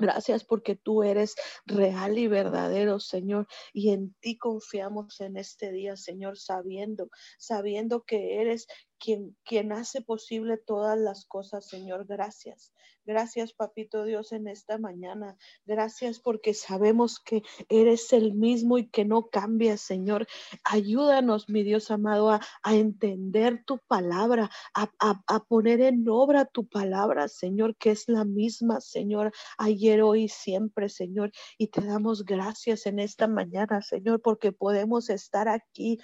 Gracias 0.00 0.44
porque 0.44 0.76
tú 0.76 1.02
eres 1.02 1.34
real 1.66 2.16
y 2.16 2.26
verdadero, 2.26 3.00
Señor, 3.00 3.46
y 3.74 3.90
en 3.90 4.14
ti 4.20 4.38
confiamos 4.38 5.20
en 5.20 5.36
este 5.36 5.72
día, 5.72 5.94
Señor, 5.94 6.38
sabiendo, 6.38 7.10
sabiendo 7.38 8.04
que 8.04 8.40
eres 8.40 8.66
quien, 9.00 9.72
hace 9.72 10.02
posible 10.02 10.58
todas 10.58 10.98
las 10.98 11.24
cosas, 11.24 11.66
Señor. 11.66 12.06
Gracias. 12.06 12.72
Gracias, 13.06 13.54
Papito 13.54 14.04
Dios, 14.04 14.30
en 14.32 14.46
esta 14.46 14.78
mañana. 14.78 15.36
Gracias 15.64 16.20
porque 16.20 16.52
sabemos 16.54 17.18
que 17.18 17.42
eres 17.68 18.12
el 18.12 18.34
mismo 18.34 18.78
y 18.78 18.88
que 18.88 19.04
no 19.04 19.28
cambias, 19.28 19.80
Señor. 19.80 20.26
Ayúdanos, 20.64 21.48
mi 21.48 21.62
Dios 21.62 21.90
amado, 21.90 22.30
a, 22.30 22.40
entender 22.64 23.64
tu 23.64 23.78
palabra, 23.88 24.50
a, 24.74 24.90
a, 25.00 25.22
a, 25.26 25.44
poner 25.44 25.80
en 25.80 26.06
obra 26.08 26.44
tu 26.44 26.68
palabra, 26.68 27.28
Señor, 27.28 27.74
que 27.76 27.90
es 27.90 28.04
la 28.06 28.24
misma, 28.24 28.80
Señor, 28.80 29.32
ayer, 29.58 30.02
hoy, 30.02 30.28
siempre, 30.28 30.88
Señor. 30.88 31.32
Y 31.58 31.68
te 31.68 31.80
damos 31.80 32.24
gracias 32.24 32.86
en 32.86 32.98
esta 32.98 33.26
mañana, 33.26 33.80
Señor, 33.82 34.20
porque 34.20 34.52
podemos 34.52 35.08
estar 35.08 35.48
aquí 35.48 35.98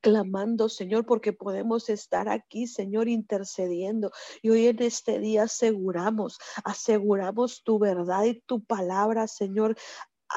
clamando, 0.00 0.68
Señor, 0.68 1.06
porque 1.06 1.32
podemos 1.32 1.88
estar 1.88 2.28
aquí, 2.28 2.66
Señor, 2.66 3.08
intercediendo. 3.08 4.10
Y 4.42 4.50
hoy 4.50 4.66
en 4.66 4.82
este 4.82 5.18
día 5.18 5.44
aseguramos, 5.44 6.38
aseguramos 6.64 7.62
tu 7.62 7.78
verdad 7.78 8.24
y 8.24 8.40
tu 8.40 8.64
palabra, 8.64 9.26
Señor, 9.26 9.76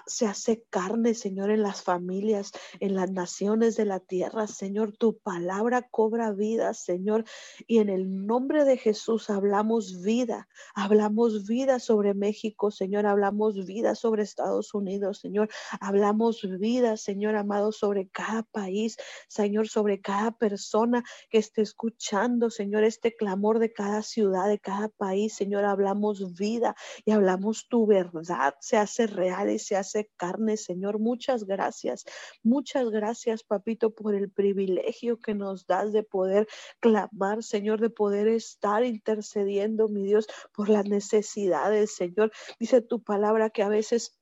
se 0.06 0.26
hace 0.26 0.64
carne, 0.70 1.14
Señor, 1.14 1.52
en 1.52 1.64
las 1.64 1.84
familias, 1.84 2.52
en 2.80 2.96
las 2.96 3.12
naciones 3.12 3.76
de 3.76 3.86
la 3.86 4.00
tierra. 4.00 4.48
Señor, 4.48 4.96
tu 4.98 5.18
palabra 5.20 5.88
cobra 5.89 6.32
vida, 6.32 6.74
Señor. 6.74 7.26
Y 7.68 7.80
en 7.80 7.89
el 7.89 8.26
nombre 8.26 8.66
de 8.66 8.78
Jesús 8.78 9.30
hablamos 9.30 10.02
vida, 10.02 10.48
hablamos 10.74 11.48
vida 11.48 11.80
sobre 11.80 12.14
México, 12.14 12.72
Señor. 12.72 13.06
Hablamos 13.06 13.66
vida 13.66 13.96
sobre 13.96 14.24
Estados 14.24 14.74
Unidos, 14.74 15.20
Señor. 15.20 15.50
Hablamos 15.80 16.41
vida, 16.60 16.98
Señor 16.98 17.36
amado, 17.36 17.72
sobre 17.72 18.10
cada 18.10 18.44
país, 18.44 18.98
Señor, 19.28 19.68
sobre 19.68 20.02
cada 20.02 20.32
persona 20.32 21.04
que 21.30 21.38
esté 21.38 21.62
escuchando, 21.62 22.50
Señor, 22.50 22.84
este 22.84 23.16
clamor 23.16 23.60
de 23.60 23.72
cada 23.72 24.02
ciudad, 24.02 24.48
de 24.48 24.60
cada 24.60 24.89
país, 24.89 25.36
Señor. 25.36 25.66
Hablamos 25.66 26.34
vida 26.34 26.76
y 27.06 27.12
hablamos 27.12 27.68
tu 27.70 27.86
verdad, 27.86 28.56
se 28.60 28.78
hace 28.78 29.08
real 29.08 29.50
y 29.50 29.60
se 29.60 29.76
hace 29.76 29.83
hace 29.84 30.10
carne, 30.18 30.58
Señor. 30.58 31.00
Muchas 31.00 31.44
gracias. 31.44 32.06
Muchas 32.42 32.90
gracias, 32.90 33.44
papito, 33.44 33.92
por 33.92 34.16
el 34.16 34.32
privilegio 34.32 35.20
que 35.20 35.36
nos 35.36 35.68
das 35.68 35.92
de 35.94 36.04
poder 36.04 36.48
clamar, 36.80 37.44
Señor, 37.44 37.80
de 37.80 37.90
poder 37.90 38.28
estar 38.28 38.84
intercediendo, 38.84 39.88
mi 39.90 40.04
Dios, 40.04 40.28
por 40.54 40.70
las 40.70 40.86
necesidades, 40.86 41.96
Señor. 41.96 42.32
Dice 42.60 42.82
tu 42.82 43.04
palabra 43.04 43.50
que 43.50 43.64
a 43.64 43.70
veces 43.70 44.18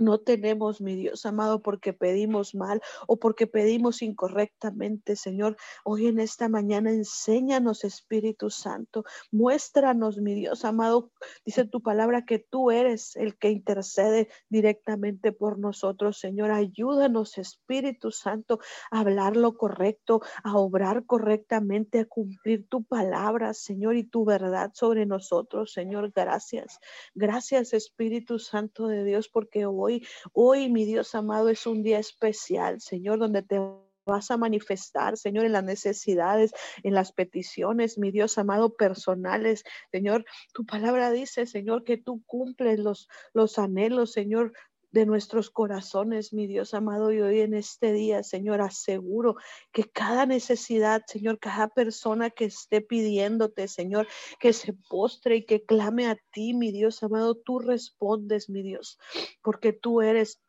no 0.00 0.18
tenemos, 0.18 0.80
mi 0.80 0.96
Dios 0.96 1.26
amado, 1.26 1.62
porque 1.62 1.92
pedimos 1.92 2.54
mal 2.54 2.80
o 3.06 3.18
porque 3.18 3.46
pedimos 3.46 4.02
incorrectamente, 4.02 5.16
Señor. 5.16 5.56
Hoy 5.84 6.06
en 6.06 6.20
esta 6.20 6.48
mañana 6.48 6.90
enséñanos, 6.90 7.84
Espíritu 7.84 8.50
Santo. 8.50 9.04
Muéstranos, 9.30 10.18
mi 10.18 10.34
Dios 10.34 10.64
amado. 10.64 11.10
Dice 11.44 11.64
tu 11.64 11.82
palabra 11.82 12.24
que 12.24 12.38
tú 12.38 12.70
eres 12.70 13.16
el 13.16 13.36
que 13.36 13.50
intercede 13.50 14.28
directamente 14.48 15.32
por 15.32 15.58
nosotros, 15.58 16.18
Señor. 16.18 16.50
Ayúdanos, 16.50 17.38
Espíritu 17.38 18.10
Santo, 18.10 18.60
a 18.90 19.00
hablar 19.00 19.36
lo 19.36 19.56
correcto, 19.56 20.20
a 20.42 20.56
obrar 20.56 21.04
correctamente, 21.06 22.00
a 22.00 22.04
cumplir 22.04 22.68
tu 22.68 22.84
palabra, 22.84 23.54
Señor, 23.54 23.96
y 23.96 24.04
tu 24.04 24.24
verdad 24.24 24.70
sobre 24.74 25.06
nosotros, 25.06 25.72
Señor. 25.72 26.12
Gracias. 26.14 26.78
Gracias, 27.14 27.72
Espíritu 27.72 28.38
Santo 28.38 28.86
de 28.86 29.04
Dios, 29.04 29.28
porque 29.28 29.66
hoy 29.66 29.89
Hoy, 30.32 30.70
mi 30.70 30.84
Dios 30.84 31.14
amado, 31.14 31.48
es 31.48 31.66
un 31.66 31.82
día 31.82 31.98
especial, 31.98 32.80
Señor, 32.80 33.18
donde 33.18 33.42
te 33.42 33.58
vas 34.06 34.30
a 34.30 34.36
manifestar, 34.36 35.16
Señor, 35.16 35.44
en 35.44 35.52
las 35.52 35.64
necesidades, 35.64 36.52
en 36.82 36.94
las 36.94 37.12
peticiones, 37.12 37.98
mi 37.98 38.10
Dios 38.10 38.38
amado, 38.38 38.76
personales. 38.76 39.64
Señor, 39.90 40.24
tu 40.52 40.64
palabra 40.66 41.10
dice, 41.10 41.46
Señor, 41.46 41.84
que 41.84 41.96
tú 41.96 42.22
cumples 42.26 42.78
los, 42.78 43.08
los 43.32 43.58
anhelos, 43.58 44.12
Señor, 44.12 44.52
de 44.90 45.06
nuestros 45.06 45.50
corazones, 45.50 46.32
mi 46.32 46.46
Dios 46.46 46.74
amado, 46.74 47.12
y 47.12 47.20
hoy 47.20 47.40
en 47.40 47.54
este 47.54 47.92
día, 47.92 48.22
Señor, 48.22 48.60
aseguro 48.60 49.36
que 49.72 49.84
cada 49.84 50.26
necesidad, 50.26 51.02
Señor, 51.06 51.38
cada 51.38 51.68
persona 51.68 52.30
que 52.30 52.46
esté 52.46 52.80
pidiéndote, 52.80 53.68
Señor, 53.68 54.08
que 54.38 54.52
se 54.52 54.72
postre 54.72 55.36
y 55.36 55.46
que 55.46 55.64
clame 55.64 56.06
a 56.06 56.16
ti, 56.32 56.54
mi 56.54 56.72
Dios 56.72 57.02
amado, 57.02 57.34
tú 57.34 57.58
respondes, 57.58 58.48
mi 58.50 58.62
Dios, 58.62 58.98
porque 59.42 59.72
tú 59.72 60.02
eres 60.02 60.40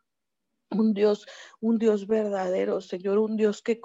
un 0.72 0.94
Dios, 0.94 1.28
un 1.60 1.78
Dios 1.78 2.08
verdadero, 2.08 2.82
Señor, 2.82 3.18
un 3.18 3.36
Dios 3.36 3.62
que, 3.62 3.82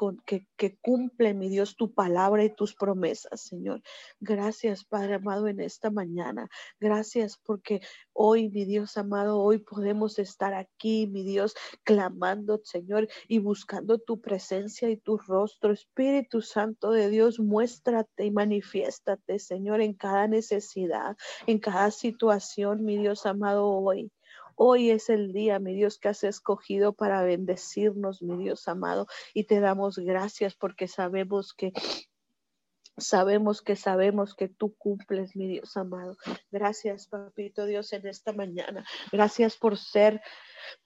que, 0.56 0.78
cumple, 0.80 1.34
mi 1.34 1.48
Dios, 1.48 1.76
tu 1.76 1.92
palabra 1.92 2.44
y 2.44 2.54
tus 2.54 2.74
promesas, 2.74 3.40
Señor. 3.40 3.82
Gracias, 4.20 4.84
Padre 4.84 5.14
amado, 5.14 5.48
en 5.48 5.60
esta 5.60 5.90
mañana. 5.90 6.48
Gracias 6.80 7.38
porque 7.44 7.80
hoy, 8.12 8.48
mi 8.50 8.64
Dios 8.64 8.96
amado, 8.96 9.40
hoy 9.40 9.58
podemos 9.58 10.18
estar 10.18 10.54
aquí, 10.54 11.06
mi 11.06 11.24
Dios, 11.24 11.54
clamando, 11.82 12.60
Señor, 12.64 13.08
y 13.28 13.40
buscando 13.40 13.98
tu 13.98 14.20
presencia 14.20 14.88
y 14.88 14.96
tu 14.96 15.18
rostro. 15.18 15.72
Espíritu 15.72 16.40
Santo 16.40 16.90
de 16.90 17.10
Dios, 17.10 17.40
muéstrate 17.40 18.24
y 18.24 18.30
manifiéstate, 18.30 19.38
Señor, 19.38 19.80
en 19.80 19.94
cada 19.94 20.28
necesidad, 20.28 21.16
en 21.46 21.58
cada 21.58 21.90
situación, 21.90 22.84
mi 22.84 22.96
Dios 22.96 23.26
amado, 23.26 23.66
hoy. 23.66 24.10
Hoy 24.56 24.90
es 24.90 25.10
el 25.10 25.32
día, 25.32 25.58
mi 25.58 25.74
Dios, 25.74 25.98
que 25.98 26.08
has 26.08 26.24
escogido 26.24 26.94
para 26.94 27.22
bendecirnos, 27.22 28.22
mi 28.22 28.36
Dios 28.42 28.66
amado, 28.68 29.06
y 29.34 29.44
te 29.44 29.60
damos 29.60 29.98
gracias 29.98 30.54
porque 30.54 30.88
sabemos 30.88 31.54
que 31.54 31.72
Sabemos 32.98 33.60
que 33.60 33.76
sabemos 33.76 34.34
que 34.34 34.48
tú 34.48 34.74
cumples, 34.74 35.36
mi 35.36 35.46
Dios 35.46 35.76
amado. 35.76 36.16
Gracias, 36.50 37.08
papito 37.08 37.66
Dios, 37.66 37.92
en 37.92 38.06
esta 38.06 38.32
mañana. 38.32 38.86
Gracias 39.12 39.56
por 39.58 39.76
ser 39.76 40.22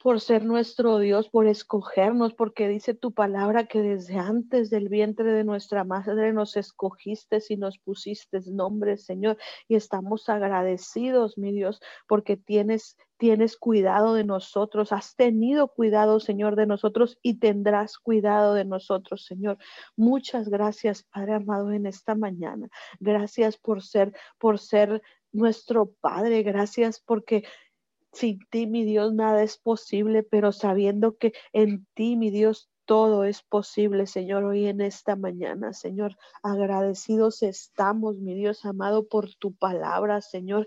por 0.02 0.20
ser 0.20 0.44
nuestro 0.44 0.98
Dios, 0.98 1.28
por 1.28 1.46
escogernos, 1.46 2.34
porque 2.34 2.68
dice 2.68 2.94
tu 2.94 3.12
palabra 3.12 3.66
que 3.66 3.82
desde 3.82 4.18
antes 4.18 4.70
del 4.70 4.88
vientre 4.88 5.32
de 5.32 5.44
nuestra 5.44 5.84
madre 5.84 6.32
nos 6.32 6.56
escogiste 6.56 7.38
y 7.48 7.56
nos 7.56 7.78
pusiste 7.78 8.40
nombre, 8.50 8.96
Señor, 8.98 9.36
y 9.68 9.74
estamos 9.74 10.28
agradecidos, 10.28 11.38
mi 11.38 11.52
Dios, 11.52 11.80
porque 12.06 12.36
tienes 12.36 12.96
tienes 13.20 13.58
cuidado 13.58 14.14
de 14.14 14.24
nosotros, 14.24 14.92
has 14.92 15.14
tenido 15.14 15.68
cuidado, 15.68 16.20
Señor, 16.20 16.56
de 16.56 16.64
nosotros 16.64 17.18
y 17.20 17.38
tendrás 17.38 17.98
cuidado 17.98 18.54
de 18.54 18.64
nosotros, 18.64 19.26
Señor. 19.26 19.58
Muchas 19.94 20.48
gracias, 20.48 21.02
Padre 21.02 21.34
amado, 21.34 21.70
en 21.70 21.84
esta 21.84 22.14
mañana. 22.14 22.70
Gracias 22.98 23.58
por 23.58 23.82
ser, 23.82 24.14
por 24.38 24.58
ser 24.58 25.02
nuestro 25.32 25.92
Padre. 26.00 26.42
Gracias 26.42 26.98
porque 26.98 27.44
sin 28.12 28.40
ti, 28.50 28.66
mi 28.66 28.84
Dios, 28.84 29.12
nada 29.14 29.42
es 29.42 29.58
posible, 29.58 30.22
pero 30.22 30.52
sabiendo 30.52 31.16
que 31.16 31.32
en 31.52 31.86
ti, 31.94 32.16
mi 32.16 32.30
Dios, 32.30 32.70
todo 32.84 33.22
es 33.22 33.42
posible, 33.42 34.06
Señor, 34.08 34.42
hoy 34.44 34.66
en 34.66 34.80
esta 34.80 35.14
mañana, 35.14 35.72
Señor. 35.72 36.16
Agradecidos 36.42 37.44
estamos, 37.44 38.16
mi 38.16 38.34
Dios 38.34 38.64
amado, 38.64 39.06
por 39.06 39.32
tu 39.36 39.54
palabra, 39.54 40.20
Señor. 40.20 40.66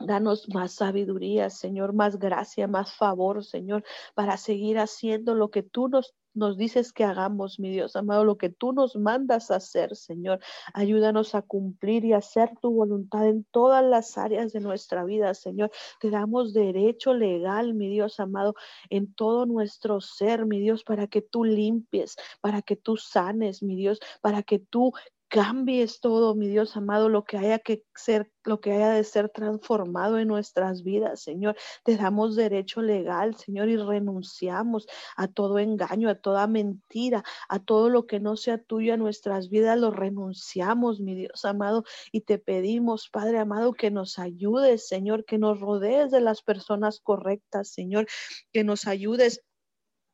Danos 0.00 0.48
más 0.52 0.72
sabiduría, 0.72 1.50
Señor, 1.50 1.92
más 1.92 2.18
gracia, 2.18 2.66
más 2.66 2.94
favor, 2.94 3.44
Señor, 3.44 3.84
para 4.14 4.36
seguir 4.36 4.78
haciendo 4.78 5.36
lo 5.36 5.50
que 5.50 5.62
tú 5.62 5.88
nos 5.88 6.14
nos 6.38 6.56
dices 6.56 6.92
que 6.92 7.04
hagamos, 7.04 7.58
mi 7.60 7.70
Dios 7.70 7.96
amado, 7.96 8.24
lo 8.24 8.38
que 8.38 8.48
tú 8.48 8.72
nos 8.72 8.96
mandas 8.96 9.50
a 9.50 9.56
hacer, 9.56 9.96
Señor. 9.96 10.40
Ayúdanos 10.72 11.34
a 11.34 11.42
cumplir 11.42 12.04
y 12.04 12.12
hacer 12.12 12.50
tu 12.60 12.70
voluntad 12.70 13.26
en 13.26 13.44
todas 13.50 13.84
las 13.84 14.16
áreas 14.16 14.52
de 14.52 14.60
nuestra 14.60 15.04
vida, 15.04 15.34
Señor. 15.34 15.70
Te 16.00 16.10
damos 16.10 16.54
derecho 16.54 17.12
legal, 17.12 17.74
mi 17.74 17.88
Dios 17.88 18.20
amado, 18.20 18.54
en 18.88 19.12
todo 19.12 19.46
nuestro 19.46 20.00
ser, 20.00 20.46
mi 20.46 20.60
Dios, 20.60 20.84
para 20.84 21.06
que 21.06 21.22
tú 21.22 21.44
limpies, 21.44 22.16
para 22.40 22.62
que 22.62 22.76
tú 22.76 22.96
sanes, 22.96 23.62
mi 23.62 23.76
Dios, 23.76 24.00
para 24.22 24.42
que 24.42 24.58
tú 24.58 24.92
cambies 25.28 26.00
todo, 26.00 26.34
mi 26.34 26.48
Dios 26.48 26.76
amado, 26.76 27.08
lo 27.08 27.24
que 27.24 27.36
haya 27.36 27.58
que 27.58 27.84
ser, 27.94 28.30
lo 28.44 28.60
que 28.60 28.72
haya 28.72 28.90
de 28.90 29.04
ser 29.04 29.28
transformado 29.28 30.18
en 30.18 30.28
nuestras 30.28 30.82
vidas, 30.82 31.22
Señor. 31.22 31.56
Te 31.84 31.96
damos 31.96 32.34
derecho 32.34 32.82
legal, 32.82 33.36
Señor, 33.36 33.68
y 33.68 33.76
renunciamos 33.76 34.86
a 35.16 35.28
todo 35.28 35.58
engaño, 35.58 36.08
a 36.08 36.14
toda 36.14 36.46
mentira, 36.46 37.24
a 37.48 37.58
todo 37.58 37.90
lo 37.90 38.06
que 38.06 38.20
no 38.20 38.36
sea 38.36 38.58
tuyo 38.58 38.94
en 38.94 39.00
nuestras 39.00 39.50
vidas, 39.50 39.78
lo 39.78 39.90
renunciamos, 39.90 41.00
mi 41.00 41.14
Dios 41.14 41.44
amado, 41.44 41.84
y 42.10 42.22
te 42.22 42.38
pedimos, 42.38 43.08
Padre 43.10 43.38
amado, 43.38 43.74
que 43.74 43.90
nos 43.90 44.18
ayudes, 44.18 44.88
Señor, 44.88 45.24
que 45.24 45.38
nos 45.38 45.60
rodees 45.60 46.10
de 46.10 46.20
las 46.20 46.42
personas 46.42 47.00
correctas, 47.00 47.68
Señor, 47.68 48.06
que 48.52 48.64
nos 48.64 48.86
ayudes 48.86 49.42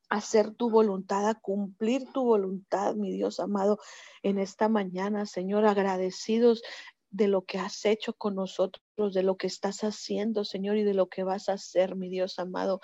hacer 0.09 0.51
tu 0.51 0.69
voluntad, 0.69 1.27
a 1.27 1.35
cumplir 1.35 2.11
tu 2.13 2.23
voluntad, 2.23 2.95
mi 2.95 3.11
Dios 3.11 3.39
amado, 3.39 3.79
en 4.23 4.39
esta 4.39 4.69
mañana, 4.69 5.25
Señor, 5.25 5.65
agradecidos 5.65 6.61
de 7.09 7.27
lo 7.27 7.43
que 7.43 7.59
has 7.59 7.85
hecho 7.85 8.13
con 8.13 8.35
nosotros, 8.35 9.13
de 9.13 9.23
lo 9.23 9.37
que 9.37 9.47
estás 9.47 9.83
haciendo, 9.83 10.43
Señor, 10.43 10.77
y 10.77 10.83
de 10.83 10.93
lo 10.93 11.07
que 11.07 11.23
vas 11.23 11.49
a 11.49 11.53
hacer, 11.53 11.95
mi 11.95 12.09
Dios 12.09 12.39
amado. 12.39 12.81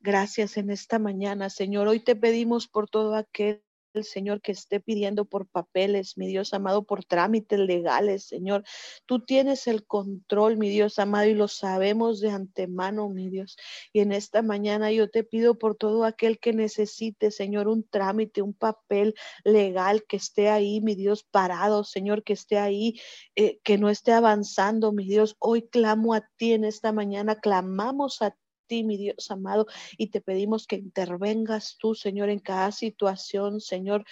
Gracias 0.00 0.56
en 0.56 0.70
esta 0.70 0.98
mañana, 0.98 1.50
Señor. 1.50 1.88
Hoy 1.88 2.00
te 2.00 2.16
pedimos 2.16 2.66
por 2.66 2.88
todo 2.88 3.14
aquel 3.14 3.56
el 3.56 3.62
Señor 4.02 4.40
que 4.40 4.52
esté 4.52 4.80
pidiendo 4.80 5.24
por 5.24 5.46
papeles, 5.46 6.18
mi 6.18 6.26
Dios 6.26 6.52
amado, 6.52 6.84
por 6.84 7.04
trámites 7.04 7.58
legales, 7.58 8.24
Señor. 8.24 8.64
Tú 9.06 9.20
tienes 9.24 9.66
el 9.68 9.86
control, 9.86 10.56
mi 10.56 10.68
Dios 10.68 10.98
amado, 10.98 11.28
y 11.28 11.34
lo 11.34 11.46
sabemos 11.46 12.20
de 12.20 12.30
antemano, 12.30 13.08
mi 13.08 13.30
Dios. 13.30 13.56
Y 13.92 14.00
en 14.00 14.12
esta 14.12 14.42
mañana 14.42 14.90
yo 14.90 15.08
te 15.08 15.22
pido 15.22 15.58
por 15.58 15.76
todo 15.76 16.04
aquel 16.04 16.40
que 16.40 16.52
necesite, 16.52 17.30
Señor, 17.30 17.68
un 17.68 17.88
trámite, 17.88 18.42
un 18.42 18.54
papel 18.54 19.14
legal 19.44 20.04
que 20.08 20.16
esté 20.16 20.48
ahí, 20.48 20.80
mi 20.80 20.94
Dios, 20.96 21.22
parado, 21.22 21.84
Señor, 21.84 22.24
que 22.24 22.32
esté 22.32 22.58
ahí, 22.58 23.00
eh, 23.36 23.60
que 23.62 23.78
no 23.78 23.90
esté 23.90 24.12
avanzando, 24.12 24.92
mi 24.92 25.06
Dios. 25.06 25.36
Hoy 25.38 25.68
clamo 25.68 26.14
a 26.14 26.28
ti 26.36 26.52
en 26.52 26.64
esta 26.64 26.92
mañana, 26.92 27.36
clamamos 27.36 28.22
a 28.22 28.30
ti 28.30 28.43
ti, 28.66 28.84
mi 28.84 28.96
Dios 28.96 29.30
amado, 29.30 29.66
y 29.96 30.08
te 30.08 30.20
pedimos 30.20 30.66
que 30.66 30.76
intervengas 30.76 31.76
tú, 31.78 31.94
Señor, 31.94 32.28
en 32.30 32.40
cada 32.40 32.72
situación, 32.72 33.60
Señor, 33.60 34.04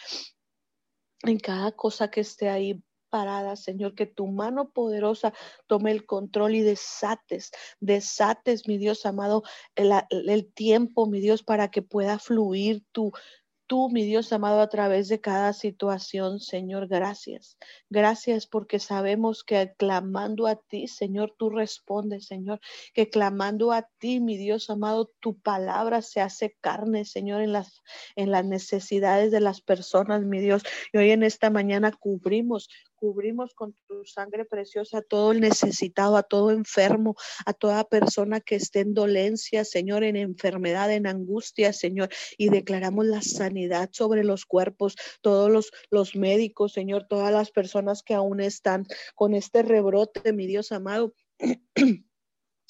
en 1.22 1.38
cada 1.38 1.72
cosa 1.72 2.10
que 2.10 2.20
esté 2.20 2.48
ahí 2.48 2.82
parada, 3.12 3.56
Señor, 3.56 3.94
que 3.94 4.06
tu 4.06 4.26
mano 4.26 4.70
poderosa 4.70 5.34
tome 5.66 5.90
el 5.90 6.06
control 6.06 6.54
y 6.54 6.62
desates, 6.62 7.50
desates, 7.78 8.66
mi 8.66 8.78
Dios 8.78 9.04
amado, 9.04 9.42
el, 9.74 9.92
el, 10.08 10.50
tiempo, 10.50 11.06
mi 11.06 11.20
Dios, 11.20 11.42
para 11.42 11.70
que 11.70 11.82
pueda 11.82 12.18
fluir 12.18 12.82
tu, 12.90 13.12
tú, 13.72 13.88
mi 13.88 14.04
Dios 14.04 14.34
amado, 14.34 14.60
a 14.60 14.68
través 14.68 15.08
de 15.08 15.22
cada 15.22 15.54
situación, 15.54 16.40
Señor, 16.40 16.88
gracias. 16.88 17.56
Gracias 17.88 18.46
porque 18.46 18.78
sabemos 18.78 19.44
que 19.44 19.72
clamando 19.78 20.46
a 20.46 20.56
ti, 20.56 20.88
Señor, 20.88 21.34
tú 21.38 21.48
respondes, 21.48 22.26
Señor, 22.26 22.60
que 22.92 23.08
clamando 23.08 23.72
a 23.72 23.88
ti, 23.96 24.20
mi 24.20 24.36
Dios 24.36 24.68
amado, 24.68 25.10
tu 25.20 25.40
palabra 25.40 26.02
se 26.02 26.20
hace 26.20 26.54
carne, 26.60 27.06
Señor, 27.06 27.40
en 27.40 27.54
las, 27.54 27.80
en 28.14 28.30
las 28.30 28.44
necesidades 28.44 29.30
de 29.32 29.40
las 29.40 29.62
personas, 29.62 30.20
mi 30.20 30.40
Dios. 30.40 30.64
Y 30.92 30.98
hoy 30.98 31.10
en 31.10 31.22
esta 31.22 31.48
mañana 31.48 31.92
cubrimos, 31.92 32.68
cubrimos 33.02 33.52
con 33.52 33.74
tu 33.88 34.04
sangre 34.04 34.44
preciosa 34.44 34.98
a 34.98 35.02
todo 35.02 35.32
el 35.32 35.40
necesitado, 35.40 36.16
a 36.16 36.22
todo 36.22 36.52
enfermo, 36.52 37.16
a 37.44 37.52
toda 37.52 37.82
persona 37.82 38.40
que 38.40 38.54
esté 38.54 38.78
en 38.78 38.94
dolencia, 38.94 39.64
Señor, 39.64 40.04
en 40.04 40.14
enfermedad, 40.14 40.88
en 40.92 41.08
angustia, 41.08 41.72
Señor, 41.72 42.10
y 42.38 42.50
declaramos 42.50 43.06
la 43.06 43.20
sanidad 43.20 43.90
sobre 43.92 44.22
los 44.22 44.46
cuerpos, 44.46 44.94
todos 45.20 45.50
los, 45.50 45.72
los 45.90 46.14
médicos, 46.14 46.74
Señor, 46.74 47.08
todas 47.08 47.32
las 47.32 47.50
personas 47.50 48.04
que 48.04 48.14
aún 48.14 48.40
están 48.40 48.86
con 49.16 49.34
este 49.34 49.64
rebrote, 49.64 50.32
mi 50.32 50.46
Dios 50.46 50.70
amado. 50.70 51.12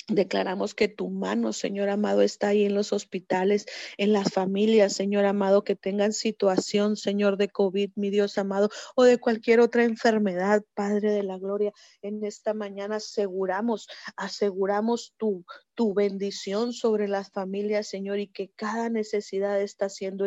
Declaramos 0.08 0.74
que 0.74 0.88
tu 0.88 1.08
mano, 1.10 1.52
Señor 1.52 1.88
amado, 1.88 2.22
está 2.22 2.48
ahí 2.48 2.64
en 2.64 2.74
los 2.74 2.92
hospitales, 2.92 3.66
en 3.96 4.12
las 4.12 4.32
familias, 4.32 4.94
Señor 4.94 5.24
amado, 5.24 5.62
que 5.62 5.76
tengan 5.76 6.12
situación, 6.12 6.96
Señor, 6.96 7.36
de 7.36 7.48
COVID, 7.48 7.92
mi 7.94 8.10
Dios 8.10 8.36
amado, 8.36 8.68
o 8.96 9.04
de 9.04 9.18
cualquier 9.18 9.60
otra 9.60 9.84
enfermedad, 9.84 10.64
Padre 10.74 11.12
de 11.12 11.22
la 11.22 11.38
Gloria. 11.38 11.72
En 12.02 12.24
esta 12.24 12.52
mañana 12.52 12.96
aseguramos, 12.96 13.86
aseguramos 14.16 15.14
tu, 15.16 15.44
tu 15.74 15.94
bendición 15.94 16.72
sobre 16.72 17.06
las 17.06 17.30
familias, 17.30 17.86
Señor, 17.86 18.18
y 18.18 18.26
que 18.26 18.50
cada 18.50 18.88
necesidad 18.88 19.60
está 19.60 19.88
siendo 19.88 20.26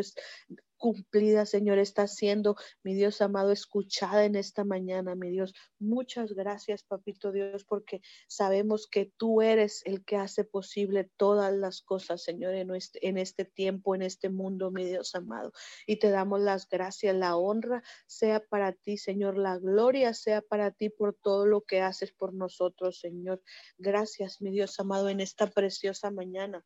cumplida, 0.78 1.46
Señor, 1.46 1.78
está 1.80 2.08
siendo, 2.08 2.56
mi 2.84 2.94
Dios 2.94 3.22
amado, 3.22 3.52
escuchada 3.52 4.26
en 4.26 4.36
esta 4.36 4.64
mañana, 4.64 5.16
mi 5.16 5.30
Dios. 5.30 5.54
Muchas 5.80 6.34
gracias, 6.34 6.84
Papito 6.84 7.32
Dios, 7.32 7.66
porque 7.66 8.02
sabemos 8.28 8.88
que 8.88 9.12
tú 9.18 9.42
eres 9.42 9.82
el 9.86 10.04
que 10.06 10.18
hace 10.18 10.44
posible 10.44 11.10
todas 11.18 11.54
las 11.54 11.82
cosas, 11.82 12.24
Señor, 12.24 12.54
en 12.56 12.74
este, 12.76 13.08
en 13.08 13.18
este 13.18 13.46
tiempo, 13.46 13.96
en 13.96 14.02
este 14.02 14.30
mundo, 14.30 14.72
mi 14.72 14.86
Dios 14.86 15.16
amado. 15.16 15.52
Y 15.86 15.98
te 15.98 16.10
damos 16.10 16.42
las 16.42 16.68
gracias, 16.68 17.16
la 17.16 17.36
honra 17.36 17.84
sea 18.08 18.40
para 18.46 18.74
ti, 18.74 18.98
Señor, 18.98 19.38
la 19.38 19.58
gloria 19.58 20.14
sea 20.14 20.42
para 20.42 20.72
ti 20.72 20.90
por 20.90 21.16
todo 21.16 21.46
lo 21.46 21.62
que 21.62 21.82
haces 21.82 22.12
por 22.12 22.34
nosotros, 22.34 23.00
Señor. 23.00 23.42
Gracias, 23.78 24.42
mi 24.42 24.52
Dios 24.52 24.80
amado, 24.80 25.10
en 25.10 25.22
esta 25.22 25.48
preciosa 25.48 26.12
mañana. 26.12 26.64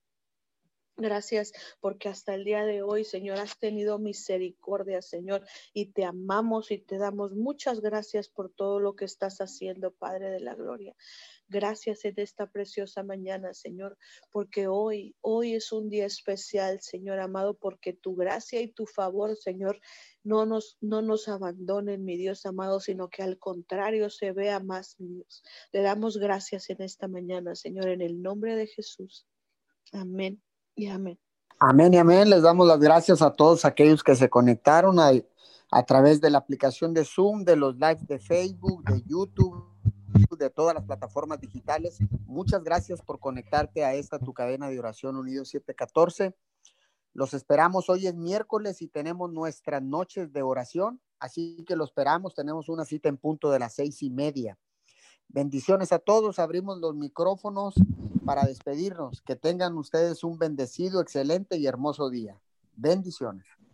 Gracias 0.99 1.53
porque 1.79 2.09
hasta 2.09 2.35
el 2.35 2.43
día 2.43 2.65
de 2.65 2.81
hoy, 2.81 3.05
Señor, 3.05 3.37
has 3.39 3.57
tenido 3.57 3.99
misericordia, 3.99 5.01
Señor, 5.01 5.45
y 5.73 5.93
te 5.93 6.03
amamos 6.03 6.71
y 6.71 6.77
te 6.77 6.97
damos 6.97 7.31
muchas 7.35 7.79
gracias 7.79 8.27
por 8.27 8.51
todo 8.51 8.81
lo 8.81 8.97
que 8.97 9.05
estás 9.05 9.37
haciendo, 9.37 9.93
Padre 9.93 10.29
de 10.29 10.41
la 10.41 10.55
Gloria. 10.55 10.93
Gracias 11.47 12.03
en 12.03 12.15
esta 12.17 12.51
preciosa 12.51 13.01
mañana, 13.01 13.53
Señor, 13.53 13.97
porque 14.29 14.67
hoy, 14.67 15.15
hoy 15.21 15.53
es 15.55 15.71
un 15.71 15.89
día 15.89 16.05
especial, 16.05 16.81
Señor 16.81 17.19
amado, 17.19 17.53
porque 17.53 17.93
tu 17.93 18.17
gracia 18.17 18.59
y 18.59 18.67
tu 18.67 18.85
favor, 18.85 19.37
Señor, 19.37 19.79
no 20.21 20.45
nos, 20.45 20.77
no 20.81 21.01
nos 21.01 21.29
abandonen, 21.29 22.03
mi 22.03 22.17
Dios 22.17 22.45
amado, 22.45 22.81
sino 22.81 23.09
que 23.09 23.23
al 23.23 23.39
contrario 23.39 24.09
se 24.09 24.33
vea 24.33 24.59
más, 24.59 24.99
mi 24.99 25.07
Dios. 25.07 25.43
Le 25.71 25.81
damos 25.81 26.17
gracias 26.17 26.69
en 26.69 26.81
esta 26.81 27.07
mañana, 27.07 27.55
Señor, 27.55 27.87
en 27.87 28.01
el 28.01 28.21
nombre 28.21 28.57
de 28.57 28.67
Jesús. 28.67 29.25
Amén 29.93 30.41
amén. 30.87 31.19
Amén 31.59 31.93
y 31.93 31.97
amén. 31.97 32.29
Les 32.29 32.41
damos 32.41 32.65
las 32.67 32.79
gracias 32.79 33.21
a 33.21 33.31
todos 33.31 33.65
aquellos 33.65 34.03
que 34.03 34.15
se 34.15 34.29
conectaron 34.29 34.97
a, 34.99 35.83
través 35.83 36.21
de 36.21 36.29
la 36.29 36.37
aplicación 36.37 36.93
de 36.93 37.03
Zoom, 37.03 37.43
de 37.43 37.57
los 37.57 37.75
lives 37.75 38.07
de 38.07 38.19
Facebook, 38.19 38.83
de 38.85 39.03
YouTube, 39.05 39.65
de 40.37 40.49
todas 40.49 40.73
las 40.73 40.85
plataformas 40.85 41.41
digitales. 41.41 41.97
Muchas 42.25 42.63
gracias 42.63 43.01
por 43.01 43.19
conectarte 43.19 43.83
a 43.83 43.93
esta 43.93 44.19
tu 44.19 44.33
cadena 44.33 44.69
de 44.69 44.79
oración 44.79 45.17
Unido 45.17 45.43
714. 45.43 46.33
Los 47.13 47.33
esperamos 47.33 47.89
hoy 47.89 48.07
es 48.07 48.15
miércoles 48.15 48.81
y 48.81 48.87
tenemos 48.87 49.31
nuestras 49.31 49.81
noches 49.81 50.31
de 50.31 50.43
oración, 50.43 51.01
así 51.19 51.65
que 51.67 51.75
lo 51.75 51.83
esperamos. 51.83 52.35
Tenemos 52.35 52.69
una 52.69 52.85
cita 52.85 53.09
en 53.09 53.17
punto 53.17 53.51
de 53.51 53.59
las 53.59 53.73
seis 53.73 54.01
y 54.01 54.09
media. 54.09 54.57
Bendiciones 55.29 55.91
a 55.91 55.99
todos. 55.99 56.39
Abrimos 56.39 56.79
los 56.79 56.95
micrófonos 56.95 57.75
para 58.25 58.45
despedirnos. 58.45 59.21
Que 59.21 59.35
tengan 59.35 59.77
ustedes 59.77 60.23
un 60.23 60.39
bendecido, 60.39 61.01
excelente 61.01 61.57
y 61.57 61.67
hermoso 61.67 62.09
día. 62.09 62.35
Bendiciones. 62.75 63.45